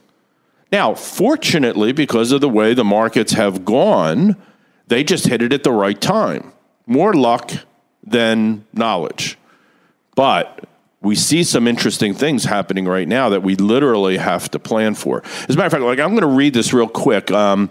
Now, 0.72 0.94
fortunately, 0.94 1.92
because 1.92 2.32
of 2.32 2.40
the 2.40 2.48
way 2.48 2.74
the 2.74 2.84
markets 2.84 3.32
have 3.32 3.64
gone, 3.64 4.36
they 4.88 5.04
just 5.04 5.26
hit 5.26 5.42
it 5.42 5.52
at 5.52 5.62
the 5.62 5.72
right 5.72 6.00
time. 6.00 6.52
More 6.86 7.14
luck 7.14 7.52
than 8.02 8.66
knowledge. 8.72 9.38
But 10.14 10.68
we 11.00 11.14
see 11.14 11.44
some 11.44 11.68
interesting 11.68 12.14
things 12.14 12.44
happening 12.44 12.86
right 12.86 13.06
now 13.06 13.28
that 13.28 13.42
we 13.42 13.56
literally 13.56 14.16
have 14.16 14.50
to 14.52 14.58
plan 14.58 14.94
for. 14.94 15.22
As 15.48 15.54
a 15.54 15.58
matter 15.58 15.66
of 15.66 15.72
fact, 15.72 15.84
like 15.84 16.00
I'm 16.00 16.10
going 16.10 16.22
to 16.22 16.26
read 16.26 16.54
this 16.54 16.72
real 16.72 16.88
quick. 16.88 17.30
Um, 17.30 17.70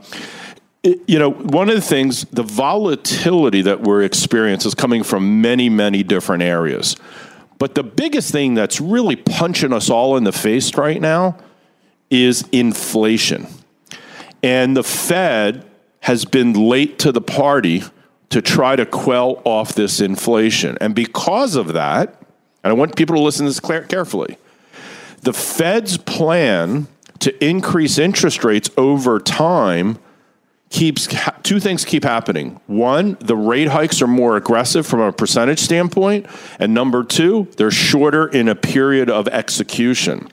it, 0.84 1.00
you 1.08 1.18
know, 1.18 1.32
one 1.32 1.70
of 1.70 1.76
the 1.76 1.82
things, 1.82 2.26
the 2.26 2.44
volatility 2.44 3.64
that 3.64 3.82
we're 3.82 4.04
experiencing 4.04 4.70
is 4.70 4.76
coming 4.76 5.04
from 5.04 5.42
many, 5.42 5.70
many 5.70 6.04
different 6.04 6.44
areas. 6.44 6.96
But 7.64 7.76
the 7.76 7.84
biggest 7.84 8.30
thing 8.30 8.56
that's 8.56 8.82
really 8.82 9.16
punching 9.16 9.72
us 9.72 9.90
all 9.90 10.18
in 10.18 10.26
the 10.26 10.34
face 10.34 10.76
right 10.76 11.00
now 11.00 11.38
is 12.10 12.44
inflation. 12.52 13.48
And 14.44 14.76
the 14.76 14.84
Fed 14.84 15.66
has 16.02 16.26
been 16.26 16.52
late 16.52 17.00
to 17.00 17.14
the 17.14 17.22
party 17.22 17.84
to 18.32 18.42
try 18.42 18.76
to 18.76 18.86
quell 18.86 19.42
off 19.46 19.76
this 19.76 20.02
inflation. 20.02 20.78
And 20.82 20.94
because 20.94 21.56
of 21.56 21.72
that, 21.72 22.10
and 22.66 22.72
I 22.72 22.74
want 22.74 22.98
people 22.98 23.16
to 23.16 23.22
listen 23.22 23.46
to 23.46 23.50
this 23.50 23.62
carefully, 23.88 24.36
the 25.22 25.32
Fed's 25.32 25.96
plan 25.96 26.88
to 27.20 27.42
increase 27.42 27.98
interest 27.98 28.44
rates 28.44 28.70
over 28.76 29.22
time 29.22 30.00
keeps 30.74 31.08
two 31.44 31.60
things 31.60 31.86
keep 31.86 32.04
happening. 32.04 32.60
One, 32.66 33.16
the 33.20 33.38
rate 33.38 33.68
hikes 33.68 34.02
are 34.02 34.08
more 34.08 34.36
aggressive 34.36 34.86
from 34.88 35.02
a 35.02 35.14
percentage 35.14 35.60
standpoint, 35.60 36.26
and 36.60 36.74
number 36.74 37.04
two, 37.04 37.48
they're 37.58 37.72
shorter 37.72 38.28
in 38.28 38.50
a 38.50 38.56
period 38.56 39.10
of 39.10 39.28
execution. 39.28 40.30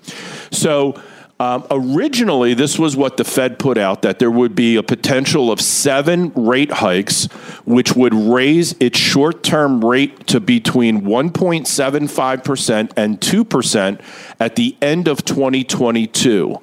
So 0.51 1.01
um, 1.39 1.67
originally, 1.71 2.55
this 2.55 2.79
was 2.79 2.97
what 2.97 3.19
the 3.19 3.25
Fed 3.25 3.59
put 3.59 3.77
out 3.77 4.01
that 4.03 4.19
there 4.19 4.31
would 4.31 4.55
be 4.55 4.77
a 4.77 4.83
potential 4.83 5.53
of 5.53 5.61
seven 5.61 6.33
rate 6.35 6.71
hikes, 6.71 7.27
which 7.67 7.95
would 7.95 8.15
raise 8.15 8.75
its 8.81 8.99
short 8.99 9.43
term 9.43 9.85
rate 9.85 10.27
to 10.29 10.41
between 10.41 11.03
1.75% 11.03 12.93
and 12.97 13.21
2% 13.21 14.01
at 14.41 14.57
the 14.57 14.77
end 14.81 15.07
of 15.07 15.23
2022. 15.25 16.61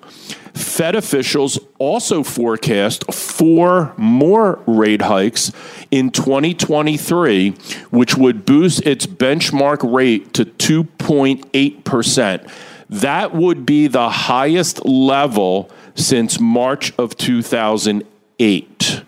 Fed 0.58 0.95
officials 0.95 1.60
also 1.80 2.24
forecast 2.24 3.14
four 3.14 3.93
more 3.97 4.60
rate 4.66 5.03
hikes 5.03 5.51
in 5.91 6.10
2023, 6.12 7.51
which 7.91 8.18
would 8.18 8.45
boost 8.45 8.86
its 8.86 9.05
benchmark 9.05 9.93
rate 9.93 10.34
to 10.34 10.43
2.8%. 10.45 12.51
That 12.89 13.34
would 13.34 13.66
be 13.66 13.88
the 13.88 14.10
highest 14.10 14.86
level 14.86 15.70
since 15.95 16.39
March 16.39 16.93
of 16.97 17.18
2008. 17.18 19.03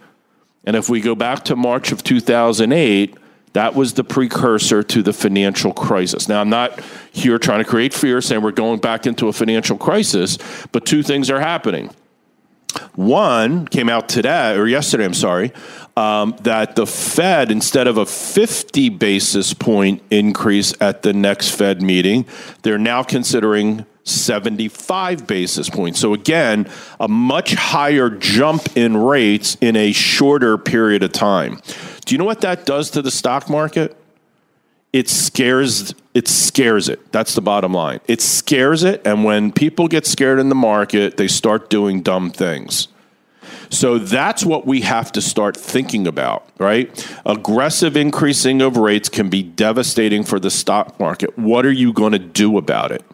And 0.65 0.75
if 0.75 0.89
we 0.89 0.99
go 1.01 1.15
back 1.15 1.45
to 1.45 1.55
March 1.55 1.91
of 1.91 2.03
2008, 2.03 3.15
that 3.59 3.75
was 3.75 3.91
the 3.91 4.05
precursor 4.05 4.81
to 4.83 5.03
the 5.03 5.11
financial 5.11 5.73
crisis. 5.73 6.29
Now, 6.29 6.39
I'm 6.39 6.49
not 6.49 6.79
here 7.11 7.37
trying 7.37 7.59
to 7.59 7.69
create 7.69 7.93
fear, 7.93 8.21
saying 8.21 8.41
we're 8.41 8.51
going 8.51 8.79
back 8.79 9.05
into 9.05 9.27
a 9.27 9.33
financial 9.33 9.77
crisis, 9.77 10.37
but 10.71 10.85
two 10.85 11.03
things 11.03 11.29
are 11.29 11.41
happening. 11.41 11.89
One 12.95 13.67
came 13.67 13.89
out 13.89 14.07
today, 14.07 14.55
or 14.55 14.65
yesterday, 14.65 15.03
I'm 15.03 15.13
sorry, 15.13 15.51
um, 15.97 16.37
that 16.43 16.77
the 16.77 16.87
Fed, 16.87 17.51
instead 17.51 17.87
of 17.87 17.97
a 17.97 18.05
50 18.05 18.87
basis 18.87 19.53
point 19.53 20.03
increase 20.09 20.73
at 20.79 21.01
the 21.01 21.11
next 21.11 21.49
Fed 21.49 21.81
meeting, 21.81 22.25
they're 22.61 22.77
now 22.77 23.03
considering 23.03 23.85
75 24.05 25.27
basis 25.27 25.69
points. 25.69 25.99
So, 25.99 26.13
again, 26.13 26.71
a 26.97 27.09
much 27.09 27.55
higher 27.55 28.09
jump 28.09 28.77
in 28.77 28.95
rates 28.95 29.57
in 29.59 29.75
a 29.75 29.91
shorter 29.91 30.57
period 30.57 31.03
of 31.03 31.11
time. 31.11 31.59
Do 32.09 32.15
you 32.15 32.17
know 32.17 32.25
what 32.25 32.41
that 32.41 32.65
does 32.65 32.89
to 32.91 33.03
the 33.03 33.11
stock 33.11 33.51
market? 33.51 33.95
It 34.91 35.07
scares 35.07 35.93
it 36.15 36.27
scares 36.27 36.89
it. 36.89 37.11
That's 37.11 37.35
the 37.35 37.41
bottom 37.41 37.71
line. 37.71 37.99
It 38.07 38.19
scares 38.19 38.83
it 38.83 39.05
and 39.05 39.23
when 39.23 39.51
people 39.51 39.87
get 39.87 40.07
scared 40.07 40.39
in 40.39 40.49
the 40.49 40.55
market, 40.55 41.17
they 41.17 41.27
start 41.27 41.69
doing 41.69 42.01
dumb 42.01 42.31
things. 42.31 42.87
So 43.69 43.99
that's 43.99 44.43
what 44.43 44.65
we 44.65 44.81
have 44.81 45.11
to 45.11 45.21
start 45.21 45.55
thinking 45.55 46.07
about, 46.07 46.49
right? 46.57 46.89
Aggressive 47.27 47.95
increasing 47.95 48.63
of 48.63 48.75
rates 48.75 49.07
can 49.07 49.29
be 49.29 49.43
devastating 49.43 50.23
for 50.23 50.39
the 50.39 50.49
stock 50.49 50.99
market. 50.99 51.37
What 51.37 51.63
are 51.63 51.71
you 51.71 51.93
going 51.93 52.13
to 52.13 52.17
do 52.17 52.57
about 52.57 52.91
it? 52.91 53.05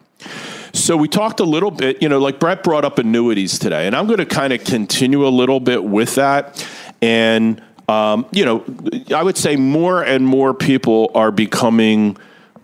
So 0.71 0.95
we 0.95 1.09
talked 1.09 1.41
a 1.41 1.43
little 1.43 1.71
bit, 1.71 2.01
you 2.01 2.07
know, 2.07 2.19
like 2.19 2.39
Brett 2.39 2.63
brought 2.63 2.85
up 2.85 2.97
annuities 2.97 3.59
today, 3.59 3.87
and 3.87 3.95
I'm 3.95 4.07
going 4.07 4.19
to 4.19 4.25
kind 4.25 4.53
of 4.53 4.63
continue 4.63 5.27
a 5.27 5.29
little 5.29 5.59
bit 5.59 5.83
with 5.83 6.15
that. 6.15 6.65
And, 7.01 7.61
um, 7.87 8.25
you 8.31 8.45
know, 8.45 8.63
I 9.15 9.23
would 9.23 9.37
say 9.37 9.55
more 9.55 10.03
and 10.03 10.25
more 10.25 10.53
people 10.53 11.11
are 11.13 11.31
becoming 11.31 12.17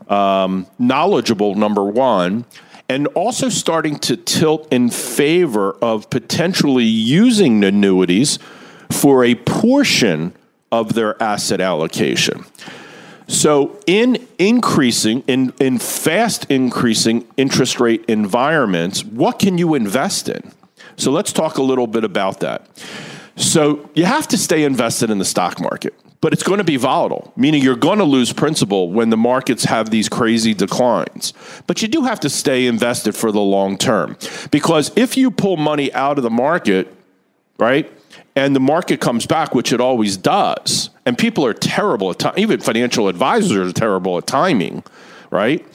um, 0.07 0.67
knowledgeable, 0.80 1.55
number 1.55 1.84
one 1.84 2.45
and 2.91 3.07
also 3.07 3.47
starting 3.47 3.97
to 3.97 4.17
tilt 4.17 4.67
in 4.69 4.89
favor 4.89 5.72
of 5.82 6.09
potentially 6.09 6.84
using 6.84 7.63
annuities 7.63 8.38
for 8.91 9.24
a 9.24 9.34
portion 9.36 10.34
of 10.74 10.93
their 10.93 11.22
asset 11.24 11.61
allocation. 11.61 12.43
So, 13.28 13.80
in 13.88 14.28
increasing, 14.38 15.24
in, 15.26 15.53
in 15.57 15.80
fast 15.80 16.51
increasing 16.51 17.26
interest 17.38 17.80
rate 17.80 18.03
environments, 18.09 19.05
what 19.05 19.39
can 19.39 19.57
you 19.57 19.74
invest 19.74 20.28
in? 20.28 20.51
So, 20.97 21.11
let's 21.11 21.32
talk 21.32 21.57
a 21.57 21.63
little 21.63 21.88
bit 21.88 22.03
about 22.03 22.41
that. 22.41 22.67
So, 23.36 23.89
you 23.93 24.05
have 24.05 24.27
to 24.29 24.38
stay 24.38 24.63
invested 24.63 25.09
in 25.09 25.17
the 25.17 25.25
stock 25.25 25.59
market 25.59 25.93
but 26.21 26.34
it's 26.34 26.43
going 26.43 26.59
to 26.59 26.63
be 26.63 26.77
volatile, 26.77 27.34
meaning 27.36 27.63
you're 27.63 27.75
going 27.75 27.97
to 27.97 28.05
lose 28.05 28.32
principal 28.32 28.91
when 28.91 29.09
the 29.09 29.17
markets 29.17 29.63
have 29.65 29.89
these 29.89 30.07
crazy 30.07 30.53
declines. 30.53 31.34
But 31.65 31.82
you 31.82 31.88
do 31.88 32.03
have 32.03 32.19
to 32.21 32.29
stay 32.29 32.67
invested 32.67 33.15
for 33.15 33.32
the 33.32 33.41
long 33.41 33.77
term. 33.77 34.15
Because 34.51 34.91
if 34.95 35.17
you 35.17 35.32
pull 35.32 35.57
money 35.57 35.91
out 35.93 36.19
of 36.19 36.23
the 36.23 36.29
market, 36.29 36.95
right, 37.57 37.91
and 38.36 38.55
the 38.55 38.59
market 38.59 39.01
comes 39.01 39.25
back, 39.25 39.55
which 39.55 39.73
it 39.73 39.82
always 39.82 40.15
does, 40.15 40.91
and 41.07 41.17
people 41.17 41.43
are 41.43 41.53
terrible 41.53 42.11
at 42.11 42.19
time, 42.19 42.36
even 42.38 42.59
financial 42.59 43.07
advisors 43.07 43.71
are 43.71 43.73
terrible 43.73 44.19
at 44.19 44.27
timing, 44.27 44.84
right? 45.32 45.65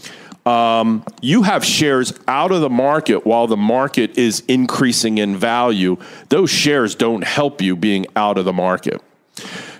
Um, 0.46 1.04
you 1.20 1.42
have 1.42 1.64
shares 1.64 2.14
out 2.28 2.52
of 2.52 2.60
the 2.60 2.70
market 2.70 3.26
while 3.26 3.48
the 3.48 3.56
market 3.56 4.16
is 4.16 4.44
increasing 4.46 5.18
in 5.18 5.36
value. 5.36 5.96
Those 6.28 6.50
shares 6.50 6.94
don't 6.94 7.24
help 7.24 7.60
you 7.60 7.74
being 7.74 8.06
out 8.14 8.38
of 8.38 8.44
the 8.44 8.52
market. 8.52 9.02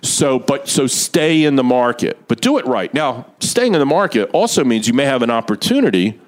So, 0.03 0.39
but 0.39 0.69
so 0.69 0.87
stay 0.87 1.45
in 1.45 1.57
the 1.57 1.65
market, 1.65 2.19
but 2.29 2.41
do 2.41 2.59
it 2.59 2.67
right. 2.67 2.93
Now, 2.93 3.27
staying 3.41 3.75
in 3.75 3.79
the 3.79 3.87
market 3.87 4.29
also 4.33 4.65
means 4.65 4.89
you 4.89 4.95
may 4.95 5.05
have 5.05 5.23
an 5.23 5.31
opportunity 5.31 6.21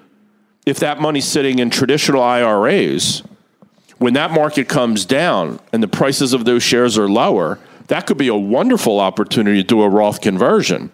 if 0.65 0.79
that 0.79 1.01
money's 1.01 1.25
sitting 1.25 1.59
in 1.59 1.69
traditional 1.69 2.21
IRAs. 2.21 3.23
When 3.97 4.13
that 4.13 4.31
market 4.31 4.69
comes 4.69 5.03
down 5.03 5.59
and 5.73 5.83
the 5.83 5.87
prices 5.87 6.31
of 6.31 6.45
those 6.45 6.63
shares 6.63 6.97
are 6.97 7.09
lower, 7.09 7.59
that 7.87 8.05
could 8.05 8.17
be 8.17 8.29
a 8.29 8.35
wonderful 8.35 8.99
opportunity 8.99 9.61
to 9.61 9.67
do 9.67 9.81
a 9.81 9.89
Roth 9.89 10.21
conversion, 10.21 10.91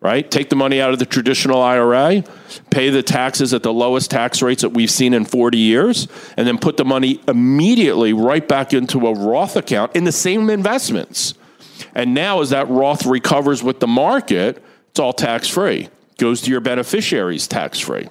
right? 0.00 0.30
Take 0.30 0.48
the 0.48 0.56
money 0.56 0.80
out 0.80 0.92
of 0.92 0.98
the 0.98 1.06
traditional 1.06 1.60
IRA, 1.60 2.24
pay 2.70 2.88
the 2.88 3.02
taxes 3.02 3.52
at 3.52 3.62
the 3.62 3.72
lowest 3.72 4.10
tax 4.10 4.40
rates 4.40 4.62
that 4.62 4.70
we've 4.70 4.90
seen 4.90 5.12
in 5.12 5.24
40 5.24 5.58
years, 5.58 6.08
and 6.36 6.46
then 6.46 6.58
put 6.58 6.76
the 6.76 6.84
money 6.84 7.20
immediately 7.28 8.12
right 8.12 8.46
back 8.46 8.72
into 8.72 9.06
a 9.06 9.12
Roth 9.12 9.56
account 9.56 9.94
in 9.94 10.04
the 10.04 10.12
same 10.12 10.48
investments. 10.48 11.34
And 11.94 12.14
now, 12.14 12.40
as 12.40 12.50
that 12.50 12.68
Roth 12.68 13.04
recovers 13.04 13.62
with 13.62 13.80
the 13.80 13.86
market, 13.86 14.62
it's 14.90 15.00
all 15.00 15.12
tax 15.12 15.48
free, 15.48 15.88
goes 16.18 16.40
to 16.42 16.50
your 16.50 16.60
beneficiaries 16.60 17.46
tax 17.46 17.78
free. 17.78 18.08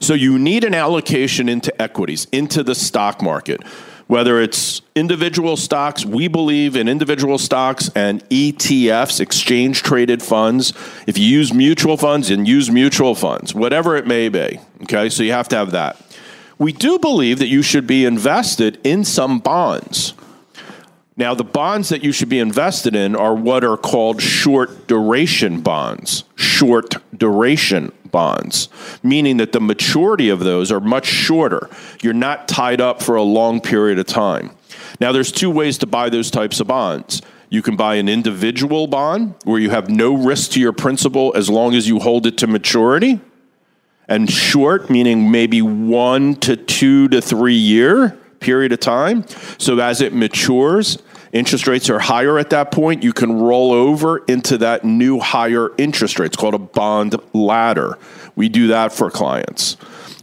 So 0.00 0.14
you 0.14 0.38
need 0.38 0.64
an 0.64 0.74
allocation 0.74 1.48
into 1.48 1.80
equities, 1.80 2.26
into 2.32 2.62
the 2.62 2.74
stock 2.74 3.22
market. 3.22 3.62
Whether 4.12 4.42
it's 4.42 4.82
individual 4.94 5.56
stocks, 5.56 6.04
we 6.04 6.28
believe 6.28 6.76
in 6.76 6.86
individual 6.86 7.38
stocks 7.38 7.88
and 7.94 8.22
ETFs, 8.28 9.20
exchange 9.20 9.82
traded 9.82 10.22
funds. 10.22 10.74
If 11.06 11.16
you 11.16 11.24
use 11.24 11.54
mutual 11.54 11.96
funds, 11.96 12.28
and 12.28 12.46
use 12.46 12.70
mutual 12.70 13.14
funds, 13.14 13.54
whatever 13.54 13.96
it 13.96 14.06
may 14.06 14.28
be. 14.28 14.60
Okay, 14.82 15.08
so 15.08 15.22
you 15.22 15.32
have 15.32 15.48
to 15.48 15.56
have 15.56 15.70
that. 15.70 15.96
We 16.58 16.74
do 16.74 16.98
believe 16.98 17.38
that 17.38 17.48
you 17.48 17.62
should 17.62 17.86
be 17.86 18.04
invested 18.04 18.78
in 18.84 19.06
some 19.06 19.38
bonds. 19.38 20.12
Now, 21.16 21.32
the 21.32 21.42
bonds 21.42 21.88
that 21.88 22.04
you 22.04 22.12
should 22.12 22.28
be 22.28 22.38
invested 22.38 22.94
in 22.94 23.16
are 23.16 23.34
what 23.34 23.64
are 23.64 23.78
called 23.78 24.20
short 24.20 24.86
duration 24.86 25.62
bonds. 25.62 26.24
Short 26.36 26.96
duration 27.16 27.92
bonds, 28.12 28.68
meaning 29.02 29.38
that 29.38 29.52
the 29.52 29.60
maturity 29.60 30.28
of 30.28 30.40
those 30.40 30.70
are 30.70 30.80
much 30.80 31.06
shorter. 31.06 31.68
You're 32.02 32.12
not 32.12 32.46
tied 32.46 32.80
up 32.80 33.02
for 33.02 33.16
a 33.16 33.22
long 33.22 33.60
period 33.60 33.98
of 33.98 34.06
time. 34.06 34.52
Now, 35.00 35.10
there's 35.10 35.32
two 35.32 35.50
ways 35.50 35.78
to 35.78 35.86
buy 35.86 36.10
those 36.10 36.30
types 36.30 36.60
of 36.60 36.68
bonds. 36.68 37.22
You 37.50 37.60
can 37.60 37.76
buy 37.76 37.96
an 37.96 38.08
individual 38.08 38.86
bond 38.86 39.34
where 39.44 39.60
you 39.60 39.70
have 39.70 39.90
no 39.90 40.14
risk 40.14 40.52
to 40.52 40.60
your 40.60 40.72
principal 40.72 41.32
as 41.36 41.50
long 41.50 41.74
as 41.74 41.88
you 41.88 41.98
hold 41.98 42.26
it 42.26 42.38
to 42.38 42.46
maturity. 42.46 43.20
And 44.08 44.30
short, 44.30 44.90
meaning 44.90 45.30
maybe 45.30 45.60
one 45.60 46.36
to 46.36 46.56
two 46.56 47.08
to 47.08 47.20
three 47.20 47.54
year 47.54 48.18
period 48.40 48.72
of 48.72 48.80
time. 48.80 49.26
So 49.58 49.78
as 49.78 50.00
it 50.00 50.12
matures, 50.12 50.98
interest 51.32 51.66
rates 51.66 51.90
are 51.90 51.98
higher 51.98 52.38
at 52.38 52.50
that 52.50 52.70
point. 52.70 53.02
You 53.02 53.12
can 53.12 53.40
roll 53.40 53.72
over 53.72 54.18
into 54.18 54.58
that 54.58 54.84
new 54.84 55.18
higher 55.18 55.70
interest 55.78 56.18
rate. 56.18 56.26
It's 56.26 56.36
called 56.36 56.54
a 56.54 56.58
bond 56.58 57.16
ladder. 57.32 57.98
We 58.36 58.48
do 58.48 58.68
that 58.68 58.92
for 58.92 59.10
clients. 59.10 59.76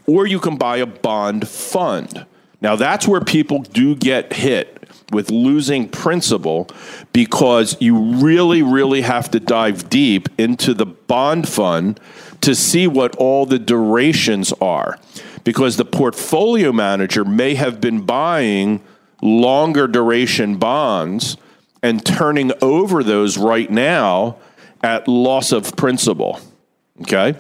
Or 0.06 0.26
you 0.26 0.40
can 0.40 0.58
buy 0.58 0.78
a 0.78 0.86
bond 0.86 1.48
fund. 1.48 2.26
Now, 2.62 2.76
that's 2.76 3.08
where 3.08 3.22
people 3.22 3.60
do 3.60 3.96
get 3.96 4.34
hit 4.34 4.76
with 5.12 5.32
losing 5.32 5.90
principal 5.90 6.68
because 7.14 7.78
you 7.80 7.98
really, 7.98 8.62
really 8.62 9.02
have 9.02 9.32
to 9.32 9.40
dive 9.40 9.90
deep 9.90 10.30
into 10.38 10.74
the 10.74 10.86
bond 10.86 11.48
fund 11.48 12.00
to 12.42 12.56
see 12.56 12.88
what 12.88 13.16
all 13.16 13.46
the 13.46 13.60
durations 13.60 14.54
are. 14.62 15.00
Because 15.44 15.78
the 15.78 15.86
portfolio 15.86 16.72
manager 16.72 17.24
may 17.26 17.56
have 17.56 17.82
been 17.82 18.02
buying 18.02 18.82
longer 19.22 19.88
duration 19.88 20.58
bonds 20.58 21.38
and 21.82 22.06
turning 22.06 22.52
over 22.62 23.04
those 23.04 23.38
right 23.38 23.70
now 23.70 24.38
at 24.84 25.08
loss 25.08 25.52
of 25.52 25.76
principal. 25.76 26.40
Okay. 27.02 27.36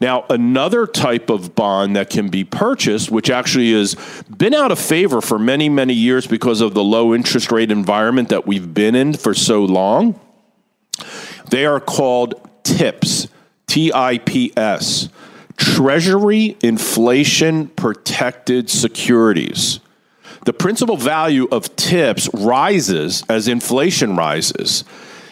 Now, 0.00 0.24
another 0.30 0.86
type 0.86 1.30
of 1.30 1.54
bond 1.54 1.94
that 1.94 2.10
can 2.10 2.28
be 2.28 2.42
purchased, 2.42 3.10
which 3.10 3.30
actually 3.30 3.72
has 3.72 3.94
been 4.36 4.52
out 4.52 4.72
of 4.72 4.78
favor 4.78 5.20
for 5.20 5.38
many, 5.38 5.68
many 5.68 5.94
years 5.94 6.26
because 6.26 6.60
of 6.60 6.74
the 6.74 6.82
low 6.82 7.14
interest 7.14 7.52
rate 7.52 7.70
environment 7.70 8.30
that 8.30 8.46
we've 8.46 8.74
been 8.74 8.96
in 8.96 9.14
for 9.14 9.32
so 9.32 9.64
long, 9.64 10.18
they 11.50 11.64
are 11.64 11.78
called 11.78 12.34
TIPS, 12.64 13.28
T 13.68 13.92
I 13.92 14.18
P 14.18 14.52
S, 14.56 15.08
Treasury 15.56 16.56
Inflation 16.62 17.68
Protected 17.68 18.70
Securities. 18.70 19.78
The 20.44 20.52
principal 20.52 20.96
value 20.96 21.46
of 21.52 21.74
TIPS 21.76 22.28
rises 22.34 23.22
as 23.28 23.46
inflation 23.46 24.16
rises. 24.16 24.82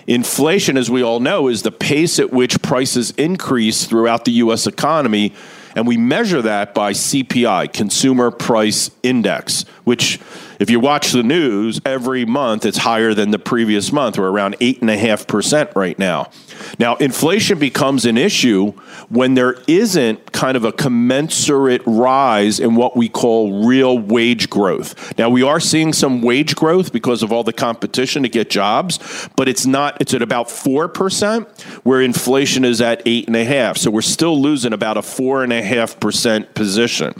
Inflation, 0.06 0.76
as 0.76 0.88
we 0.88 1.02
all 1.02 1.18
know, 1.18 1.48
is 1.48 1.62
the 1.62 1.72
pace 1.72 2.20
at 2.20 2.32
which 2.32 2.62
prices 2.62 3.10
increase 3.12 3.86
throughout 3.86 4.24
the 4.24 4.32
U.S. 4.32 4.68
economy. 4.68 5.34
And 5.74 5.86
we 5.86 5.96
measure 5.96 6.42
that 6.42 6.74
by 6.74 6.92
CPI, 6.92 7.72
Consumer 7.72 8.30
Price 8.30 8.90
Index, 9.02 9.64
which, 9.82 10.20
if 10.60 10.68
you 10.68 10.78
watch 10.78 11.10
the 11.10 11.22
news 11.22 11.80
every 11.86 12.26
month, 12.26 12.66
it's 12.66 12.76
higher 12.76 13.14
than 13.14 13.30
the 13.30 13.38
previous 13.38 13.90
month. 13.92 14.18
We're 14.18 14.30
around 14.30 14.58
8.5% 14.58 15.74
right 15.74 15.98
now. 15.98 16.30
Now, 16.78 16.96
inflation 16.96 17.58
becomes 17.58 18.04
an 18.04 18.18
issue 18.18 18.72
when 19.08 19.34
there 19.34 19.56
isn't 19.66 20.32
kind 20.32 20.58
of 20.58 20.64
a 20.64 20.72
commensurate 20.72 21.80
rise 21.86 22.60
in 22.60 22.74
what 22.74 22.94
we 22.94 23.08
call 23.08 23.64
real 23.64 23.98
wage 23.98 24.50
growth. 24.50 25.16
Now, 25.16 25.30
we 25.30 25.42
are 25.42 25.60
seeing 25.60 25.94
some 25.94 26.20
wage 26.20 26.54
growth 26.54 26.92
because 26.92 27.22
of 27.22 27.32
all 27.32 27.42
the 27.42 27.54
competition 27.54 28.22
to 28.24 28.28
get 28.28 28.50
jobs, 28.50 29.28
but 29.36 29.48
it's 29.48 29.64
not, 29.64 29.96
it's 29.98 30.12
at 30.12 30.20
about 30.20 30.48
4%, 30.48 31.62
where 31.84 32.02
inflation 32.02 32.66
is 32.66 32.82
at 32.82 33.02
8.5. 33.06 33.78
So 33.78 33.90
we're 33.90 34.02
still 34.02 34.38
losing 34.38 34.74
about 34.74 34.98
a 34.98 35.00
4.5% 35.00 36.54
position. 36.54 37.14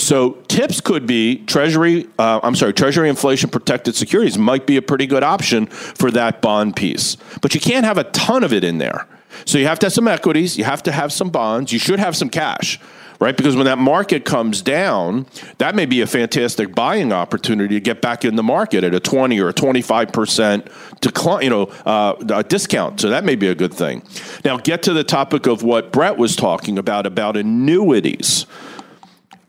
So 0.00 0.32
tips 0.48 0.80
could 0.80 1.06
be 1.06 1.44
Treasury. 1.44 2.08
Uh, 2.18 2.40
I'm 2.42 2.56
sorry, 2.56 2.72
Treasury 2.72 3.08
inflation 3.08 3.50
protected 3.50 3.94
securities 3.94 4.38
might 4.38 4.66
be 4.66 4.76
a 4.76 4.82
pretty 4.82 5.06
good 5.06 5.22
option 5.22 5.66
for 5.66 6.10
that 6.12 6.40
bond 6.40 6.74
piece, 6.74 7.16
but 7.42 7.54
you 7.54 7.60
can't 7.60 7.84
have 7.84 7.98
a 7.98 8.04
ton 8.04 8.42
of 8.42 8.52
it 8.52 8.64
in 8.64 8.78
there. 8.78 9.06
So 9.44 9.58
you 9.58 9.66
have 9.66 9.78
to 9.80 9.86
have 9.86 9.92
some 9.92 10.08
equities, 10.08 10.56
you 10.56 10.64
have 10.64 10.82
to 10.84 10.92
have 10.92 11.12
some 11.12 11.30
bonds, 11.30 11.72
you 11.72 11.78
should 11.78 12.00
have 12.00 12.16
some 12.16 12.30
cash. 12.30 12.80
Right, 13.20 13.36
because 13.36 13.54
when 13.54 13.66
that 13.66 13.76
market 13.76 14.24
comes 14.24 14.62
down, 14.62 15.26
that 15.58 15.74
may 15.74 15.84
be 15.84 16.00
a 16.00 16.06
fantastic 16.06 16.74
buying 16.74 17.12
opportunity 17.12 17.74
to 17.74 17.80
get 17.80 18.00
back 18.00 18.24
in 18.24 18.36
the 18.36 18.42
market 18.42 18.82
at 18.82 18.94
a 18.94 19.00
twenty 19.00 19.38
or 19.38 19.50
a 19.50 19.52
twenty-five 19.52 20.10
percent 20.10 20.68
decline, 21.02 21.42
you 21.44 21.50
know, 21.50 21.64
uh, 21.84 22.14
discount. 22.44 22.98
So 22.98 23.10
that 23.10 23.24
may 23.24 23.36
be 23.36 23.48
a 23.48 23.54
good 23.54 23.74
thing. 23.74 24.02
Now, 24.42 24.56
get 24.56 24.82
to 24.84 24.94
the 24.94 25.04
topic 25.04 25.46
of 25.46 25.62
what 25.62 25.92
Brett 25.92 26.16
was 26.16 26.34
talking 26.34 26.78
about 26.78 27.04
about 27.04 27.36
annuities 27.36 28.46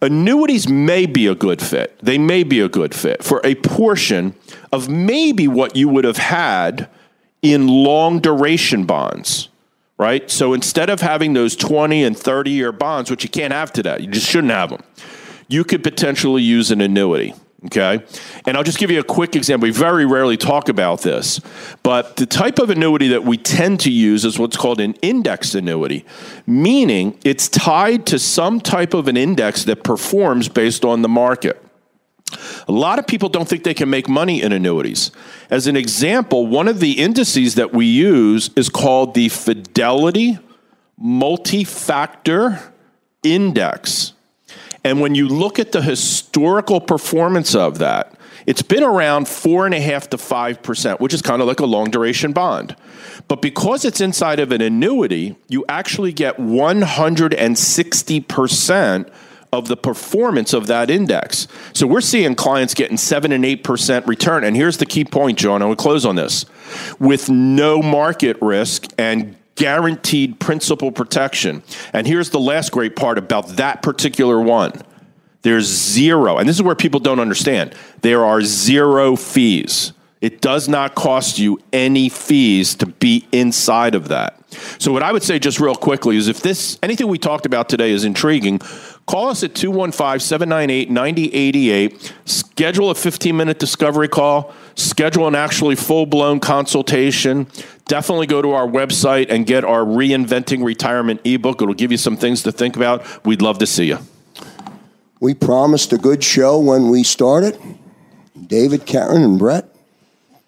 annuities 0.02 0.68
may 0.68 1.06
be 1.06 1.28
a 1.28 1.36
good 1.36 1.62
fit. 1.62 1.97
They 2.02 2.18
may 2.18 2.43
be 2.43 2.60
a 2.60 2.70
good 2.70 2.93
fit 2.95 3.24
for 3.24 3.41
a 3.43 3.56
portion 3.56 4.36
of 4.72 4.89
maybe 4.89 5.47
what 5.47 5.76
you 5.76 5.88
would 5.89 6.04
have 6.04 6.18
had 6.18 6.89
in 7.41 7.68
long 7.68 8.20
duration 8.20 8.86
bonds, 8.86 9.49
right? 9.97 10.30
So 10.30 10.54
instead 10.54 10.89
of 10.89 11.02
having 11.02 11.34
those 11.34 11.56
20 11.56 12.04
and 12.04 12.18
30 12.18 12.52
year 12.52 12.72
bonds, 12.72 13.10
which 13.10 13.24
you 13.24 13.30
can't 13.30 13.54
have 13.54 13.72
today, 13.72 13.97
you 13.99 14.08
just 14.08 14.28
shouldn't 14.28 14.54
have 14.54 14.70
them, 14.70 14.84
you 15.47 15.64
could 15.64 15.84
potentially 15.84 16.41
use 16.41 16.72
an 16.72 16.82
annuity. 16.82 17.34
Okay. 17.66 18.03
And 18.47 18.57
I'll 18.57 18.64
just 18.64 18.80
give 18.80 18.89
you 18.89 18.99
a 18.99 19.03
quick 19.03 19.36
example. 19.36 19.68
We 19.68 19.72
very 19.72 20.05
rarely 20.05 20.36
talk 20.36 20.68
about 20.68 21.01
this, 21.01 21.39
but 21.84 22.16
the 22.16 22.26
type 22.26 22.57
of 22.57 22.72
annuity 22.72 23.09
that 23.09 23.24
we 23.24 23.38
tend 23.38 23.80
to 23.82 23.91
use 23.91 24.26
is 24.26 24.39
what's 24.39 24.57
called 24.57 24.80
an 24.80 24.93
indexed 25.03 25.53
annuity, 25.53 26.03
meaning 26.47 27.20
it's 27.24 27.47
tied 27.47 28.07
to 28.07 28.18
some 28.18 28.62
type 28.62 28.95
of 28.95 29.07
an 29.07 29.16
index 29.16 29.64
that 29.66 29.84
performs 29.84 30.49
based 30.49 30.84
on 30.84 31.03
the 31.03 31.09
market. 31.09 31.64
A 32.68 32.72
lot 32.72 32.97
of 32.97 33.05
people 33.05 33.30
don't 33.30 33.47
think 33.47 33.64
they 33.64 33.74
can 33.74 33.89
make 33.89 34.09
money 34.09 34.41
in 34.41 34.51
annuities. 34.51 35.12
As 35.51 35.68
an 35.68 35.76
example, 35.76 36.47
one 36.47 36.68
of 36.68 36.80
the 36.80 36.93
indices 36.93 37.55
that 37.55 37.74
we 37.74 37.86
use 37.86 38.49
is 38.55 38.70
called 38.70 39.14
the 39.14 39.30
Fidelity 39.30 40.39
Multi 40.97 41.64
Factor 41.64 42.59
Index. 43.22 44.14
And 44.84 45.00
when 45.00 45.16
you 45.16 45.28
look 45.28 45.60
at 45.60 45.72
the 45.72 45.82
historical 45.82 46.82
performance 46.82 47.54
of 47.54 47.78
that, 47.80 48.14
it's 48.48 48.64
been 48.64 48.84
around 48.84 49.28
four 49.28 49.66
and 49.66 49.76
a 49.76 49.80
half 49.80 50.10
to 50.10 50.18
five 50.18 50.64
percent, 50.64 51.00
which 51.00 51.14
is 51.14 51.22
kind 51.22 51.42
of 51.42 51.48
like 51.48 51.60
a 51.60 51.66
long 51.66 51.92
duration 51.92 52.34
bond. 52.34 52.76
But 53.28 53.42
because 53.42 53.86
it's 53.86 54.02
inside 54.02 54.40
of 54.40 54.52
an 54.52 54.62
annuity, 54.62 55.38
you 55.48 55.64
actually 55.70 56.12
get 56.12 56.38
160% 56.38 59.12
of 59.54 59.68
the 59.68 59.78
performance 59.78 60.54
of 60.54 60.68
that 60.68 60.90
index. 60.90 61.48
So 61.74 61.86
we're 61.86 62.02
seeing 62.02 62.36
clients 62.36 62.74
getting 62.74 62.98
seven 62.98 63.32
and 63.32 63.46
eight 63.46 63.64
percent 63.64 64.08
return. 64.08 64.44
And 64.44 64.56
here's 64.56 64.78
the 64.78 64.86
key 64.86 65.06
point, 65.06 65.38
John. 65.38 65.62
I 65.62 65.66
will 65.66 65.76
close 65.76 66.06
on 66.06 66.16
this. 66.16 66.46
With 67.00 67.30
no 67.30 67.82
market 67.82 68.38
risk 68.42 68.88
and 68.98 69.36
guaranteed 69.56 70.39
principal 70.39 70.91
protection. 70.91 71.64
And 71.93 72.08
here's 72.08 72.30
the 72.30 72.39
last 72.39 72.72
great 72.72 72.95
part 72.95 73.18
about 73.18 73.47
that 73.58 73.82
particular 73.82 74.41
one 74.41 74.74
there's 75.43 75.66
zero, 75.66 76.38
and 76.38 76.47
this 76.47 76.56
is 76.56 76.62
where 76.62 76.76
people 76.76 76.99
don't 76.99 77.20
understand 77.20 77.74
there 78.02 78.24
are 78.26 78.41
zero 78.41 79.16
fees. 79.16 79.93
It 80.22 80.39
does 80.39 80.70
not 80.70 80.93
cost 80.93 81.39
you 81.39 81.60
any 81.74 82.08
fees 82.08 82.76
to 82.76 82.86
be 82.86 83.28
inside 83.32 83.95
of 83.95 84.10
that. 84.10 84.38
So 84.80 84.91
what 84.91 85.02
I 85.02 85.12
would 85.12 85.24
say 85.24 85.39
just 85.39 85.60
real 85.60 85.74
quickly 85.74 86.18
is 86.18 86.28
if 86.28 86.41
this 86.41 86.78
anything 86.84 87.08
we 87.08 87.18
talked 87.18 87.47
about 87.47 87.70
today 87.70 87.89
is 87.91 88.04
intriguing, 88.04 88.60
call 89.08 89.30
us 89.30 89.43
at 89.43 89.56
215-798-9088, 89.56 92.12
schedule 92.26 92.91
a 92.91 92.93
15-minute 92.93 93.58
discovery 93.58 94.10
call, 94.10 94.54
schedule 94.76 95.28
an 95.28 95.34
actually 95.36 95.76
full-blown 95.76 96.39
consultation. 96.39 97.47
Definitely 97.92 98.28
go 98.28 98.42
to 98.42 98.52
our 98.52 98.66
website 98.66 99.30
and 99.30 99.46
get 99.46 99.66
our 99.66 99.82
reinventing 99.82 100.64
retirement 100.64 101.20
ebook. 101.26 101.62
It'll 101.62 101.74
give 101.74 101.92
you 101.92 101.98
some 101.98 102.16
things 102.16 102.42
to 102.44 102.52
think 102.54 102.78
about. 102.78 103.26
We'd 103.26 103.42
love 103.42 103.58
to 103.58 103.68
see 103.68 103.84
you. 103.84 103.98
We 105.20 105.34
promised 105.34 105.92
a 105.92 105.98
good 105.98 106.24
show 106.24 106.58
when 106.58 106.88
we 106.88 107.04
started. 107.04 107.60
David, 108.48 108.86
Karen, 108.86 109.24
and 109.24 109.38
Brett 109.38 109.66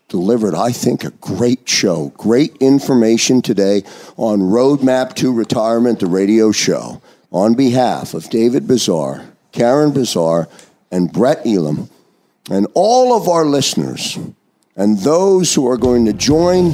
delivered, 0.08 0.56
I 0.56 0.72
think, 0.72 1.04
a 1.04 1.10
great 1.10 1.68
show. 1.68 2.14
Great 2.16 2.56
information 2.62 3.42
today 3.42 3.84
on 4.16 4.40
Roadmap 4.40 5.14
to 5.16 5.34
Retirement, 5.34 6.00
the 6.00 6.06
radio 6.06 6.54
show. 6.54 7.02
On 7.34 7.56
behalf 7.56 8.14
of 8.14 8.30
David 8.30 8.68
Bizar, 8.68 9.26
Karen 9.52 9.92
Bizar, 9.92 10.48
and 10.94 11.12
Brett 11.12 11.46
Elam, 11.46 11.90
and 12.50 12.68
all 12.74 13.14
of 13.18 13.28
our 13.28 13.44
listeners, 13.44 14.18
and 14.78 14.98
those 15.00 15.54
who 15.54 15.68
are 15.68 15.78
going 15.78 16.06
to 16.06 16.14
join 16.14 16.74